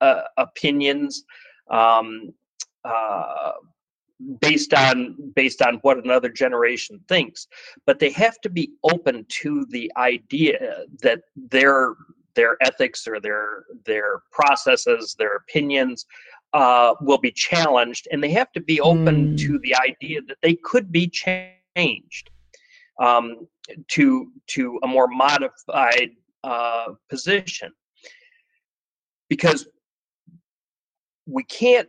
uh, 0.00 0.22
opinions 0.36 1.24
um, 1.70 2.32
uh, 2.84 3.52
based 4.40 4.74
on 4.74 5.16
based 5.34 5.62
on 5.62 5.76
what 5.76 6.02
another 6.04 6.28
generation 6.28 7.00
thinks 7.08 7.46
but 7.86 7.98
they 7.98 8.10
have 8.10 8.38
to 8.40 8.50
be 8.50 8.72
open 8.84 9.24
to 9.28 9.64
the 9.70 9.90
idea 9.96 10.84
that 11.02 11.22
their 11.36 11.94
their 12.34 12.56
ethics 12.60 13.06
or 13.06 13.20
their 13.20 13.64
their 13.84 14.22
processes 14.30 15.14
their 15.18 15.36
opinions 15.36 16.06
uh, 16.52 16.94
will 17.00 17.18
be 17.18 17.30
challenged 17.30 18.08
and 18.10 18.22
they 18.22 18.30
have 18.30 18.50
to 18.52 18.60
be 18.60 18.80
open 18.80 19.34
mm. 19.34 19.38
to 19.38 19.58
the 19.60 19.74
idea 19.76 20.20
that 20.26 20.36
they 20.42 20.54
could 20.54 20.90
be 20.90 21.08
changed 21.08 22.30
um, 23.00 23.46
to 23.88 24.32
to 24.46 24.78
a 24.82 24.86
more 24.86 25.06
modified 25.08 26.10
uh, 26.44 26.86
position 27.08 27.72
because 29.28 29.68
we 31.26 31.44
can't 31.44 31.88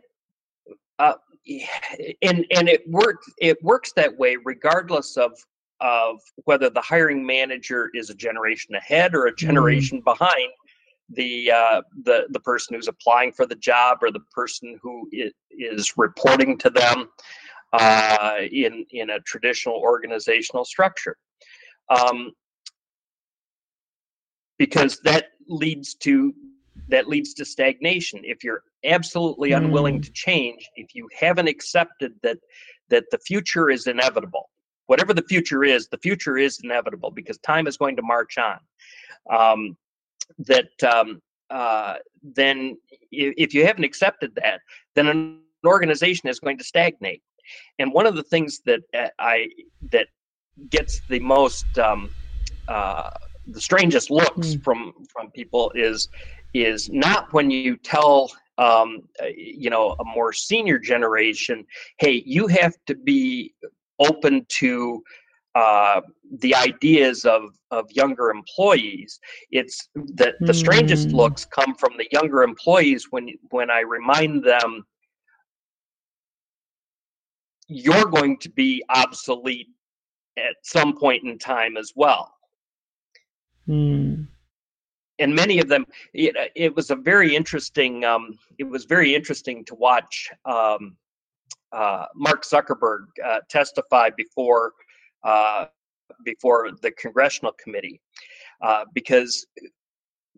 uh, 0.98 1.14
and 2.22 2.46
and 2.50 2.68
it 2.68 2.88
works 2.88 3.26
it 3.38 3.62
works 3.62 3.92
that 3.96 4.16
way 4.16 4.36
regardless 4.44 5.16
of 5.16 5.32
of 5.82 6.20
whether 6.44 6.70
the 6.70 6.80
hiring 6.80 7.26
manager 7.26 7.90
is 7.92 8.08
a 8.08 8.14
generation 8.14 8.74
ahead 8.74 9.14
or 9.14 9.26
a 9.26 9.30
mm-hmm. 9.30 9.46
generation 9.46 10.00
mm. 10.00 10.04
behind 10.04 10.50
the 11.10 11.50
uh, 11.50 11.82
the 12.04 12.26
the 12.30 12.40
person 12.40 12.74
who's 12.74 12.88
applying 12.88 13.32
for 13.32 13.44
the 13.44 13.56
job 13.56 13.98
or 14.02 14.10
the 14.10 14.22
person 14.32 14.78
who 14.80 15.08
is 15.50 15.92
reporting 15.96 16.56
to 16.56 16.70
them 16.70 17.08
uh, 17.72 18.36
in 18.50 18.86
in 18.90 19.10
a 19.10 19.20
traditional 19.20 19.74
organizational 19.74 20.64
structure, 20.64 21.16
um, 21.90 22.30
because 24.58 25.00
that 25.00 25.26
leads 25.48 25.94
to 25.94 26.32
that 26.88 27.08
leads 27.08 27.34
to 27.34 27.44
stagnation. 27.44 28.20
If 28.22 28.42
you're 28.44 28.62
absolutely 28.84 29.52
unwilling 29.52 30.00
mm. 30.00 30.04
to 30.04 30.12
change, 30.12 30.68
if 30.76 30.94
you 30.94 31.08
haven't 31.18 31.48
accepted 31.48 32.12
that 32.22 32.38
that 32.88 33.04
the 33.10 33.18
future 33.18 33.70
is 33.70 33.86
inevitable, 33.86 34.48
whatever 34.86 35.14
the 35.14 35.22
future 35.22 35.64
is, 35.64 35.88
the 35.88 35.98
future 35.98 36.36
is 36.36 36.60
inevitable 36.62 37.10
because 37.10 37.38
time 37.38 37.66
is 37.66 37.76
going 37.76 37.96
to 37.96 38.02
march 38.02 38.38
on. 38.38 38.58
Um, 39.30 39.76
that 40.38 40.82
um, 40.84 41.20
uh, 41.50 41.96
then, 42.22 42.78
if 43.10 43.52
you 43.54 43.66
haven't 43.66 43.84
accepted 43.84 44.34
that, 44.36 44.60
then 44.94 45.08
an 45.08 45.40
organization 45.66 46.28
is 46.28 46.40
going 46.40 46.58
to 46.58 46.64
stagnate. 46.64 47.22
And 47.78 47.92
one 47.92 48.06
of 48.06 48.16
the 48.16 48.22
things 48.22 48.60
that 48.66 48.80
uh, 48.94 49.08
I 49.18 49.48
that 49.90 50.08
gets 50.70 51.00
the 51.08 51.20
most 51.20 51.66
um, 51.78 52.10
uh, 52.68 53.10
the 53.46 53.60
strangest 53.60 54.10
looks 54.10 54.54
mm. 54.54 54.64
from 54.64 54.92
from 55.12 55.30
people 55.30 55.72
is 55.74 56.08
is 56.54 56.90
not 56.90 57.32
when 57.32 57.50
you 57.50 57.76
tell 57.76 58.30
um, 58.58 59.02
uh, 59.22 59.26
you 59.36 59.70
know 59.70 59.96
a 59.98 60.04
more 60.04 60.32
senior 60.32 60.78
generation 60.78 61.66
hey 61.98 62.22
you 62.26 62.46
have 62.46 62.74
to 62.86 62.94
be 62.94 63.52
open 64.08 64.44
to 64.48 65.02
uh, 65.54 66.00
the 66.38 66.54
ideas 66.54 67.24
of 67.24 67.58
of 67.70 67.90
younger 67.92 68.30
employees. 68.30 69.20
It's 69.50 69.88
that 70.14 70.34
the 70.40 70.54
strangest 70.54 71.08
mm. 71.08 71.14
looks 71.14 71.44
come 71.44 71.74
from 71.74 71.92
the 71.98 72.08
younger 72.12 72.42
employees 72.42 73.08
when 73.10 73.28
when 73.50 73.70
i 73.70 73.80
remind 73.80 74.44
them 74.44 74.84
you're 77.68 78.06
going 78.06 78.38
to 78.38 78.50
be 78.50 78.82
obsolete 78.90 79.68
at 80.38 80.56
some 80.62 80.96
point 80.96 81.22
in 81.24 81.38
time 81.38 81.76
as 81.76 81.92
well. 81.94 82.34
Mm 83.68 84.26
and 85.22 85.34
many 85.34 85.60
of 85.60 85.68
them 85.68 85.86
it, 86.12 86.34
it 86.54 86.74
was 86.74 86.90
a 86.90 86.96
very 86.96 87.34
interesting 87.34 88.04
um, 88.04 88.38
it 88.58 88.64
was 88.64 88.84
very 88.84 89.14
interesting 89.14 89.64
to 89.64 89.74
watch 89.74 90.30
um, 90.44 90.96
uh, 91.72 92.06
mark 92.14 92.44
zuckerberg 92.44 93.06
uh, 93.24 93.38
testify 93.48 94.10
before 94.16 94.72
uh, 95.24 95.66
before 96.24 96.70
the 96.82 96.90
congressional 96.92 97.52
committee 97.62 98.00
uh, 98.62 98.84
because 98.94 99.46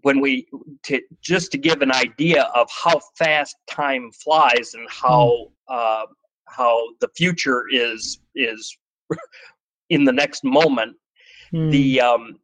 when 0.03 0.21
we 0.21 0.47
to, 0.83 1.01
just 1.23 1.51
to 1.51 1.59
give 1.59 1.81
an 1.81 1.93
idea 1.93 2.45
of 2.55 2.69
how 2.71 3.01
fast 3.17 3.57
time 3.69 4.11
flies 4.13 4.75
and 4.75 4.87
how 4.91 5.47
uh, 5.69 6.05
how 6.49 6.81
the 7.01 7.09
future 7.17 7.65
is 7.73 8.21
is 8.35 8.77
in 9.91 10.05
the 10.05 10.13
next 10.13 10.45
moment 10.45 10.95
mm. 11.53 11.71
the 11.71 12.01
um, 12.01 12.39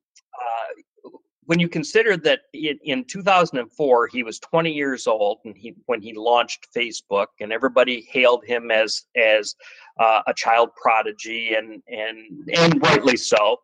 when 1.51 1.59
you 1.59 1.69
consider 1.69 2.17
that 2.17 2.43
in 2.53 3.05
2004 3.07 4.07
he 4.07 4.23
was 4.23 4.39
20 4.39 4.73
years 4.73 5.09
old 5.09 5.39
and 5.45 5.57
he 5.57 5.75
when 5.87 6.01
he 6.01 6.15
launched 6.15 6.69
Facebook 6.73 7.27
and 7.41 7.53
everybody 7.53 8.07
hailed 8.09 8.45
him 8.47 8.71
as 8.71 9.07
as 9.17 9.57
uh, 9.99 10.23
a 10.29 10.35
child 10.35 10.69
prodigy 10.81 11.55
and 11.55 11.83
and 11.89 12.49
and 12.57 12.81
rightly 12.81 13.17
so 13.17 13.57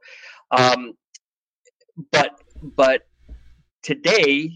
um, 0.51 0.95
but 2.11 2.33
but 2.75 3.03
today 3.85 4.51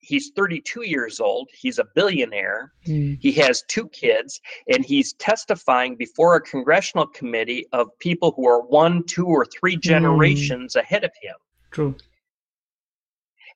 he's 0.00 0.30
32 0.36 0.82
years 0.82 1.20
old 1.20 1.48
he's 1.54 1.78
a 1.78 1.86
billionaire 1.94 2.74
mm. 2.86 3.18
he 3.18 3.32
has 3.32 3.62
two 3.66 3.88
kids 3.88 4.42
and 4.68 4.84
he's 4.84 5.14
testifying 5.14 5.96
before 5.96 6.36
a 6.36 6.40
congressional 6.42 7.06
committee 7.06 7.66
of 7.72 7.88
people 7.98 8.34
who 8.36 8.46
are 8.46 8.60
one 8.60 9.02
two 9.04 9.24
or 9.24 9.46
three 9.46 9.76
hmm. 9.76 9.80
generations 9.80 10.74
mm. 10.74 10.80
ahead 10.82 11.02
of 11.02 11.12
him 11.22 11.34
true 11.70 11.94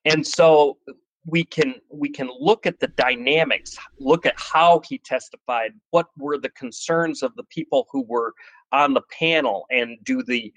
and 0.04 0.26
so 0.26 0.78
we 1.26 1.44
can 1.44 1.74
we 1.92 2.08
can 2.08 2.28
look 2.38 2.66
at 2.66 2.80
the 2.80 2.88
dynamics 2.88 3.76
look 3.98 4.24
at 4.24 4.34
how 4.38 4.80
he 4.88 4.96
testified 4.98 5.72
what 5.90 6.06
were 6.16 6.38
the 6.38 6.48
concerns 6.50 7.22
of 7.22 7.34
the 7.36 7.44
people 7.44 7.86
who 7.92 8.02
were 8.02 8.32
on 8.72 8.94
the 8.94 9.02
panel 9.18 9.66
and 9.70 9.98
do 10.04 10.22
the 10.22 10.52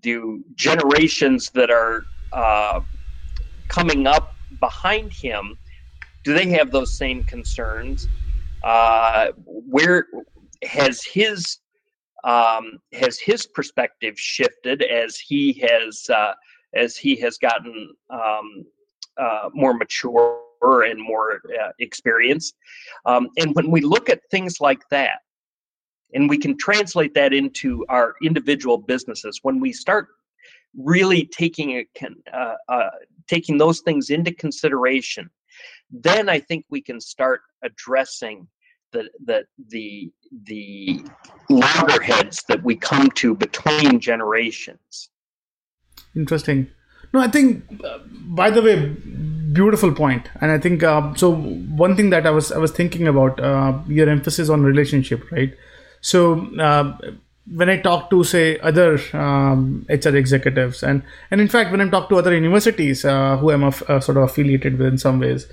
do 0.00 0.44
generations 0.54 1.50
that 1.50 1.70
are 1.70 2.06
uh, 2.32 2.80
coming 3.68 4.06
up 4.06 4.36
behind 4.60 5.12
him 5.12 5.56
do 6.24 6.34
they 6.34 6.48
have 6.50 6.70
those 6.70 6.96
same 6.96 7.24
concerns? 7.24 8.08
Uh, 8.62 9.28
where 9.44 10.06
has 10.64 11.02
his 11.04 11.58
um, 12.24 12.78
has 12.92 13.18
his 13.18 13.46
perspective 13.46 14.18
shifted 14.18 14.82
as 14.82 15.18
he 15.18 15.54
has 15.54 16.08
uh, 16.08 16.34
as 16.74 16.96
he 16.96 17.16
has 17.16 17.38
gotten 17.38 17.92
um, 18.10 18.64
uh, 19.18 19.50
more 19.52 19.74
mature 19.74 20.40
and 20.62 21.00
more 21.02 21.40
uh, 21.60 21.70
experienced. 21.78 22.54
Um, 23.04 23.28
and 23.36 23.54
when 23.54 23.70
we 23.70 23.80
look 23.80 24.08
at 24.08 24.20
things 24.30 24.60
like 24.60 24.88
that, 24.90 25.20
and 26.14 26.28
we 26.28 26.38
can 26.38 26.56
translate 26.58 27.14
that 27.14 27.32
into 27.32 27.84
our 27.88 28.14
individual 28.22 28.78
businesses, 28.78 29.40
when 29.42 29.60
we 29.60 29.72
start 29.72 30.08
really 30.76 31.26
taking 31.26 31.70
a, 31.72 31.86
uh, 32.32 32.54
uh, 32.68 32.90
taking 33.28 33.58
those 33.58 33.80
things 33.80 34.10
into 34.10 34.32
consideration, 34.32 35.30
then 35.90 36.28
I 36.28 36.38
think 36.40 36.64
we 36.70 36.80
can 36.80 37.00
start 37.00 37.42
addressing 37.62 38.46
the 38.92 39.08
the 39.24 39.44
the 39.68 40.12
the 40.44 41.04
loggerheads 41.48 42.44
that 42.48 42.62
we 42.62 42.76
come 42.76 43.10
to 43.12 43.34
between 43.34 44.00
generations. 44.00 45.10
Interesting. 46.14 46.70
No, 47.12 47.20
I 47.20 47.28
think, 47.28 47.64
uh, 47.84 47.98
by 48.08 48.50
the 48.50 48.62
way, 48.62 48.88
beautiful 49.52 49.92
point. 49.92 50.28
And 50.40 50.50
I 50.50 50.58
think 50.58 50.82
uh, 50.82 51.14
so. 51.14 51.34
One 51.34 51.96
thing 51.96 52.10
that 52.10 52.26
I 52.26 52.30
was 52.30 52.52
I 52.52 52.58
was 52.58 52.70
thinking 52.70 53.06
about 53.06 53.38
uh, 53.40 53.78
your 53.86 54.08
emphasis 54.08 54.48
on 54.48 54.62
relationship, 54.62 55.30
right? 55.30 55.54
So 56.00 56.46
uh, 56.58 56.96
when 57.54 57.68
I 57.68 57.76
talk 57.78 58.08
to 58.10 58.24
say 58.24 58.58
other 58.60 58.98
um, 59.14 59.84
HR 59.88 60.16
executives, 60.16 60.82
and 60.82 61.02
and 61.30 61.40
in 61.40 61.48
fact 61.48 61.70
when 61.70 61.80
I 61.80 61.88
talk 61.88 62.08
to 62.08 62.16
other 62.16 62.34
universities 62.34 63.04
uh, 63.04 63.36
who 63.36 63.50
I'm 63.50 63.64
uh, 63.64 64.00
sort 64.00 64.16
of 64.16 64.24
affiliated 64.24 64.78
with 64.78 64.88
in 64.88 64.98
some 64.98 65.18
ways. 65.20 65.46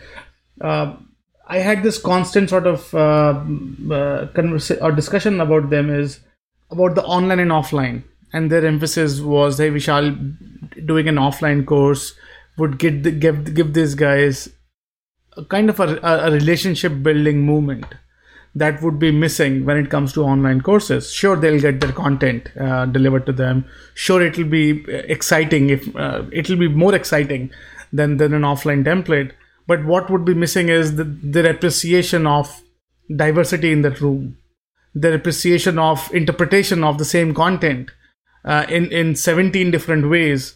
I 1.52 1.58
had 1.58 1.82
this 1.82 1.98
constant 1.98 2.48
sort 2.48 2.68
of 2.68 2.92
conversation 2.92 4.84
or 4.84 4.92
discussion 4.92 5.42
about 5.42 5.72
them 5.72 5.90
is 5.90 6.20
about 6.70 6.94
the 6.94 7.04
online 7.04 7.40
and 7.40 7.50
offline 7.50 8.04
and 8.34 8.52
their 8.52 8.66
emphasis 8.66 9.20
was 9.20 9.58
hey 9.58 9.70
vishal 9.70 10.10
doing 10.86 11.08
an 11.08 11.16
offline 11.16 11.66
course 11.66 12.14
would 12.58 12.78
get 12.78 13.04
the, 13.04 13.12
give 13.12 13.54
give 13.54 13.74
these 13.74 13.96
guys 13.96 14.50
a 15.38 15.46
kind 15.46 15.70
of 15.70 15.80
a, 15.80 16.00
a 16.04 16.32
relationship 16.32 17.02
building 17.02 17.42
movement 17.46 17.86
that 18.56 18.82
would 18.82 19.00
be 19.00 19.12
missing 19.12 19.66
when 19.66 19.78
it 19.78 19.90
comes 19.90 20.12
to 20.14 20.24
online 20.24 20.60
courses. 20.62 21.12
Sure 21.12 21.36
they'll 21.36 21.62
get 21.62 21.80
their 21.80 21.92
content 21.92 22.50
uh, 22.60 22.86
delivered 22.88 23.26
to 23.28 23.32
them. 23.32 23.66
Sure 23.94 24.22
it'll 24.22 24.44
be 24.44 24.84
exciting 24.90 25.70
if 25.70 25.96
uh, 25.96 26.24
it'll 26.32 26.58
be 26.58 26.68
more 26.68 26.96
exciting 26.96 27.52
than 27.94 28.18
than 28.18 28.34
an 28.34 28.42
offline 28.42 28.84
template. 28.84 29.32
But 29.68 29.86
what 29.86 30.10
would 30.10 30.26
be 30.26 30.34
missing 30.34 30.70
is 30.70 30.96
the, 30.96 31.04
their 31.04 31.52
appreciation 31.52 32.26
of 32.26 32.62
diversity 33.16 33.72
in 33.72 33.84
that 33.84 34.02
room. 34.02 34.38
Their 34.96 35.14
appreciation 35.14 35.78
of 35.78 36.10
interpretation 36.14 36.84
of 36.84 36.98
the 36.98 37.06
same 37.06 37.34
content 37.36 37.92
uh, 38.46 38.66
in 38.70 38.92
in 38.92 39.16
17 39.16 39.72
different 39.72 40.10
ways 40.10 40.54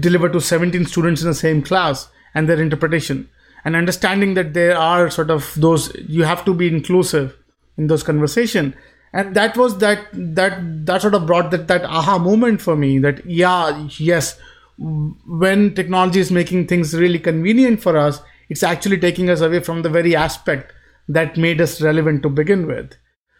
delivered 0.00 0.32
to 0.32 0.40
17 0.40 0.86
students 0.86 1.22
in 1.22 1.28
the 1.28 1.34
same 1.34 1.62
class 1.62 2.08
and 2.34 2.48
their 2.48 2.60
interpretation. 2.60 3.28
And 3.64 3.76
understanding 3.76 4.34
that 4.34 4.52
there 4.54 4.76
are 4.76 5.10
sort 5.10 5.30
of 5.30 5.54
those 5.56 5.94
you 6.08 6.24
have 6.24 6.44
to 6.44 6.54
be 6.54 6.68
inclusive 6.68 7.36
in 7.76 7.86
those 7.86 8.02
conversation. 8.02 8.74
And 9.12 9.34
that 9.34 9.56
was 9.56 9.78
that 9.78 10.06
that 10.12 10.86
that 10.86 11.02
sort 11.02 11.14
of 11.14 11.26
brought 11.26 11.50
that 11.52 11.68
that 11.68 11.84
aha 11.84 12.18
moment 12.18 12.60
for 12.60 12.76
me 12.76 12.98
that 12.98 13.24
yeah 13.24 13.88
yes 13.98 14.38
when 14.76 15.74
technology 15.74 16.18
is 16.18 16.32
making 16.32 16.66
things 16.66 16.94
really 16.94 17.20
convenient 17.20 17.80
for 17.80 17.96
us 17.96 18.20
it's 18.48 18.62
actually 18.62 18.98
taking 18.98 19.30
us 19.30 19.40
away 19.40 19.60
from 19.60 19.82
the 19.82 19.88
very 19.88 20.14
aspect 20.16 20.72
that 21.08 21.36
made 21.36 21.60
us 21.60 21.80
relevant 21.80 22.22
to 22.22 22.28
begin 22.28 22.66
with. 22.66 22.94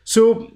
So 0.04 0.52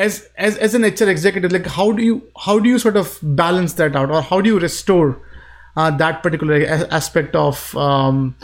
as 0.00 0.28
as 0.36 0.56
as 0.56 0.74
an 0.74 0.82
HR 0.82 1.10
executive, 1.10 1.52
like 1.52 1.66
how 1.66 1.92
do 1.92 2.02
you 2.02 2.22
how 2.44 2.58
do 2.58 2.68
you 2.68 2.78
sort 2.78 2.96
of 2.96 3.18
balance 3.22 3.74
that 3.74 3.94
out, 3.94 4.10
or 4.10 4.22
how 4.22 4.40
do 4.40 4.48
you 4.48 4.58
restore 4.58 5.20
uh, 5.76 5.90
that 5.98 6.22
particular 6.22 6.56
a- 6.62 6.92
aspect 6.92 7.36
of 7.36 7.76
um, 7.76 8.34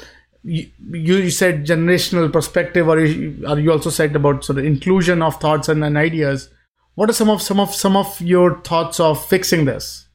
you, 0.42 0.68
you 0.92 1.30
said 1.30 1.66
generational 1.66 2.30
perspective, 2.30 2.86
or 2.86 3.00
you, 3.00 3.42
or 3.48 3.58
you 3.58 3.72
also 3.72 3.88
said 3.88 4.14
about 4.14 4.44
sort 4.44 4.58
of 4.58 4.66
inclusion 4.66 5.22
of 5.22 5.40
thoughts 5.40 5.70
and, 5.70 5.82
and 5.82 5.96
ideas. 5.96 6.50
What 6.94 7.08
are 7.08 7.14
some 7.14 7.30
of 7.30 7.40
some 7.40 7.58
of 7.58 7.74
some 7.74 7.96
of 7.96 8.20
your 8.20 8.60
thoughts 8.60 9.00
of 9.00 9.24
fixing 9.26 9.64
this? 9.64 10.08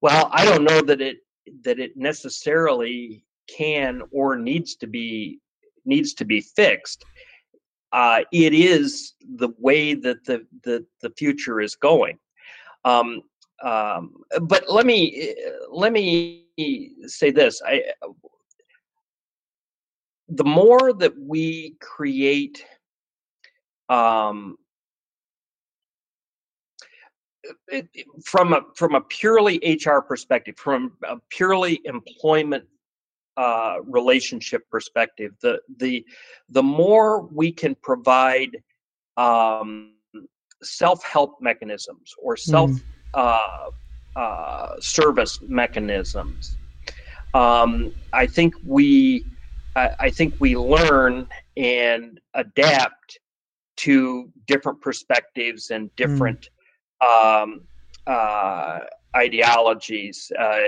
Well, 0.00 0.28
I 0.32 0.44
don't 0.44 0.64
know 0.64 0.82
that 0.82 1.00
it 1.00 1.18
that 1.62 1.78
it 1.78 1.96
necessarily 1.96 3.24
can 3.48 4.02
or 4.10 4.36
needs 4.36 4.74
to 4.76 4.88
be 4.88 5.38
needs 5.84 6.14
to 6.14 6.24
be 6.24 6.40
fixed 6.40 7.04
uh, 7.92 8.20
it 8.32 8.54
is 8.54 9.14
the 9.36 9.50
way 9.58 9.94
that 9.94 10.24
the, 10.24 10.46
the, 10.62 10.84
the 11.02 11.10
future 11.10 11.60
is 11.60 11.76
going. 11.76 12.18
Um, 12.84 13.22
um, 13.62 14.14
but 14.42 14.64
let 14.68 14.86
me 14.86 15.34
let 15.70 15.92
me 15.92 16.46
say 17.06 17.30
this: 17.30 17.62
I, 17.64 17.82
the 20.28 20.44
more 20.44 20.92
that 20.94 21.16
we 21.16 21.76
create 21.80 22.64
um, 23.88 24.56
it, 27.68 27.88
from 28.24 28.52
a 28.52 28.62
from 28.74 28.96
a 28.96 29.00
purely 29.02 29.60
HR 29.64 30.00
perspective, 30.00 30.56
from 30.56 30.92
a 31.04 31.18
purely 31.28 31.80
employment 31.84 32.64
uh, 33.36 33.76
relationship 33.84 34.68
perspective, 34.70 35.32
the 35.40 35.60
the 35.78 36.04
the 36.50 36.62
more 36.62 37.22
we 37.22 37.50
can 37.52 37.74
provide 37.76 38.62
um, 39.16 39.94
self 40.62 41.02
help 41.04 41.40
mechanisms 41.40 42.14
or 42.18 42.36
self 42.36 42.70
mm. 42.70 42.82
uh, 43.14 43.70
uh, 44.18 44.74
service 44.80 45.40
mechanisms, 45.42 46.56
um, 47.34 47.92
I 48.12 48.26
think 48.26 48.54
we 48.66 49.24
I, 49.76 49.90
I 49.98 50.10
think 50.10 50.34
we 50.38 50.56
learn 50.56 51.26
and 51.56 52.20
adapt 52.34 53.18
to 53.76 54.30
different 54.46 54.80
perspectives 54.80 55.70
and 55.70 55.88
mm. 55.88 55.96
different 55.96 56.48
mm. 57.02 57.42
um, 57.42 57.60
uh, 58.06 58.80
ideologies 59.16 60.30
uh, 60.38 60.60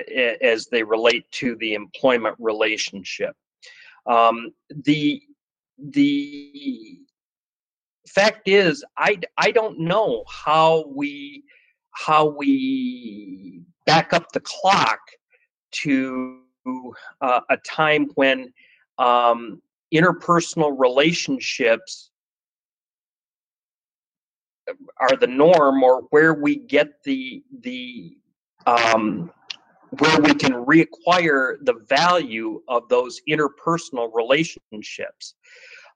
as 0.42 0.66
they 0.66 0.82
relate 0.82 1.30
to 1.32 1.56
the 1.56 1.74
employment 1.74 2.36
relationship. 2.38 3.34
Um, 4.06 4.50
the 4.84 5.22
the 5.78 7.00
fact 8.06 8.48
is, 8.48 8.84
I 8.96 9.18
I 9.36 9.50
don't 9.50 9.78
know 9.80 10.24
how 10.28 10.84
we 10.94 11.44
how 11.90 12.26
we 12.26 13.62
back 13.86 14.12
up 14.12 14.32
the 14.32 14.40
clock 14.40 15.00
to 15.70 16.40
uh, 17.20 17.40
a 17.50 17.56
time 17.58 18.08
when 18.14 18.52
um, 18.98 19.60
interpersonal 19.92 20.74
relationships 20.78 22.10
are 25.00 25.16
the 25.16 25.26
norm 25.26 25.82
or 25.82 26.02
where 26.10 26.34
we 26.34 26.56
get 26.56 27.02
the 27.04 27.42
the 27.60 28.16
um, 28.66 29.30
where 29.98 30.20
we 30.20 30.34
can 30.34 30.52
reacquire 30.52 31.56
the 31.62 31.74
value 31.88 32.62
of 32.68 32.88
those 32.88 33.20
interpersonal 33.28 34.10
relationships. 34.14 35.34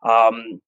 Um, 0.02 0.60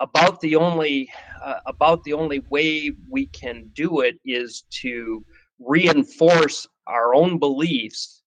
about 0.00 0.40
the 0.40 0.56
only 0.56 1.08
uh, 1.42 1.60
about 1.66 2.02
the 2.04 2.12
only 2.12 2.40
way 2.50 2.92
we 3.08 3.26
can 3.26 3.70
do 3.74 4.00
it 4.00 4.16
is 4.24 4.64
to 4.82 5.24
reinforce 5.60 6.66
our 6.86 7.14
own 7.14 7.38
beliefs 7.38 8.22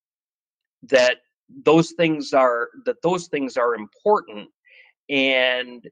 that 0.82 1.18
those 1.64 1.92
things 1.92 2.32
are 2.32 2.68
that 2.86 3.00
those 3.02 3.28
things 3.28 3.56
are 3.56 3.74
important 3.74 4.48
and 5.08 5.86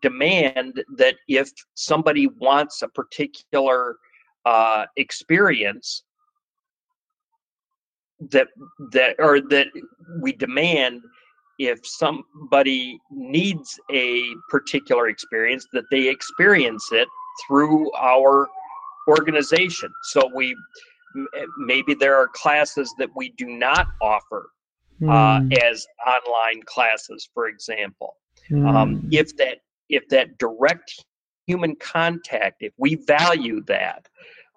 demand 0.00 0.82
that 0.96 1.16
if 1.28 1.50
somebody 1.74 2.28
wants 2.38 2.82
a 2.82 2.88
particular 2.88 3.96
uh, 4.46 4.86
experience 4.96 6.04
that 8.30 8.46
that 8.92 9.16
or 9.18 9.40
that 9.40 9.66
we 10.22 10.32
demand 10.32 11.02
if 11.58 11.80
somebody 11.84 12.98
needs 13.10 13.78
a 13.90 14.22
particular 14.48 15.08
experience 15.08 15.66
that 15.72 15.84
they 15.90 16.08
experience 16.08 16.88
it 16.92 17.08
through 17.46 17.92
our 17.94 18.46
organization 19.08 19.92
so 20.04 20.30
we 20.34 20.56
maybe 21.58 21.92
there 21.92 22.16
are 22.16 22.28
classes 22.28 22.94
that 22.98 23.10
we 23.16 23.30
do 23.36 23.46
not 23.46 23.88
offer 24.00 24.50
mm. 25.00 25.10
uh, 25.10 25.40
hmm. 25.40 25.52
as 25.62 25.86
online 26.06 26.62
classes 26.66 27.28
for 27.34 27.48
example 27.48 28.16
mm. 28.50 28.66
um, 28.66 29.06
if 29.10 29.36
that 29.36 29.58
if 29.88 30.08
that 30.08 30.38
direct 30.38 31.04
human 31.46 31.76
contact, 31.76 32.62
if 32.62 32.72
we 32.76 32.96
value 32.96 33.62
that, 33.64 34.08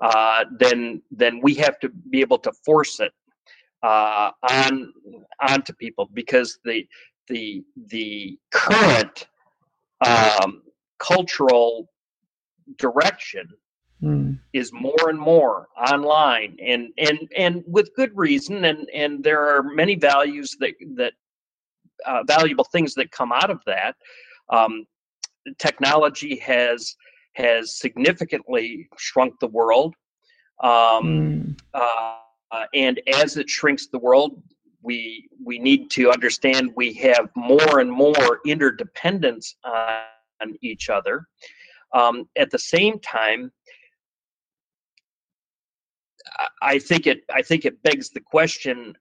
uh, 0.01 0.45
then 0.57 1.01
then 1.11 1.39
we 1.41 1.53
have 1.55 1.79
to 1.79 1.89
be 2.09 2.21
able 2.21 2.39
to 2.39 2.51
force 2.65 2.99
it 2.99 3.13
uh, 3.83 4.31
on 4.49 4.93
onto 5.41 5.73
people 5.73 6.09
because 6.13 6.59
the 6.63 6.87
the 7.27 7.63
the 7.87 8.37
current 8.51 9.27
um, 10.05 10.61
cultural 10.99 11.89
direction 12.77 13.47
mm. 14.01 14.39
is 14.53 14.71
more 14.71 15.09
and 15.09 15.19
more 15.19 15.67
online 15.77 16.55
and 16.63 16.89
and 16.97 17.19
and 17.35 17.63
with 17.67 17.93
good 17.95 18.11
reason 18.15 18.65
and 18.65 18.89
and 18.93 19.23
there 19.23 19.55
are 19.55 19.63
many 19.63 19.95
values 19.95 20.55
that 20.59 20.73
that 20.95 21.13
uh, 22.05 22.23
valuable 22.25 22.63
things 22.63 22.93
that 22.93 23.11
come 23.11 23.31
out 23.31 23.49
of 23.49 23.61
that 23.65 23.95
um, 24.49 24.85
technology 25.57 26.37
has 26.37 26.95
has 27.39 27.75
significantly 27.75 28.87
shrunk 28.97 29.33
the 29.39 29.47
world 29.47 29.95
um, 30.63 30.69
mm. 30.69 31.59
uh, 31.73 32.65
and 32.73 33.01
as 33.13 33.37
it 33.37 33.49
shrinks 33.49 33.87
the 33.87 33.99
world 33.99 34.41
we 34.81 35.27
we 35.43 35.59
need 35.59 35.89
to 35.89 36.11
understand 36.11 36.71
we 36.75 36.93
have 36.93 37.29
more 37.35 37.79
and 37.79 37.91
more 37.91 38.39
interdependence 38.45 39.55
on 39.65 40.55
each 40.61 40.89
other 40.89 41.25
um, 41.93 42.27
at 42.37 42.51
the 42.51 42.59
same 42.59 42.99
time, 42.99 43.51
I 46.61 46.79
think 46.79 47.07
it 47.07 47.23
I 47.33 47.41
think 47.41 47.65
it 47.65 47.81
begs 47.83 48.09
the 48.09 48.19
question: 48.19 48.95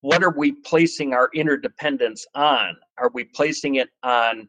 What 0.00 0.22
are 0.22 0.34
we 0.36 0.52
placing 0.52 1.12
our 1.12 1.30
interdependence 1.34 2.26
on? 2.34 2.76
Are 2.98 3.10
we 3.12 3.24
placing 3.24 3.76
it 3.76 3.88
on 4.02 4.48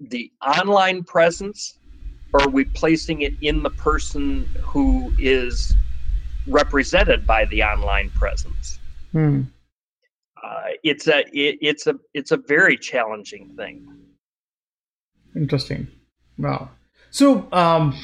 the 0.00 0.32
online 0.42 1.04
presence, 1.04 1.78
or 2.32 2.42
are 2.42 2.48
we 2.48 2.64
placing 2.64 3.22
it 3.22 3.34
in 3.40 3.62
the 3.62 3.70
person 3.70 4.48
who 4.60 5.12
is 5.18 5.74
represented 6.46 7.26
by 7.26 7.44
the 7.46 7.62
online 7.62 8.10
presence? 8.10 8.78
Hmm. 9.12 9.42
Uh, 10.42 10.68
it's 10.82 11.06
a 11.06 11.20
it, 11.32 11.58
it's 11.60 11.86
a 11.86 11.94
it's 12.14 12.30
a 12.30 12.36
very 12.36 12.76
challenging 12.76 13.54
thing. 13.56 13.86
Interesting. 15.36 15.88
Wow. 16.38 16.70
So, 17.10 17.48
um, 17.52 17.94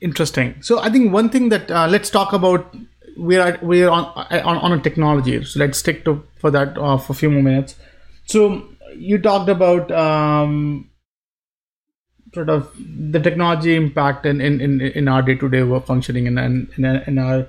interesting. 0.00 0.56
So, 0.62 0.80
I 0.80 0.90
think 0.90 1.12
one 1.12 1.28
thing 1.28 1.50
that 1.50 1.70
uh, 1.70 1.86
let's 1.88 2.10
talk 2.10 2.32
about. 2.32 2.74
We 3.18 3.36
are 3.36 3.58
we 3.60 3.82
are 3.82 3.90
on, 3.90 4.04
on 4.30 4.56
on 4.56 4.72
a 4.72 4.80
technology. 4.80 5.44
So 5.44 5.60
let's 5.60 5.78
stick 5.78 6.04
to 6.06 6.22
for 6.38 6.50
that 6.52 6.78
uh, 6.78 6.96
for 6.96 7.12
a 7.12 7.16
few 7.16 7.28
more 7.28 7.42
minutes. 7.42 7.74
So 8.24 8.68
you 8.96 9.18
talked 9.18 9.50
about 9.50 9.90
um, 9.90 10.89
sort 12.34 12.48
of 12.48 12.70
the 12.78 13.20
technology 13.20 13.74
impact 13.74 14.26
in 14.26 14.40
in, 14.40 14.60
in, 14.60 14.80
in 14.80 15.08
our 15.08 15.22
day 15.22 15.34
to 15.34 15.48
day 15.48 15.62
work 15.62 15.86
functioning 15.86 16.26
and 16.26 16.68
in, 16.76 16.84
in, 16.84 17.18
our 17.18 17.46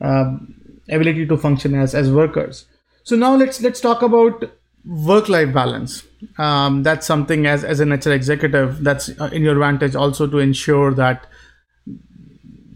um, 0.00 0.54
ability 0.88 1.26
to 1.26 1.36
function 1.36 1.74
as 1.74 1.94
as 1.94 2.10
workers. 2.10 2.66
So 3.04 3.16
now 3.16 3.34
let's 3.36 3.60
let's 3.60 3.80
talk 3.80 4.02
about 4.02 4.50
work 4.84 5.28
life 5.28 5.52
balance. 5.52 6.02
Um, 6.36 6.82
that's 6.82 7.06
something 7.06 7.46
as 7.46 7.64
as 7.64 7.80
an 7.80 7.92
HR 7.92 8.10
executive 8.10 8.82
that's 8.82 9.10
uh, 9.20 9.30
in 9.32 9.42
your 9.42 9.52
advantage 9.52 9.94
also 9.94 10.26
to 10.26 10.38
ensure 10.38 10.92
that 10.94 11.26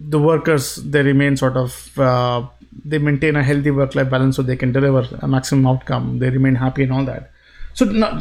the 0.01 0.19
workers 0.19 0.77
they 0.77 1.03
remain 1.03 1.37
sort 1.37 1.57
of 1.57 1.99
uh, 1.99 2.47
they 2.85 2.99
maintain 2.99 3.37
a 3.37 3.43
healthy 3.43 3.71
work 3.71 3.95
life 3.95 4.11
balance 4.11 4.37
so 4.37 4.43
they 4.43 4.57
can 4.57 4.73
deliver 4.73 5.07
a 5.21 5.29
maximum 5.29 5.67
outcome. 5.67 6.19
They 6.19 6.31
remain 6.31 6.55
happy 6.55 6.85
and 6.85 6.93
all 6.93 7.05
that. 7.05 7.31
So 7.75 7.85
now, 7.85 8.21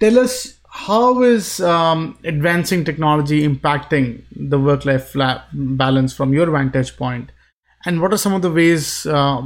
tell 0.00 0.18
us 0.18 0.53
how 0.76 1.22
is 1.22 1.60
um, 1.60 2.18
advancing 2.24 2.84
technology 2.84 3.46
impacting 3.48 4.22
the 4.32 4.58
work 4.58 4.84
life 4.84 5.14
balance 5.52 6.12
from 6.12 6.32
your 6.32 6.50
vantage 6.50 6.96
point 6.96 7.30
and 7.86 8.00
what 8.00 8.12
are 8.12 8.18
some 8.18 8.34
of 8.34 8.42
the 8.42 8.50
ways 8.50 9.06
uh, 9.06 9.42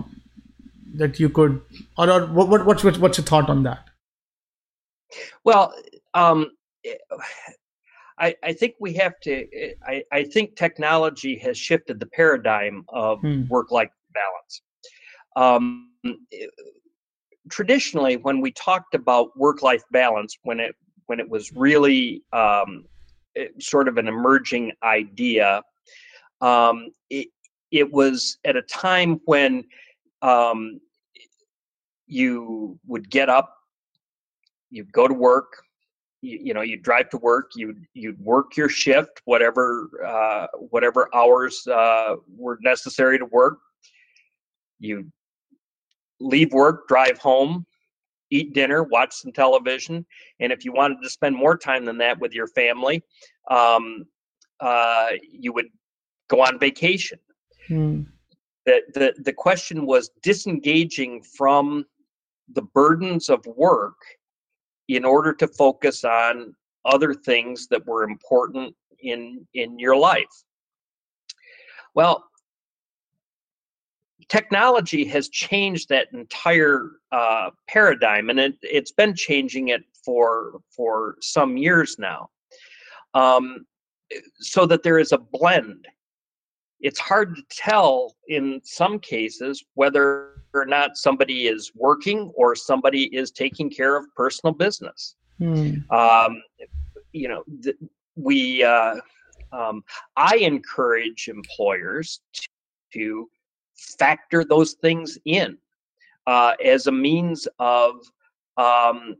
that 0.94 1.20
you 1.20 1.28
could 1.28 1.60
or, 1.96 2.10
or 2.10 2.26
what, 2.26 2.48
what 2.48 2.64
what's 2.64 2.82
what's 2.98 3.18
your 3.18 3.24
thought 3.24 3.50
on 3.50 3.62
that 3.62 3.88
well, 5.44 5.74
um, 6.14 6.50
I, 8.18 8.34
I, 8.42 8.52
think 8.52 8.74
we 8.80 8.92
have 8.94 9.14
to. 9.22 9.46
I, 9.86 10.02
I, 10.12 10.24
think 10.24 10.56
technology 10.56 11.38
has 11.38 11.56
shifted 11.56 12.00
the 12.00 12.06
paradigm 12.06 12.84
of 12.88 13.20
hmm. 13.20 13.46
work-life 13.48 13.90
balance. 14.12 14.62
Um, 15.36 15.90
eh, 16.04 16.46
traditionally, 17.50 18.16
when 18.16 18.40
we 18.40 18.52
talked 18.52 18.94
about 18.94 19.36
work-life 19.36 19.82
balance, 19.92 20.36
when 20.42 20.60
it 20.60 20.74
when 21.08 21.20
it 21.20 21.28
was 21.28 21.52
really 21.52 22.22
um, 22.32 22.84
sort 23.58 23.88
of 23.88 23.98
an 23.98 24.08
emerging 24.08 24.72
idea, 24.82 25.62
um, 26.40 26.88
it, 27.10 27.28
it 27.70 27.92
was 27.92 28.38
at 28.44 28.56
a 28.56 28.62
time 28.62 29.20
when 29.24 29.64
um, 30.22 30.80
you 32.06 32.78
would 32.86 33.10
get 33.10 33.28
up 33.28 33.54
you'd 34.70 34.92
go 34.92 35.08
to 35.08 35.14
work 35.14 35.62
you, 36.20 36.38
you 36.42 36.54
know 36.54 36.62
you'd 36.62 36.82
drive 36.82 37.08
to 37.10 37.18
work 37.18 37.52
you 37.54 37.74
you'd 37.94 38.18
work 38.20 38.56
your 38.56 38.68
shift 38.68 39.22
whatever 39.24 39.88
uh, 40.04 40.46
whatever 40.70 41.08
hours 41.14 41.66
uh, 41.68 42.16
were 42.36 42.58
necessary 42.62 43.18
to 43.18 43.26
work. 43.26 43.58
You 44.80 45.10
leave 46.20 46.52
work 46.52 46.88
drive 46.88 47.18
home 47.18 47.66
eat 48.30 48.52
dinner 48.52 48.82
watch 48.82 49.14
some 49.14 49.32
television 49.32 50.04
and 50.40 50.52
if 50.52 50.64
you 50.64 50.72
wanted 50.72 50.98
to 51.02 51.10
spend 51.10 51.34
more 51.34 51.56
time 51.56 51.84
than 51.84 51.98
that 51.98 52.18
with 52.18 52.34
your 52.34 52.46
family 52.48 53.02
um, 53.50 54.04
uh, 54.60 55.08
you 55.30 55.52
would 55.52 55.68
go 56.28 56.40
on 56.42 56.58
vacation 56.58 57.18
hmm. 57.66 58.02
the, 58.66 58.80
the 58.94 59.14
the 59.24 59.32
question 59.32 59.86
was 59.86 60.10
disengaging 60.22 61.22
from 61.22 61.84
the 62.54 62.62
burdens 62.62 63.28
of 63.28 63.44
work 63.56 63.96
in 64.88 65.04
order 65.04 65.32
to 65.32 65.46
focus 65.46 66.04
on 66.04 66.54
other 66.84 67.12
things 67.12 67.66
that 67.68 67.84
were 67.86 68.04
important 68.04 68.74
in 69.00 69.46
in 69.54 69.78
your 69.78 69.96
life 69.96 70.44
well 71.94 72.24
technology 74.28 75.04
has 75.04 75.28
changed 75.28 75.88
that 75.88 76.08
entire 76.12 76.90
uh, 77.12 77.50
paradigm 77.68 78.30
and 78.30 78.38
it, 78.38 78.54
it's 78.62 78.92
been 78.92 79.14
changing 79.14 79.68
it 79.68 79.82
for 80.04 80.60
for 80.70 81.16
some 81.20 81.56
years 81.56 81.96
now 81.98 82.28
um, 83.14 83.66
so 84.40 84.66
that 84.66 84.82
there 84.82 84.98
is 84.98 85.12
a 85.12 85.18
blend 85.18 85.86
it's 86.80 87.00
hard 87.00 87.36
to 87.36 87.42
tell 87.50 88.14
in 88.28 88.60
some 88.64 88.98
cases 88.98 89.64
whether 89.74 90.42
or 90.54 90.64
not 90.64 90.96
somebody 90.96 91.48
is 91.48 91.72
working 91.74 92.32
or 92.36 92.54
somebody 92.54 93.04
is 93.14 93.30
taking 93.30 93.68
care 93.68 93.96
of 93.96 94.06
personal 94.14 94.52
business. 94.52 95.16
Hmm. 95.38 95.78
Um, 95.90 96.42
you 97.12 97.28
know, 97.28 97.42
th- 97.62 97.76
we, 98.16 98.62
uh, 98.62 98.96
um, 99.52 99.82
I 100.16 100.36
encourage 100.36 101.28
employers 101.28 102.20
to, 102.34 102.48
to 102.94 103.28
factor 103.78 104.44
those 104.44 104.74
things 104.74 105.18
in 105.24 105.56
uh, 106.26 106.52
as 106.64 106.86
a 106.86 106.92
means 106.92 107.48
of 107.58 107.94
um, 108.56 109.16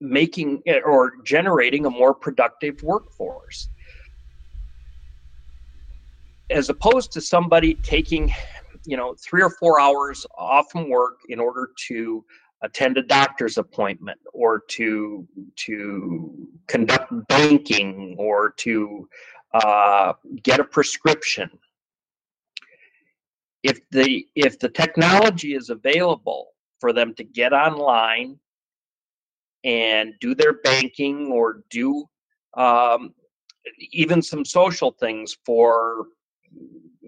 making 0.00 0.62
or 0.84 1.14
generating 1.24 1.86
a 1.86 1.90
more 1.90 2.14
productive 2.14 2.82
workforce. 2.82 3.68
As 6.50 6.70
opposed 6.70 7.12
to 7.12 7.20
somebody 7.20 7.74
taking 7.74 8.32
you 8.86 8.96
know 8.96 9.14
three 9.22 9.42
or 9.42 9.50
four 9.50 9.80
hours 9.80 10.26
off 10.36 10.70
from 10.70 10.88
work 10.88 11.18
in 11.28 11.40
order 11.40 11.70
to 11.88 12.24
attend 12.62 12.96
a 12.96 13.02
doctor's 13.02 13.58
appointment 13.58 14.18
or 14.32 14.60
to 14.68 15.26
to 15.56 16.48
conduct 16.66 17.12
banking 17.28 18.16
or 18.18 18.50
to 18.56 19.08
uh, 19.54 20.12
get 20.42 20.60
a 20.60 20.64
prescription 20.64 21.50
if 23.68 23.78
the 23.90 24.26
if 24.34 24.58
the 24.58 24.68
technology 24.68 25.54
is 25.54 25.70
available 25.70 26.48
for 26.80 26.92
them 26.92 27.14
to 27.14 27.24
get 27.24 27.52
online 27.52 28.38
and 29.64 30.14
do 30.20 30.34
their 30.34 30.54
banking 30.54 31.30
or 31.32 31.62
do 31.70 32.04
um, 32.56 33.14
even 33.92 34.22
some 34.22 34.44
social 34.44 34.92
things 34.92 35.36
for 35.44 36.06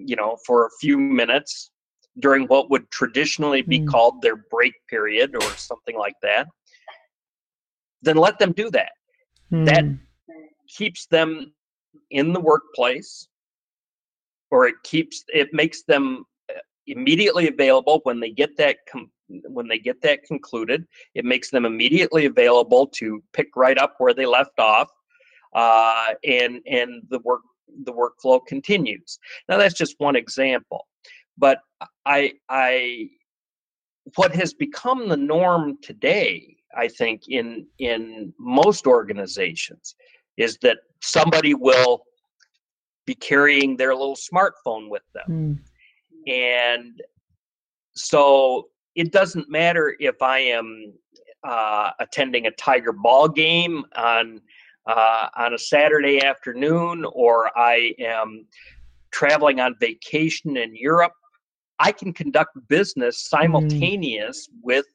you 0.07 0.17
know, 0.17 0.37
for 0.47 0.67
a 0.67 0.71
few 0.81 0.99
minutes 0.99 1.71
during 2.19 2.47
what 2.47 2.71
would 2.71 2.91
traditionally 2.91 3.63
be 3.63 3.81
mm. 3.81 3.89
called 3.89 4.21
their 4.23 4.37
break 4.51 4.75
period 4.89 5.35
or 5.35 5.43
something 5.57 5.97
like 5.97 6.15
that, 6.23 6.47
then 8.03 8.17
let 8.17 8.39
them 8.39 8.53
do 8.53 8.71
that. 8.71 8.93
Mm. 9.53 9.67
That 9.67 9.85
keeps 10.69 11.07
them 11.07 11.53
in 12.11 12.33
the 12.33 12.41
workplace 12.41 13.29
or 14.51 14.67
it 14.67 14.75
keeps 14.83 15.25
it 15.29 15.49
makes 15.53 15.83
them 15.85 16.25
immediately 16.91 17.49
available 17.49 18.01
when 18.05 18.21
they 18.21 18.31
get 18.31 18.57
that 18.57 18.79
com- 18.91 19.11
when 19.29 19.69
they 19.69 19.79
get 19.79 20.03
that 20.03 20.25
concluded, 20.25 20.87
it 21.15 21.25
makes 21.25 21.51
them 21.51 21.65
immediately 21.65 22.27
available 22.27 22.87
to 22.87 23.23
pick 23.33 23.49
right 23.55 23.79
up 23.79 23.95
where 23.99 24.13
they 24.13 24.27
left 24.27 24.59
off, 24.59 24.89
uh, 25.55 26.15
and 26.25 26.61
and 26.67 27.03
the 27.11 27.19
work 27.21 27.43
the 27.85 27.93
workflow 27.93 28.41
continues. 28.47 29.19
Now 29.49 29.57
that's 29.57 29.75
just 29.75 29.95
one 29.99 30.17
example, 30.17 30.87
but 31.39 31.61
I 32.05 32.33
I 32.49 33.11
what 34.17 34.35
has 34.35 34.53
become 34.53 35.09
the 35.09 35.17
norm 35.17 35.79
today, 35.83 36.57
I 36.77 36.89
think, 36.89 37.29
in 37.29 37.67
in 37.79 38.35
most 38.39 38.87
organizations, 38.87 39.95
is 40.37 40.59
that 40.63 40.79
somebody 41.01 41.55
will 41.55 42.05
be 43.07 43.15
carrying 43.15 43.77
their 43.77 43.95
little 43.95 44.17
smartphone 44.17 44.89
with 44.89 45.03
them. 45.15 45.25
Mm. 45.29 45.70
And 46.27 47.01
so 47.95 48.69
it 48.95 49.13
doesn't 49.13 49.49
matter 49.51 49.97
if 50.01 50.21
I 50.23 50.39
am 50.39 50.93
uh, 51.45 51.91
attending 52.01 52.47
a 52.47 52.51
Tiger 52.53 52.93
ball 52.93 53.29
game 53.29 53.85
on 53.97 54.41
uh, 54.87 55.29
on 55.37 55.55
a 55.55 55.59
Saturday 55.59 56.23
afternoon, 56.25 57.05
or 57.13 57.57
I 57.57 57.95
am 57.99 58.47
traveling 59.11 59.61
on 59.61 59.77
vacation 59.81 60.57
in 60.57 60.75
Europe. 60.75 61.13
I 61.79 61.93
can 61.93 62.13
conduct 62.13 62.57
business 62.69 63.29
hmm. 63.31 63.37
simultaneous 63.37 64.49
mm. 64.49 64.53
with 64.63 64.87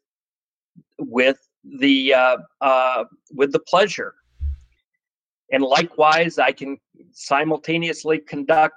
with 1.00 1.38
the 1.80 2.14
uh, 2.14 2.38
uh, 2.62 3.06
with 3.34 3.52
the 3.52 3.60
pleasure, 3.60 4.16
and 5.52 5.64
likewise, 5.64 6.38
I 6.38 6.52
can 6.52 6.78
simultaneously 7.12 8.20
conduct 8.20 8.76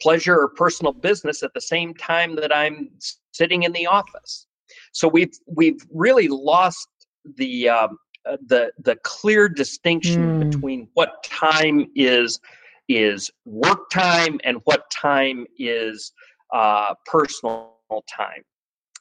pleasure 0.00 0.38
or 0.38 0.48
personal 0.48 0.92
business 0.92 1.42
at 1.42 1.52
the 1.54 1.60
same 1.60 1.94
time 1.94 2.36
that 2.36 2.54
I'm 2.54 2.90
sitting 3.32 3.62
in 3.62 3.72
the 3.72 3.86
office. 3.86 4.46
So 4.92 5.08
we've 5.08 5.32
we've 5.46 5.80
really 5.92 6.28
lost 6.28 6.88
the 7.36 7.68
um, 7.68 7.98
uh, 8.26 8.36
the 8.46 8.72
the 8.82 8.96
clear 8.96 9.48
distinction 9.48 10.40
mm. 10.40 10.50
between 10.50 10.88
what 10.94 11.22
time 11.24 11.86
is 11.94 12.40
is 12.88 13.30
work 13.44 13.88
time 13.90 14.40
and 14.44 14.58
what 14.64 14.90
time 14.90 15.46
is 15.58 16.12
uh, 16.52 16.94
personal 17.06 17.72
time, 18.08 18.42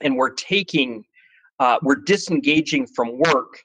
and 0.02 0.16
we're 0.16 0.34
taking 0.34 1.04
uh, 1.60 1.78
we're 1.82 1.96
disengaging 1.96 2.88
from 2.88 3.20
work 3.20 3.64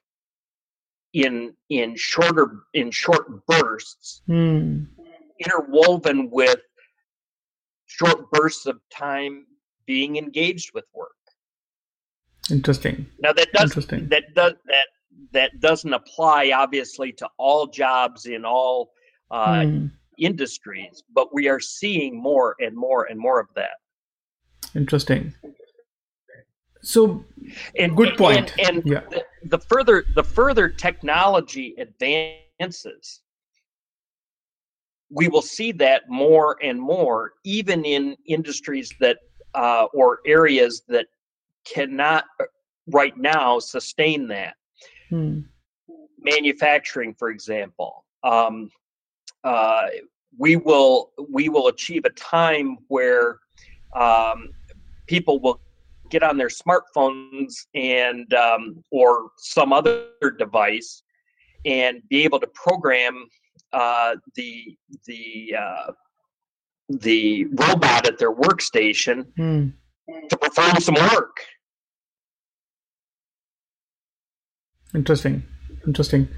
in 1.12 1.54
in 1.70 1.94
shorter 1.96 2.64
in 2.74 2.90
short 2.90 3.46
bursts, 3.46 4.22
mm. 4.28 4.86
interwoven 5.38 6.30
with 6.30 6.60
short 7.86 8.30
bursts 8.30 8.66
of 8.66 8.80
time 8.90 9.46
being 9.86 10.16
engaged 10.16 10.72
with 10.74 10.84
work. 10.94 11.10
Interesting. 12.50 13.06
Now 13.18 13.32
that 13.32 13.52
does 13.52 13.70
Interesting. 13.70 14.08
that 14.08 14.34
does 14.34 14.54
that 14.66 14.86
that 15.32 15.60
doesn't 15.60 15.92
apply 15.92 16.52
obviously 16.54 17.12
to 17.12 17.28
all 17.38 17.66
jobs 17.66 18.26
in 18.26 18.44
all 18.44 18.90
uh, 19.30 19.60
mm. 19.60 19.90
industries, 20.18 21.02
but 21.12 21.32
we 21.34 21.48
are 21.48 21.60
seeing 21.60 22.20
more 22.20 22.56
and 22.60 22.76
more 22.76 23.04
and 23.04 23.18
more 23.18 23.40
of 23.40 23.48
that. 23.54 23.76
Interesting. 24.74 25.32
So, 26.82 27.24
and, 27.78 27.96
good 27.96 28.16
point. 28.18 28.54
And, 28.58 28.78
and 28.78 28.86
yeah. 28.86 29.00
the, 29.10 29.24
the 29.44 29.58
further 29.58 30.04
the 30.14 30.24
further 30.24 30.68
technology 30.68 31.74
advances, 31.78 33.20
we 35.10 35.28
will 35.28 35.42
see 35.42 35.72
that 35.72 36.02
more 36.08 36.56
and 36.62 36.80
more, 36.80 37.32
even 37.44 37.84
in 37.84 38.16
industries 38.26 38.92
that 39.00 39.18
uh, 39.54 39.86
or 39.94 40.20
areas 40.26 40.82
that 40.88 41.06
cannot 41.64 42.24
uh, 42.40 42.44
right 42.88 43.16
now 43.16 43.58
sustain 43.58 44.26
that. 44.28 44.54
Hmm. 45.10 45.40
Manufacturing, 46.18 47.14
for 47.14 47.30
example, 47.30 48.04
um, 48.22 48.70
uh, 49.44 49.86
we 50.36 50.56
will 50.56 51.10
we 51.30 51.48
will 51.48 51.68
achieve 51.68 52.04
a 52.04 52.10
time 52.10 52.78
where 52.88 53.38
um, 53.94 54.48
people 55.06 55.38
will 55.38 55.60
get 56.10 56.22
on 56.22 56.36
their 56.36 56.48
smartphones 56.48 57.66
and 57.74 58.32
um, 58.34 58.82
or 58.90 59.30
some 59.36 59.72
other 59.72 60.06
device 60.38 61.02
and 61.64 62.02
be 62.08 62.24
able 62.24 62.40
to 62.40 62.46
program 62.48 63.26
uh, 63.74 64.16
the 64.36 64.76
the 65.06 65.54
uh, 65.58 65.92
the 66.88 67.44
robot 67.46 68.06
at 68.06 68.18
their 68.18 68.32
workstation 68.32 69.26
hmm. 69.36 69.68
to 70.28 70.36
perform 70.36 70.80
some 70.80 70.94
work. 70.94 71.40
Interesting, 74.94 75.42
interesting. 75.86 76.28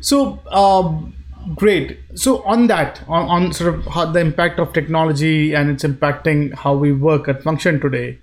So, 0.00 0.38
um, 0.50 1.14
great. 1.56 1.98
So, 2.14 2.42
on 2.44 2.68
that, 2.68 3.02
on, 3.08 3.28
on 3.28 3.52
sort 3.52 3.74
of 3.74 3.86
how 3.86 4.04
the 4.06 4.20
impact 4.20 4.60
of 4.60 4.72
technology 4.72 5.54
and 5.54 5.70
it's 5.70 5.82
impacting 5.82 6.54
how 6.54 6.76
we 6.76 6.92
work 6.92 7.26
at 7.26 7.42
Function 7.42 7.80
today, 7.80 8.18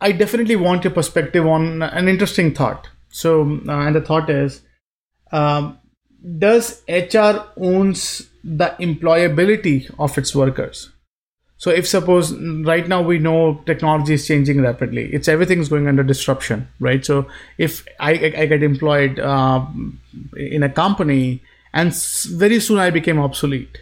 I 0.00 0.10
definitely 0.10 0.56
want 0.56 0.82
your 0.82 0.92
perspective 0.92 1.46
on 1.46 1.82
an 1.82 2.08
interesting 2.08 2.52
thought. 2.52 2.88
So, 3.10 3.42
uh, 3.68 3.72
and 3.72 3.94
the 3.94 4.00
thought 4.00 4.28
is, 4.28 4.62
um, 5.30 5.78
does 6.38 6.82
HR 6.88 7.44
owns 7.56 8.28
the 8.44 8.74
employability 8.80 9.92
of 9.98 10.16
its 10.18 10.34
workers? 10.34 10.90
So 11.56 11.70
if 11.70 11.86
suppose 11.86 12.32
right 12.64 12.88
now 12.88 13.02
we 13.02 13.20
know 13.20 13.62
technology 13.66 14.14
is 14.14 14.26
changing 14.26 14.62
rapidly, 14.62 15.12
it's 15.12 15.28
everything 15.28 15.60
is 15.60 15.68
going 15.68 15.86
under 15.86 16.02
disruption, 16.02 16.68
right? 16.80 17.04
So 17.06 17.28
if 17.56 17.86
I, 18.00 18.10
I 18.36 18.46
get 18.46 18.64
employed 18.64 19.20
uh, 19.20 19.64
in 20.36 20.64
a 20.64 20.68
company 20.68 21.40
and 21.72 21.94
very 22.30 22.58
soon 22.58 22.78
I 22.78 22.90
became 22.90 23.20
obsolete. 23.20 23.78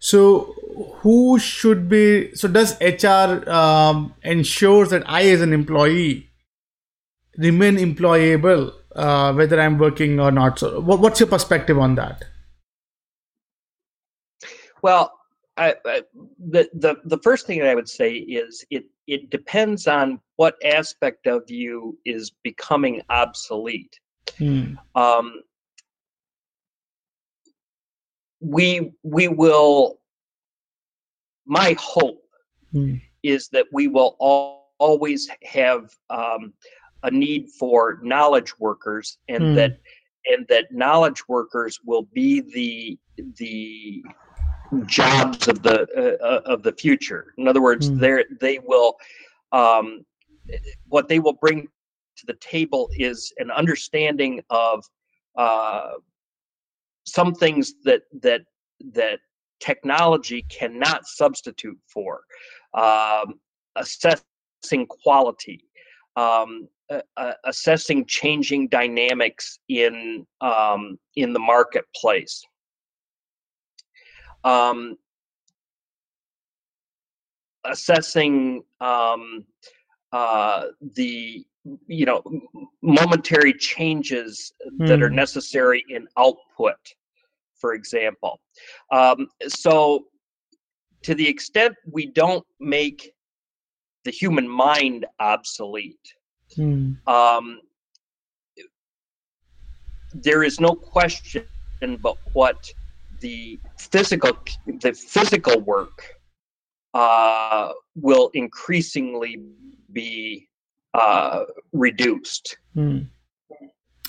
So 0.00 0.54
who 1.00 1.38
should 1.38 1.88
be? 1.88 2.34
So 2.34 2.48
does 2.48 2.76
HR 2.80 3.48
um, 3.48 4.14
ensures 4.22 4.90
that 4.90 5.04
I 5.06 5.28
as 5.28 5.40
an 5.40 5.52
employee 5.52 6.28
remain 7.36 7.76
employable 7.76 8.72
uh, 8.98 9.32
whether 9.32 9.60
I'm 9.60 9.78
working 9.78 10.18
or 10.20 10.30
not? 10.30 10.58
So 10.58 10.80
what, 10.80 11.00
what's 11.00 11.20
your 11.20 11.28
perspective 11.28 11.78
on 11.78 11.94
that? 11.94 12.24
Well, 14.82 15.12
I, 15.56 15.74
I, 15.84 16.02
the, 16.38 16.68
the 16.74 16.96
the 17.04 17.18
first 17.18 17.46
thing 17.46 17.58
that 17.60 17.68
I 17.68 17.74
would 17.74 17.88
say 17.88 18.12
is 18.14 18.64
it 18.70 18.84
it 19.06 19.30
depends 19.30 19.86
on 19.86 20.20
what 20.36 20.54
aspect 20.64 21.26
of 21.26 21.50
you 21.50 21.98
is 22.04 22.30
becoming 22.44 23.02
obsolete. 23.10 23.98
Hmm. 24.36 24.74
Um, 24.94 25.42
we 28.40 28.92
we 29.02 29.28
will. 29.28 29.98
My 31.44 31.74
hope 31.80 32.22
hmm. 32.72 32.96
is 33.22 33.48
that 33.48 33.66
we 33.72 33.88
will 33.88 34.16
all, 34.20 34.74
always 34.78 35.28
have 35.42 35.90
um, 36.10 36.52
a 37.02 37.10
need 37.10 37.48
for 37.58 37.98
knowledge 38.02 38.58
workers, 38.58 39.18
and 39.28 39.42
hmm. 39.42 39.54
that 39.54 39.78
and 40.26 40.46
that 40.48 40.70
knowledge 40.72 41.26
workers 41.28 41.80
will 41.84 42.02
be 42.12 42.40
the 42.40 42.98
the 43.38 44.02
jobs 44.86 45.48
of 45.48 45.62
the 45.62 45.86
uh, 45.96 46.24
uh, 46.24 46.40
of 46.44 46.62
the 46.62 46.72
future. 46.72 47.32
In 47.38 47.48
other 47.48 47.62
words, 47.62 47.90
mm. 47.90 47.98
they 47.98 48.24
they 48.40 48.58
will 48.58 48.96
um, 49.52 50.04
what 50.88 51.08
they 51.08 51.18
will 51.18 51.34
bring 51.34 51.68
to 52.16 52.26
the 52.26 52.34
table 52.34 52.90
is 52.96 53.32
an 53.38 53.50
understanding 53.50 54.42
of 54.50 54.84
uh, 55.36 55.92
some 57.06 57.34
things 57.34 57.74
that 57.84 58.02
that 58.20 58.42
that 58.92 59.20
technology 59.60 60.42
cannot 60.48 61.06
substitute 61.06 61.78
for 61.86 62.20
um, 62.74 63.40
assessing 63.76 64.86
quality 64.88 65.64
um, 66.16 66.68
uh, 66.90 67.32
assessing 67.44 68.06
changing 68.06 68.68
dynamics 68.68 69.58
in 69.68 70.26
um, 70.40 70.98
in 71.16 71.32
the 71.32 71.38
marketplace 71.38 72.42
um, 74.44 74.96
assessing 77.64 78.62
um, 78.80 79.44
uh, 80.12 80.66
the 80.94 81.44
you 81.86 82.06
know 82.06 82.22
momentary 82.82 83.52
changes 83.52 84.52
that 84.78 85.02
are 85.02 85.10
hmm. 85.10 85.16
necessary 85.16 85.84
in 85.90 86.08
output 86.16 86.78
for 87.60 87.74
example 87.74 88.40
um, 88.90 89.28
so 89.46 90.06
to 91.02 91.14
the 91.14 91.28
extent 91.28 91.74
we 91.90 92.06
don't 92.06 92.46
make 92.58 93.12
the 94.04 94.10
human 94.10 94.48
mind 94.48 95.04
obsolete 95.20 96.14
hmm. 96.54 96.92
um, 97.06 97.60
there 100.14 100.42
is 100.42 100.58
no 100.60 100.74
question 100.74 101.44
but 102.00 102.16
what 102.32 102.70
the 103.20 103.58
physical 103.78 104.32
the 104.80 104.92
physical 104.92 105.60
work 105.60 106.18
uh, 106.94 107.72
will 107.94 108.30
increasingly 108.34 109.40
be 109.92 110.48
uh, 110.94 111.44
reduced. 111.72 112.56
Hmm. 112.74 112.98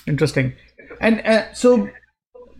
Interesting. 0.06 0.54
And 1.00 1.20
uh, 1.26 1.52
so 1.52 1.88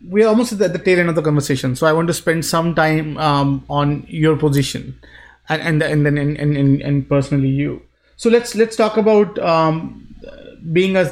we're 0.05 0.29
almost 0.29 0.53
at 0.53 0.73
the 0.73 0.79
tail 0.79 1.01
end 1.01 1.09
of 1.09 1.15
the 1.15 1.23
conversation. 1.23 1.77
So 1.77 1.87
I 1.87 1.93
want 1.93 2.09
to 2.09 2.15
spend 2.15 2.45
some 2.45 2.75
time 2.75 3.17
um, 3.19 3.65
on 3.69 4.07
your 4.09 4.37
position, 4.37 4.99
and 5.49 5.63
and, 5.63 5.83
and 5.83 6.07
then 6.07 6.19
and, 6.19 6.37
and, 6.39 6.81
and 6.81 7.09
personally 7.09 7.49
you. 7.49 7.83
So 8.21 8.29
let's 8.29 8.55
let's 8.55 8.77
talk 8.77 8.99
about 8.99 9.39
um, 9.39 10.07
being 10.75 10.95
a 10.95 11.05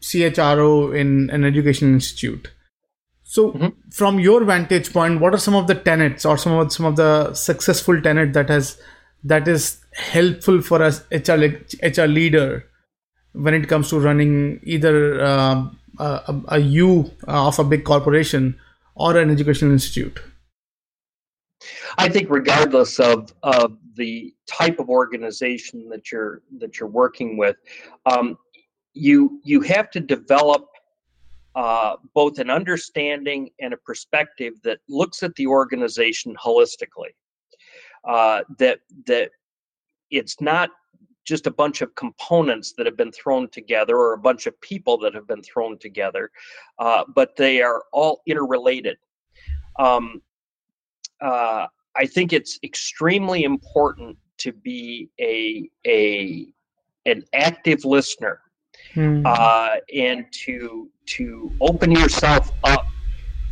CHRO 0.00 0.98
in 0.98 1.28
an 1.28 1.44
education 1.44 1.92
institute. 1.92 2.50
So, 3.22 3.52
mm-hmm. 3.52 3.90
from 3.90 4.18
your 4.18 4.44
vantage 4.44 4.90
point, 4.90 5.20
what 5.20 5.34
are 5.34 5.42
some 5.46 5.54
of 5.54 5.66
the 5.66 5.74
tenets 5.74 6.24
or 6.24 6.38
some 6.38 6.54
of 6.54 6.72
some 6.72 6.86
of 6.86 6.96
the 6.96 7.34
successful 7.34 8.00
tenet 8.00 8.32
that 8.32 8.48
has 8.48 8.80
that 9.24 9.46
is 9.46 9.78
helpful 9.92 10.62
for 10.62 10.82
us 10.82 11.04
HR 11.12 11.52
HR 11.82 12.06
leader 12.06 12.64
when 13.34 13.52
it 13.52 13.68
comes 13.68 13.90
to 13.90 14.00
running 14.00 14.58
either 14.62 15.22
uh, 15.22 15.68
a, 15.98 16.40
a 16.48 16.58
U 16.60 17.10
of 17.28 17.58
a 17.58 17.64
big 17.64 17.84
corporation 17.84 18.58
or 18.94 19.18
an 19.18 19.30
educational 19.30 19.70
institute? 19.70 20.18
I 21.98 22.08
think 22.08 22.30
regardless 22.30 22.98
of, 23.00 23.34
of 23.42 23.76
the 23.96 24.34
type 24.46 24.78
of 24.78 24.88
organization 24.88 25.88
that 25.88 26.10
you're 26.10 26.42
that 26.58 26.78
you're 26.78 26.88
working 26.88 27.36
with, 27.36 27.56
um, 28.06 28.38
you 28.92 29.40
you 29.44 29.60
have 29.60 29.90
to 29.90 30.00
develop 30.00 30.66
uh, 31.54 31.96
both 32.14 32.38
an 32.38 32.50
understanding 32.50 33.50
and 33.60 33.72
a 33.72 33.76
perspective 33.78 34.54
that 34.62 34.78
looks 34.88 35.22
at 35.22 35.34
the 35.36 35.46
organization 35.46 36.34
holistically. 36.36 37.12
Uh, 38.04 38.42
that 38.58 38.80
that 39.06 39.30
it's 40.10 40.40
not 40.40 40.70
just 41.24 41.46
a 41.46 41.50
bunch 41.50 41.80
of 41.80 41.94
components 41.94 42.74
that 42.76 42.86
have 42.86 42.96
been 42.96 43.12
thrown 43.12 43.48
together 43.48 43.96
or 43.96 44.12
a 44.12 44.18
bunch 44.18 44.46
of 44.46 44.60
people 44.60 44.98
that 44.98 45.14
have 45.14 45.26
been 45.26 45.42
thrown 45.42 45.78
together, 45.78 46.30
uh, 46.78 47.02
but 47.14 47.34
they 47.36 47.62
are 47.62 47.82
all 47.92 48.20
interrelated. 48.26 48.98
Um, 49.78 50.20
uh, 51.20 51.66
I 51.96 52.06
think 52.06 52.32
it's 52.32 52.58
extremely 52.62 53.44
important 53.44 54.16
to 54.38 54.52
be 54.52 55.10
a 55.20 55.68
a 55.86 56.46
an 57.06 57.24
active 57.34 57.84
listener 57.84 58.40
hmm. 58.94 59.22
uh, 59.24 59.76
and 59.94 60.26
to 60.44 60.90
to 61.06 61.50
open 61.60 61.90
yourself 61.90 62.50
up 62.64 62.86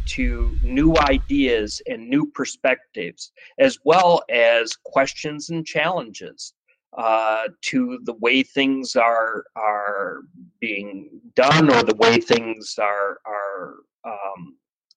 to 0.05 0.57
new 0.63 0.97
ideas 0.99 1.81
and 1.87 2.09
new 2.09 2.27
perspectives, 2.35 3.33
as 3.59 3.79
well 3.85 4.23
as 4.29 4.75
questions 4.85 5.51
and 5.51 5.65
challenges 5.65 6.55
uh, 6.99 7.45
to 7.63 8.01
the 8.05 8.15
way 8.15 8.43
things 8.43 8.97
are 8.97 9.45
are 9.57 10.23
being 10.61 11.09
done 11.35 11.71
or 11.71 11.83
the 11.83 11.95
way 11.97 12.19
things 12.19 12.79
are 12.79 13.19
are 13.27 13.77
um, 14.05 14.57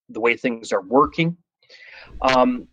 the 0.09 0.19
way 0.19 0.35
things 0.35 0.71
are 0.71 0.81
working. 0.81 1.37
Um, 2.21 2.67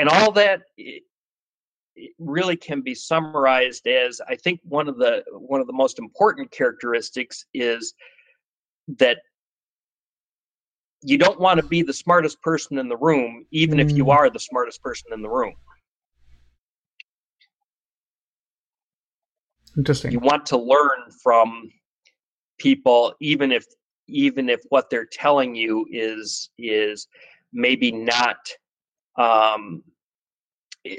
and 0.00 0.08
all 0.08 0.32
that 0.32 0.62
really 2.18 2.56
can 2.56 2.80
be 2.80 2.94
summarized 2.94 3.86
as 3.86 4.18
I 4.26 4.34
think 4.34 4.60
one 4.64 4.88
of 4.88 4.96
the 4.96 5.22
one 5.30 5.60
of 5.60 5.66
the 5.66 5.74
most 5.74 5.98
important 5.98 6.50
characteristics 6.50 7.44
is 7.52 7.92
that 8.98 9.18
you 11.02 11.18
don't 11.18 11.38
want 11.38 11.60
to 11.60 11.66
be 11.66 11.82
the 11.82 11.92
smartest 11.92 12.40
person 12.40 12.78
in 12.78 12.88
the 12.88 12.96
room 12.96 13.44
even 13.50 13.78
mm. 13.78 13.82
if 13.82 13.94
you 13.94 14.06
mm. 14.06 14.14
are 14.14 14.30
the 14.30 14.40
smartest 14.40 14.82
person 14.82 15.12
in 15.12 15.20
the 15.20 15.28
room 15.28 15.52
interesting 19.76 20.10
you 20.10 20.18
want 20.20 20.46
to 20.46 20.56
learn 20.56 21.10
from 21.22 21.70
people 22.58 23.14
even 23.20 23.52
if 23.52 23.66
even 24.08 24.48
if 24.48 24.60
what 24.70 24.88
they're 24.88 25.06
telling 25.06 25.54
you 25.54 25.86
is 25.90 26.48
is 26.58 27.06
maybe 27.52 27.92
not 27.92 28.38
um, 29.16 29.82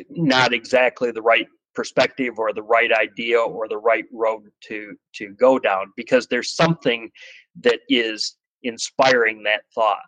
not 0.09 0.53
exactly 0.53 1.11
the 1.11 1.21
right 1.21 1.47
perspective 1.73 2.37
or 2.37 2.53
the 2.53 2.61
right 2.61 2.91
idea 2.91 3.39
or 3.39 3.67
the 3.67 3.77
right 3.77 4.05
road 4.11 4.43
to 4.61 4.95
to 5.13 5.29
go 5.33 5.57
down 5.57 5.91
because 5.95 6.27
there's 6.27 6.55
something 6.55 7.09
that 7.61 7.79
is 7.89 8.35
inspiring 8.63 9.43
that 9.43 9.61
thought. 9.73 10.01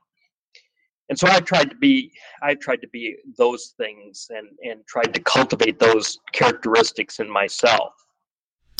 And 1.10 1.18
so 1.18 1.28
i've 1.28 1.46
tried 1.46 1.70
to 1.70 1.76
be 1.76 2.12
i've 2.42 2.60
tried 2.60 2.82
to 2.82 2.88
be 2.88 3.16
those 3.38 3.74
things 3.78 4.28
and 4.30 4.48
and 4.64 4.86
tried 4.88 5.14
to 5.14 5.20
cultivate 5.22 5.80
those 5.80 6.18
characteristics 6.34 7.20
in 7.20 7.30
myself. 7.30 7.94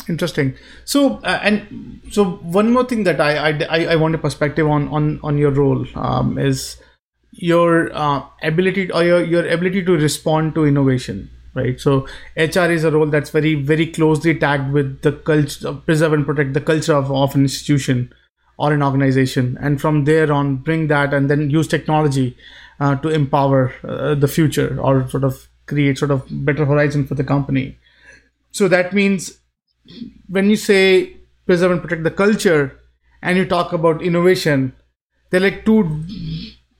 Interesting. 0.08 0.54
So 0.84 1.16
uh, 1.24 1.40
and 1.42 2.02
so 2.10 2.24
one 2.24 2.70
more 2.72 2.84
thing 2.84 3.04
that 3.04 3.20
I, 3.20 3.50
I 3.70 3.84
i 3.92 3.96
want 3.96 4.14
a 4.14 4.18
perspective 4.18 4.66
on 4.66 4.88
on 4.88 5.20
on 5.22 5.38
your 5.38 5.50
role 5.50 5.86
um, 5.94 6.38
is 6.38 6.76
your 7.36 7.94
uh, 7.94 8.22
ability 8.42 8.90
or 8.92 9.04
your, 9.04 9.22
your 9.22 9.46
ability 9.48 9.84
to 9.84 9.92
respond 9.92 10.54
to 10.54 10.64
innovation 10.64 11.30
right? 11.54 11.80
So 11.80 12.06
hr 12.36 12.70
is 12.70 12.84
a 12.84 12.90
role 12.90 13.06
that's 13.06 13.30
very 13.30 13.54
very 13.54 13.86
closely 13.86 14.34
tagged 14.36 14.72
with 14.72 15.02
the 15.02 15.12
culture 15.12 15.72
preserve 15.72 16.12
and 16.12 16.26
protect 16.26 16.52
the 16.52 16.60
culture 16.60 16.94
of, 16.94 17.10
of 17.10 17.34
an 17.34 17.42
institution 17.42 18.12
or 18.58 18.72
an 18.72 18.82
organization. 18.82 19.58
And 19.60 19.80
from 19.80 20.04
there 20.04 20.32
on 20.32 20.56
bring 20.56 20.88
that 20.88 21.12
and 21.14 21.30
then 21.30 21.50
use 21.50 21.68
technology 21.68 22.36
uh, 22.80 22.96
to 22.96 23.08
empower 23.08 23.72
uh, 23.86 24.14
the 24.14 24.28
future 24.28 24.78
or 24.80 25.08
sort 25.08 25.24
of 25.24 25.48
create 25.66 25.98
sort 25.98 26.10
of 26.10 26.24
better 26.30 26.64
horizon 26.64 27.06
for 27.06 27.14
the 27.14 27.24
company. 27.24 27.78
So 28.50 28.68
that 28.68 28.92
means 28.92 29.38
when 30.28 30.50
you 30.50 30.56
say 30.56 31.16
preserve 31.46 31.72
and 31.72 31.82
protect 31.82 32.04
the 32.04 32.10
culture 32.10 32.80
and 33.22 33.36
you 33.36 33.44
talk 33.44 33.72
about 33.72 34.02
innovation 34.02 34.72
they're 35.30 35.40
like 35.40 35.64
two 35.64 35.82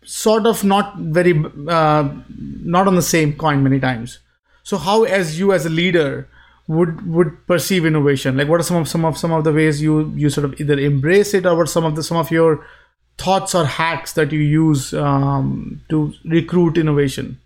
sort 0.04 0.46
of 0.46 0.64
not 0.64 0.96
very 0.98 1.32
uh, 1.68 2.08
not 2.28 2.86
on 2.86 2.94
the 2.94 3.02
same 3.02 3.34
coin 3.34 3.62
many 3.62 3.80
times. 3.80 4.18
So 4.62 4.78
how 4.78 5.04
as 5.04 5.38
you 5.38 5.52
as 5.52 5.66
a 5.66 5.70
leader 5.70 6.28
would 6.68 7.06
would 7.06 7.46
perceive 7.46 7.84
innovation? 7.84 8.36
Like 8.36 8.48
what 8.48 8.60
are 8.60 8.64
some 8.64 8.76
of 8.76 8.88
some 8.88 9.04
of 9.04 9.18
some 9.18 9.32
of 9.32 9.44
the 9.44 9.52
ways 9.52 9.82
you 9.82 10.12
you 10.14 10.30
sort 10.30 10.44
of 10.44 10.60
either 10.60 10.78
embrace 10.78 11.34
it 11.34 11.46
or 11.46 11.56
what 11.56 11.68
some 11.68 11.84
of 11.84 11.96
the 11.96 12.02
some 12.02 12.16
of 12.16 12.30
your 12.30 12.66
thoughts 13.18 13.54
or 13.54 13.64
hacks 13.64 14.12
that 14.14 14.32
you 14.32 14.40
use 14.40 14.92
um, 14.94 15.82
to 15.88 16.12
recruit 16.24 16.78
innovation? 16.78 17.40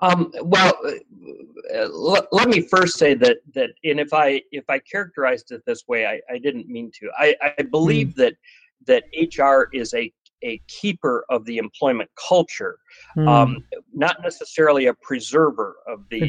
Um, 0.00 0.32
well 0.42 0.72
uh, 1.72 1.88
let, 1.88 2.32
let 2.32 2.48
me 2.48 2.60
first 2.60 2.98
say 2.98 3.14
that 3.14 3.38
that 3.54 3.70
and 3.84 4.00
if 4.00 4.12
i 4.12 4.42
if 4.50 4.64
i 4.68 4.78
characterized 4.80 5.52
it 5.52 5.62
this 5.64 5.86
way 5.86 6.06
i, 6.06 6.20
I 6.28 6.38
didn't 6.38 6.68
mean 6.68 6.90
to. 6.98 7.10
I, 7.16 7.36
I 7.40 7.62
believe 7.62 8.08
mm. 8.08 8.14
that 8.16 8.34
that 8.86 9.04
hr 9.36 9.68
is 9.72 9.94
a 9.94 10.12
a 10.42 10.60
keeper 10.68 11.24
of 11.28 11.44
the 11.44 11.58
employment 11.58 12.10
culture, 12.28 12.78
mm. 13.16 13.28
um, 13.28 13.64
not 13.92 14.22
necessarily 14.22 14.86
a 14.86 14.94
preserver 14.94 15.76
of 15.86 16.08
the 16.10 16.20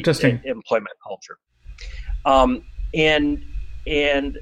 employment 0.44 0.96
culture. 1.06 1.38
Um, 2.24 2.64
and 2.94 3.44
and 3.86 4.38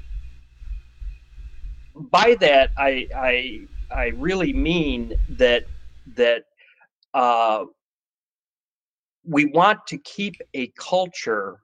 by 1.95 2.35
that, 2.39 2.71
I 2.77 3.07
I 3.15 3.61
I 3.91 4.07
really 4.15 4.53
mean 4.53 5.13
that 5.29 5.65
that 6.15 6.45
uh, 7.13 7.65
we 9.25 9.45
want 9.45 9.85
to 9.87 9.97
keep 9.99 10.35
a 10.53 10.67
culture 10.77 11.59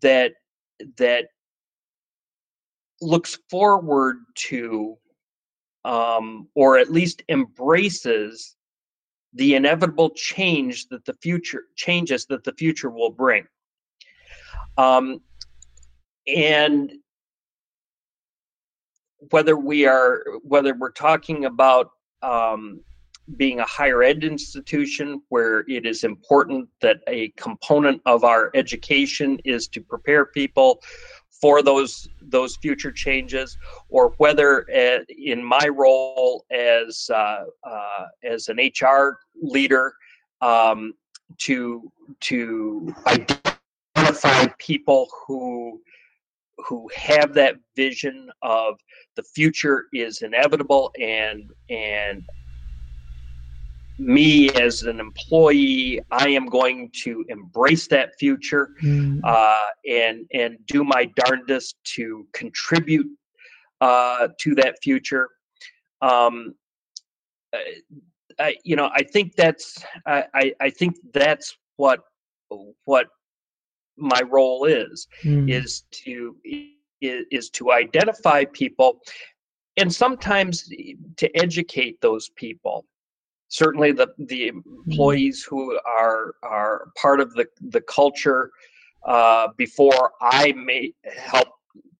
that 0.00 0.32
that 0.96 1.28
looks 3.00 3.38
forward 3.50 4.18
to 4.34 4.96
um, 5.86 6.48
or 6.56 6.76
at 6.76 6.90
least 6.90 7.22
embraces 7.28 8.56
the 9.34 9.54
inevitable 9.54 10.10
change 10.10 10.88
that 10.88 11.04
the 11.04 11.14
future 11.14 11.64
changes 11.76 12.26
that 12.26 12.42
the 12.42 12.52
future 12.52 12.90
will 12.90 13.10
bring. 13.10 13.46
Um, 14.76 15.20
and 16.26 16.92
whether 19.30 19.56
we 19.56 19.86
are 19.86 20.24
whether 20.42 20.74
we're 20.74 20.90
talking 20.90 21.44
about 21.44 21.90
um, 22.22 22.80
being 23.36 23.60
a 23.60 23.64
higher 23.64 24.02
ed 24.02 24.24
institution 24.24 25.22
where 25.28 25.60
it 25.68 25.86
is 25.86 26.02
important 26.02 26.68
that 26.80 26.98
a 27.06 27.28
component 27.36 28.02
of 28.06 28.24
our 28.24 28.50
education 28.54 29.38
is 29.44 29.68
to 29.68 29.80
prepare 29.80 30.26
people 30.26 30.80
for 31.40 31.62
those 31.62 32.08
those 32.20 32.56
future 32.56 32.92
changes, 32.92 33.56
or 33.88 34.14
whether 34.18 34.66
uh, 34.74 35.04
in 35.08 35.42
my 35.42 35.68
role 35.68 36.44
as 36.50 37.10
uh, 37.12 37.44
uh, 37.64 38.04
as 38.24 38.48
an 38.48 38.58
HR 38.58 39.18
leader 39.40 39.94
um, 40.40 40.94
to 41.38 41.90
to 42.20 42.94
identify 43.06 44.46
people 44.58 45.08
who 45.26 45.80
who 46.66 46.88
have 46.94 47.34
that 47.34 47.56
vision 47.74 48.30
of 48.42 48.78
the 49.14 49.22
future 49.22 49.86
is 49.92 50.22
inevitable 50.22 50.90
and 51.00 51.50
and 51.68 52.24
me 53.98 54.50
as 54.50 54.82
an 54.82 55.00
employee, 55.00 56.00
I 56.10 56.28
am 56.28 56.46
going 56.46 56.90
to 57.04 57.24
embrace 57.28 57.86
that 57.88 58.10
future 58.18 58.70
mm. 58.82 59.20
uh, 59.24 59.66
and 59.88 60.26
and 60.32 60.58
do 60.66 60.84
my 60.84 61.10
darndest 61.16 61.76
to 61.94 62.26
contribute 62.32 63.06
uh, 63.80 64.28
to 64.40 64.54
that 64.56 64.76
future. 64.82 65.28
Um, 66.02 66.54
I, 68.38 68.56
you 68.64 68.76
know, 68.76 68.90
I 68.94 69.02
think 69.02 69.34
that's 69.36 69.82
I, 70.06 70.52
I 70.60 70.70
think 70.70 70.96
that's 71.12 71.56
what 71.76 72.00
what 72.84 73.06
my 73.96 74.20
role 74.30 74.64
is 74.66 75.08
mm. 75.24 75.50
is 75.50 75.84
to 75.90 76.36
is, 77.00 77.24
is 77.30 77.50
to 77.50 77.72
identify 77.72 78.44
people 78.52 79.00
and 79.78 79.92
sometimes 79.92 80.70
to 81.16 81.36
educate 81.36 82.00
those 82.00 82.28
people 82.30 82.84
certainly 83.48 83.92
the 83.92 84.08
the 84.18 84.50
hmm. 84.50 84.60
employees 84.90 85.42
who 85.48 85.78
are 85.86 86.34
are 86.42 86.88
part 87.00 87.20
of 87.20 87.32
the 87.34 87.46
the 87.60 87.80
culture 87.82 88.50
uh, 89.06 89.48
before 89.56 90.12
I 90.20 90.52
may 90.52 90.92
help 91.16 91.48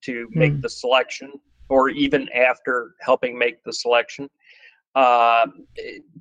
to 0.02 0.28
make 0.32 0.52
mm. 0.52 0.62
the 0.62 0.68
selection, 0.68 1.32
or 1.68 1.88
even 1.88 2.28
after 2.30 2.94
helping 3.00 3.38
make 3.38 3.62
the 3.64 3.72
selection, 3.72 4.28
uh, 4.94 5.46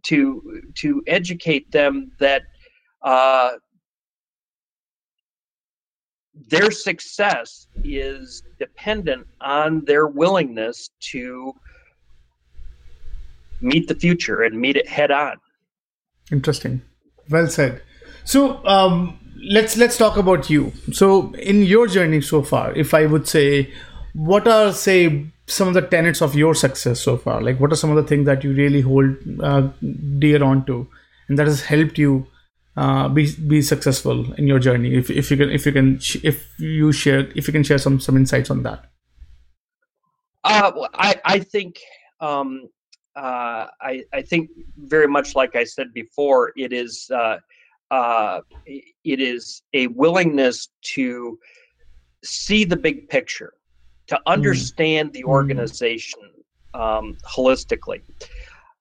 to 0.04 0.62
to 0.76 1.04
educate 1.08 1.72
them 1.72 2.12
that 2.20 2.44
uh, 3.02 3.54
their 6.50 6.70
success 6.72 7.68
is 7.84 8.44
dependent 8.60 9.26
on 9.42 9.84
their 9.86 10.08
willingness 10.08 10.90
to 11.00 11.54
meet 13.62 13.88
the 13.88 13.96
future 13.96 14.42
and 14.42 14.60
meet 14.60 14.78
it 14.78 14.88
head 14.88 15.12
on. 15.12 15.38
Interesting. 16.32 16.82
Well 17.30 17.48
said. 17.48 17.82
So 18.24 18.66
um, 18.66 19.20
let's 19.52 19.78
let's 19.78 19.98
talk 19.98 20.18
about 20.18 20.50
you. 20.50 20.74
So 20.92 21.34
in 21.36 21.64
your 21.64 21.88
journey 21.88 22.22
so 22.22 22.42
far, 22.42 22.74
if 22.74 22.94
I 22.94 23.06
would 23.06 23.28
say, 23.28 23.72
what 24.14 24.48
are 24.48 24.72
say 24.72 25.28
some 25.48 25.68
of 25.68 25.76
the 25.76 25.82
tenets 25.82 26.22
of 26.22 26.36
your 26.36 26.56
success 26.56 27.00
so 27.00 27.18
far? 27.18 27.42
Like 27.42 27.60
what 27.60 27.72
are 27.72 27.76
some 27.76 27.92
of 27.92 27.96
the 27.96 28.04
things 28.04 28.26
that 28.26 28.44
you 28.44 28.54
really 28.54 28.82
hold 28.82 29.16
uh, 29.42 29.70
dear 30.20 30.44
onto, 30.44 30.88
and 31.28 31.38
that 31.38 31.48
has 31.48 31.62
helped 31.62 31.98
you 31.98 32.28
uh, 32.76 33.08
be 33.10 33.32
be 33.48 33.62
successful 33.62 34.34
in 34.34 34.48
your 34.48 34.60
journey? 34.60 34.96
If 34.96 35.10
if 35.10 35.30
you 35.32 35.38
can 35.38 35.52
if 35.52 35.66
you 35.66 35.72
can 35.72 36.00
if 36.24 36.60
you 36.60 36.92
share 36.92 37.28
if 37.36 37.48
you 37.48 37.54
can 37.54 37.64
share 37.64 37.78
some 37.78 38.00
some 38.00 38.18
insights 38.18 38.50
on 38.50 38.64
that. 38.64 38.86
Uh, 40.44 40.88
I 40.94 41.22
I 41.26 41.40
think 41.40 41.80
um, 42.20 42.70
uh, 43.16 43.68
I, 43.82 44.04
I, 44.14 44.22
think 44.22 44.50
very 44.78 45.08
much 45.08 45.36
like 45.36 45.56
I 45.56 45.64
said 45.64 45.94
before, 45.94 46.52
it 46.58 46.74
is 46.74 47.10
uh, 47.14 47.38
uh, 47.90 48.42
it 48.66 49.22
is 49.22 49.62
a 49.74 49.88
willingness 49.88 50.68
to 50.96 51.40
see 52.24 52.66
the 52.66 52.76
big 52.76 53.08
picture, 53.08 53.54
to 54.08 54.16
mm. 54.16 54.22
understand 54.26 55.10
mm. 55.10 55.14
the 55.14 55.24
organization 55.24 56.20
um, 56.74 57.18
holistically. 57.26 58.02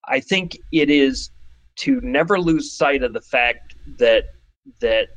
I 0.09 0.19
think 0.19 0.59
it 0.73 0.91
is 0.91 1.31
to 1.77 2.01
never 2.01 2.41
lose 2.41 2.73
sight 2.73 3.05
of 3.05 3.13
the 3.13 3.21
fact 3.21 3.77
that 3.99 4.25
that 4.81 5.09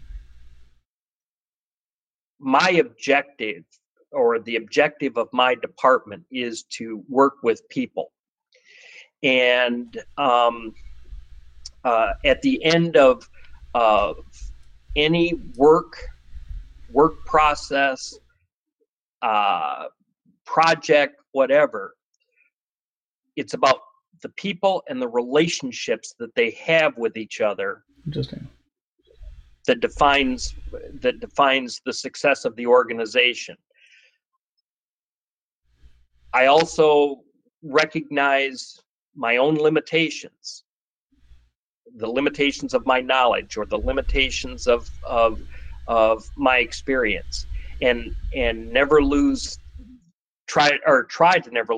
my 2.40 2.70
objective 2.70 3.64
or 4.12 4.40
the 4.40 4.58
objective 4.58 5.18
of 5.18 5.28
my 5.34 5.56
department 5.56 6.24
is 6.32 6.64
to 6.64 7.04
work 7.10 7.38
with 7.42 7.68
people 7.70 8.12
and 9.24 10.02
um, 10.18 10.74
uh, 11.84 12.14
at 12.26 12.42
the 12.42 12.64
end 12.64 12.98
of 12.98 13.28
uh, 13.74 14.14
any 14.96 15.34
work 15.56 15.98
work 16.92 17.26
process 17.26 18.18
uh, 19.22 19.86
project 20.46 21.22
whatever 21.32 21.96
it's 23.36 23.54
about 23.54 23.80
the 24.22 24.30
people 24.30 24.84
and 24.88 25.02
the 25.02 25.08
relationships 25.08 26.16
that 26.18 26.34
they 26.36 26.52
have 26.52 26.98
with 26.98 27.18
each 27.18 27.42
other 27.42 27.84
interesting 28.06 28.48
that 29.68 29.82
defines 29.82 30.56
that 31.02 31.20
defines 31.20 31.82
the 31.86 31.94
success 31.94 32.46
of 32.46 32.56
the 32.56 32.66
organization. 32.66 33.56
I 36.34 36.48
also 36.48 37.22
recognize 37.62 38.80
my 39.18 39.38
own 39.38 39.56
limitations. 39.56 40.64
The 41.98 42.08
limitations 42.08 42.74
of 42.74 42.86
my 42.86 43.02
knowledge 43.02 43.58
or 43.58 43.66
the 43.66 43.80
limitations 43.80 44.68
of 44.68 44.88
of 45.06 45.42
of 45.88 46.24
my 46.38 46.60
experience. 46.60 47.48
And 47.82 48.16
and 48.34 48.72
never 48.72 49.02
lose 49.02 49.60
try 50.48 50.72
or 50.86 51.04
try 51.04 51.40
to 51.40 51.52
never 51.52 51.74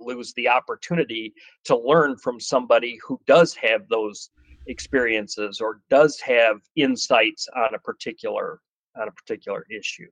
lose 0.00 0.32
the 0.34 0.48
opportunity 0.48 1.32
to 1.64 1.76
learn 1.76 2.16
from 2.18 2.38
somebody 2.40 2.98
who 3.06 3.20
does 3.26 3.54
have 3.54 3.88
those 3.88 4.30
experiences 4.66 5.60
or 5.60 5.80
does 5.90 6.20
have 6.20 6.56
insights 6.76 7.48
on 7.56 7.74
a 7.74 7.78
particular 7.78 8.60
on 9.00 9.08
a 9.08 9.12
particular 9.12 9.64
issue. 9.70 10.08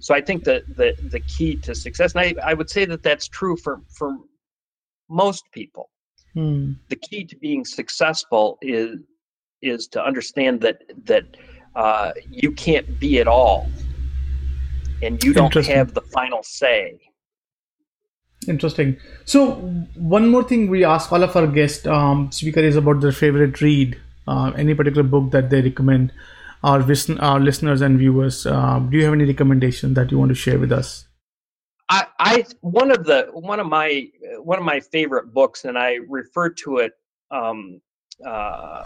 So 0.00 0.14
i 0.14 0.20
think 0.20 0.44
that 0.44 0.64
the 0.76 0.94
the 1.10 1.20
key 1.20 1.56
to 1.58 1.74
success 1.74 2.14
and 2.14 2.22
i, 2.22 2.50
I 2.50 2.54
would 2.54 2.68
say 2.68 2.84
that 2.84 3.02
that's 3.02 3.28
true 3.28 3.56
for 3.56 3.80
for 3.88 4.18
most 5.08 5.44
people. 5.52 5.90
Hmm. 6.34 6.72
The 6.88 6.96
key 6.96 7.24
to 7.24 7.36
being 7.36 7.64
successful 7.64 8.58
is 8.62 8.98
is 9.62 9.86
to 9.88 10.04
understand 10.04 10.60
that 10.60 10.82
that 11.04 11.24
uh, 11.74 12.12
you 12.30 12.52
can't 12.52 12.98
be 13.00 13.18
it 13.18 13.26
all, 13.26 13.66
and 15.02 15.22
you 15.22 15.32
don't 15.32 15.54
have 15.54 15.94
the 15.94 16.02
final 16.02 16.42
say. 16.42 16.98
Interesting. 18.46 18.96
So 19.24 19.52
one 19.96 20.28
more 20.28 20.44
thing 20.44 20.68
we 20.68 20.84
ask 20.84 21.10
all 21.10 21.22
of 21.22 21.34
our 21.34 21.46
guest 21.46 21.86
um, 21.86 22.30
speaker 22.30 22.60
is 22.60 22.76
about 22.76 23.00
their 23.00 23.12
favorite 23.12 23.60
read, 23.60 24.00
uh, 24.28 24.52
any 24.56 24.74
particular 24.74 25.02
book 25.02 25.30
that 25.32 25.50
they 25.50 25.62
recommend 25.62 26.12
our, 26.62 26.80
our 27.20 27.40
listeners 27.40 27.80
and 27.80 27.98
viewers. 27.98 28.46
Uh, 28.46 28.78
do 28.78 28.98
you 28.98 29.04
have 29.04 29.14
any 29.14 29.24
recommendation 29.24 29.94
that 29.94 30.10
you 30.10 30.18
want 30.18 30.28
to 30.28 30.34
share 30.34 30.58
with 30.58 30.70
us? 30.70 31.05
I, 31.88 32.06
I 32.18 32.44
one 32.60 32.90
of 32.90 33.04
the 33.04 33.28
one 33.32 33.60
of 33.60 33.66
my 33.66 34.08
one 34.38 34.58
of 34.58 34.64
my 34.64 34.80
favorite 34.80 35.32
books, 35.32 35.64
and 35.64 35.78
I 35.78 35.98
refer 36.08 36.50
to 36.50 36.78
it 36.78 36.92
um, 37.30 37.80
uh, 38.26 38.82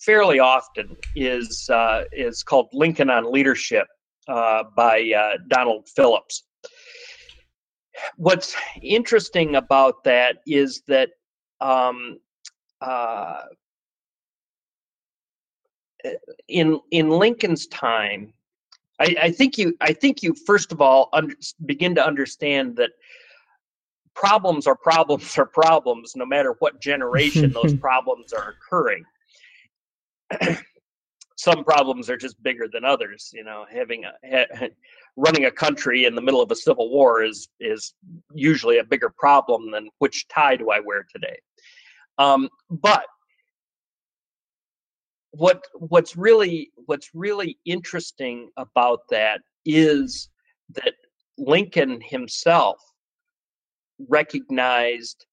fairly 0.00 0.38
often, 0.38 0.96
is 1.14 1.68
uh, 1.72 2.02
is 2.12 2.42
called 2.42 2.68
Lincoln 2.72 3.08
on 3.08 3.30
Leadership 3.32 3.86
uh, 4.28 4.64
by 4.76 5.10
uh, 5.16 5.38
Donald 5.48 5.88
Phillips. 5.88 6.44
What's 8.16 8.54
interesting 8.82 9.56
about 9.56 10.04
that 10.04 10.38
is 10.46 10.82
that 10.88 11.10
um, 11.62 12.18
uh, 12.82 13.42
in 16.48 16.78
in 16.90 17.08
Lincoln's 17.08 17.66
time, 17.68 18.32
I, 18.98 19.16
I 19.22 19.30
think 19.30 19.58
you 19.58 19.76
I 19.80 19.92
think 19.92 20.22
you 20.22 20.34
first 20.46 20.72
of 20.72 20.80
all 20.80 21.10
begin 21.64 21.94
to 21.96 22.04
understand 22.04 22.76
that 22.76 22.90
problems 24.14 24.66
are 24.66 24.76
problems 24.76 25.36
are 25.38 25.46
problems 25.46 26.14
no 26.16 26.26
matter 26.26 26.56
what 26.58 26.80
generation 26.80 27.52
those 27.52 27.74
problems 27.80 28.32
are 28.32 28.54
occurring. 28.56 29.04
Some 31.38 31.64
problems 31.64 32.08
are 32.08 32.16
just 32.16 32.42
bigger 32.42 32.66
than 32.72 32.84
others. 32.84 33.30
You 33.34 33.44
know, 33.44 33.66
having 33.70 34.04
a 34.04 34.12
ha, 34.26 34.68
running 35.16 35.44
a 35.44 35.50
country 35.50 36.06
in 36.06 36.14
the 36.14 36.22
middle 36.22 36.40
of 36.40 36.50
a 36.50 36.56
civil 36.56 36.90
war 36.90 37.22
is 37.22 37.48
is 37.60 37.94
usually 38.34 38.78
a 38.78 38.84
bigger 38.84 39.10
problem 39.10 39.70
than 39.70 39.90
which 39.98 40.26
tie 40.28 40.56
do 40.56 40.70
I 40.70 40.80
wear 40.80 41.06
today. 41.12 41.38
Um, 42.18 42.48
but 42.70 43.04
what 45.36 45.62
what's 45.74 46.16
really 46.16 46.70
what's 46.86 47.10
really 47.14 47.58
interesting 47.64 48.50
about 48.56 49.00
that 49.10 49.40
is 49.64 50.28
that 50.70 50.94
Lincoln 51.38 52.00
himself 52.00 52.78
recognized 54.08 55.26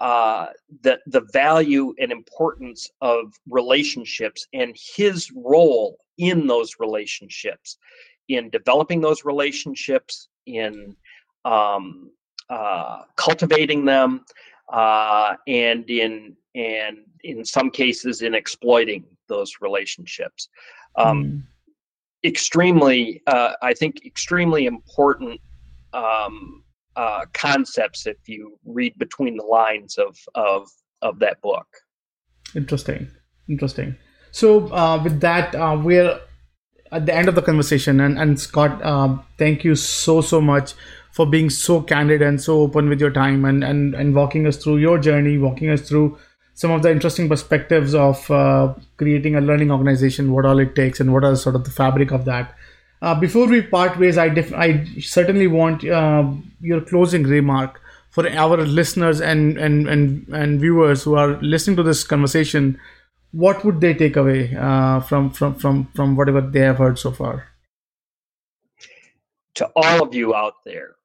uh, 0.00 0.46
the 0.82 0.98
the 1.06 1.22
value 1.32 1.94
and 1.98 2.12
importance 2.12 2.90
of 3.00 3.32
relationships 3.48 4.46
and 4.52 4.76
his 4.96 5.30
role 5.34 5.96
in 6.18 6.46
those 6.46 6.76
relationships, 6.78 7.78
in 8.28 8.50
developing 8.50 9.00
those 9.00 9.24
relationships, 9.24 10.28
in 10.46 10.94
um, 11.44 12.10
uh, 12.50 13.02
cultivating 13.16 13.84
them, 13.84 14.24
uh, 14.72 15.34
and 15.46 15.88
in 15.88 16.36
and 16.54 16.98
in 17.24 17.44
some 17.44 17.70
cases 17.70 18.22
in 18.22 18.34
exploiting 18.34 19.04
those 19.28 19.52
relationships. 19.60 20.48
Um, 20.96 21.24
mm. 21.24 21.42
Extremely, 22.24 23.20
uh, 23.26 23.54
I 23.62 23.74
think, 23.74 24.06
extremely 24.06 24.66
important 24.66 25.40
um, 25.92 26.62
uh, 26.94 27.24
concepts 27.32 28.06
if 28.06 28.28
you 28.28 28.58
read 28.64 28.96
between 28.98 29.36
the 29.36 29.44
lines 29.44 29.98
of 29.98 30.16
of 30.34 30.68
of 31.00 31.18
that 31.18 31.40
book. 31.40 31.66
Interesting. 32.54 33.10
Interesting. 33.48 33.96
So 34.30 34.72
uh, 34.72 35.02
with 35.02 35.20
that, 35.20 35.54
uh, 35.54 35.80
we're 35.82 36.20
at 36.92 37.06
the 37.06 37.14
end 37.14 37.28
of 37.28 37.34
the 37.34 37.42
conversation, 37.42 38.00
and 38.00 38.18
and 38.18 38.38
Scott, 38.38 38.84
um, 38.84 39.24
thank 39.38 39.64
you 39.64 39.74
so 39.74 40.20
so 40.20 40.40
much 40.40 40.74
for 41.12 41.26
being 41.26 41.50
so 41.50 41.82
candid 41.82 42.22
and 42.22 42.40
so 42.40 42.60
open 42.60 42.88
with 42.88 43.00
your 43.00 43.10
time 43.10 43.44
and 43.44 43.64
and 43.64 43.94
and 43.94 44.14
walking 44.14 44.46
us 44.46 44.56
through 44.56 44.76
your 44.76 44.98
journey, 44.98 45.38
walking 45.38 45.70
us 45.70 45.80
through 45.88 46.18
some 46.54 46.70
of 46.70 46.82
the 46.82 46.90
interesting 46.90 47.28
perspectives 47.28 47.94
of 47.94 48.30
uh, 48.30 48.74
creating 48.96 49.36
a 49.36 49.40
learning 49.40 49.70
organization, 49.70 50.32
what 50.32 50.44
all 50.44 50.58
it 50.58 50.74
takes, 50.74 51.00
and 51.00 51.12
what 51.12 51.24
are 51.24 51.34
sort 51.36 51.54
of 51.54 51.64
the 51.64 51.70
fabric 51.70 52.10
of 52.10 52.24
that. 52.26 52.54
Uh, 53.00 53.18
before 53.18 53.48
we 53.48 53.62
part 53.62 53.98
ways, 53.98 54.16
I, 54.16 54.28
def- 54.28 54.52
I 54.54 54.84
certainly 55.00 55.46
want 55.46 55.84
uh, 55.84 56.30
your 56.60 56.80
closing 56.80 57.24
remark 57.24 57.80
for 58.10 58.28
our 58.28 58.58
listeners 58.58 59.20
and, 59.20 59.58
and, 59.58 59.88
and, 59.88 60.28
and 60.28 60.60
viewers 60.60 61.02
who 61.02 61.14
are 61.14 61.40
listening 61.42 61.76
to 61.76 61.82
this 61.82 62.04
conversation. 62.04 62.78
What 63.32 63.64
would 63.64 63.80
they 63.80 63.94
take 63.94 64.16
away 64.16 64.54
uh, 64.54 65.00
from, 65.00 65.30
from, 65.30 65.54
from, 65.54 65.88
from 65.94 66.16
whatever 66.16 66.42
they 66.42 66.60
have 66.60 66.76
heard 66.76 66.98
so 66.98 67.10
far? 67.10 67.48
To 69.54 69.70
all 69.74 70.02
of 70.02 70.14
you 70.14 70.34
out 70.34 70.54
there, 70.64 70.96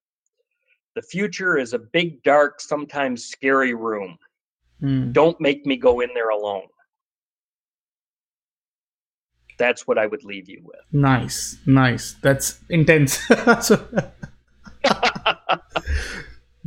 the 0.95 1.01
future 1.01 1.57
is 1.57 1.73
a 1.73 1.79
big, 1.79 2.21
dark, 2.23 2.59
sometimes 2.59 3.25
scary 3.25 3.73
room. 3.73 4.17
Mm. 4.81 5.13
Don't 5.13 5.39
make 5.41 5.65
me 5.65 5.77
go 5.77 5.99
in 5.99 6.09
there 6.13 6.29
alone 6.29 6.67
that's 9.57 9.87
what 9.87 9.97
I 9.97 10.05
would 10.07 10.23
leave 10.23 10.47
you 10.47 10.61
with. 10.63 10.79
Nice, 10.91 11.57
nice. 11.65 12.15
That's 12.21 12.59
intense. 12.69 13.19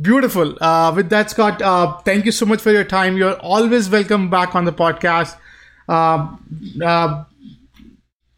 Beautiful. 0.01 0.61
Uh, 0.61 0.93
with 0.95 1.09
that, 1.09 1.29
Scott, 1.29 1.61
uh, 1.61 1.97
thank 1.99 2.25
you 2.25 2.31
so 2.31 2.45
much 2.45 2.61
for 2.61 2.71
your 2.71 2.83
time. 2.83 3.17
You're 3.17 3.39
always 3.39 3.89
welcome 3.89 4.29
back 4.29 4.55
on 4.55 4.65
the 4.65 4.73
podcast 4.73 5.37
uh, 5.87 6.35
uh 6.83 7.23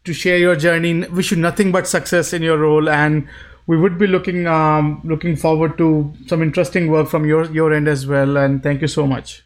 to 0.04 0.12
share 0.12 0.38
your 0.38 0.56
journey. 0.56 1.06
Wish 1.08 1.30
you 1.30 1.36
nothing 1.38 1.72
but 1.72 1.88
success 1.88 2.32
in 2.32 2.42
your 2.42 2.58
role, 2.58 2.88
and 2.88 3.26
we 3.66 3.78
would 3.78 3.98
be 3.98 4.06
looking 4.06 4.46
um, 4.46 5.00
looking 5.04 5.36
forward 5.36 5.78
to 5.78 6.12
some 6.26 6.42
interesting 6.42 6.90
work 6.90 7.08
from 7.08 7.24
your 7.24 7.50
your 7.50 7.72
end 7.72 7.88
as 7.88 8.06
well. 8.06 8.36
And 8.36 8.62
thank 8.62 8.82
you 8.82 8.88
so 8.88 9.06
much. 9.06 9.43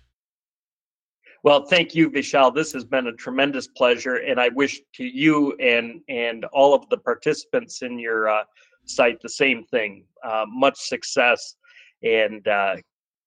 Well, 1.45 1.65
thank 1.65 1.95
you, 1.95 2.11
Vishal. 2.11 2.55
This 2.55 2.73
has 2.73 2.85
been 2.85 3.07
a 3.07 3.13
tremendous 3.13 3.69
pleasure, 3.69 4.17
and 4.17 4.41
I 4.41 4.49
wish 4.49 4.81
to 4.95 5.05
you 5.05 5.55
and 5.55 6.01
and 6.09 6.45
all 6.47 6.75
of 6.75 6.89
the 6.89 6.99
participants 6.99 7.83
in 7.83 7.99
your 7.99 8.29
uh, 8.29 8.43
site 8.85 9.21
the 9.21 9.29
same 9.29 9.65
thing. 9.65 10.05
Uh, 10.25 10.45
much 10.49 10.79
success 10.79 11.57
and 12.03 12.47
uh, 12.49 12.77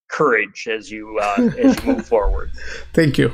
courage 0.09 0.67
as 0.69 0.91
you 0.91 1.19
uh, 1.19 1.51
as 1.57 1.83
you 1.83 1.93
move 1.93 2.05
forward. 2.13 2.51
Thank 2.93 3.17
you. 3.17 3.33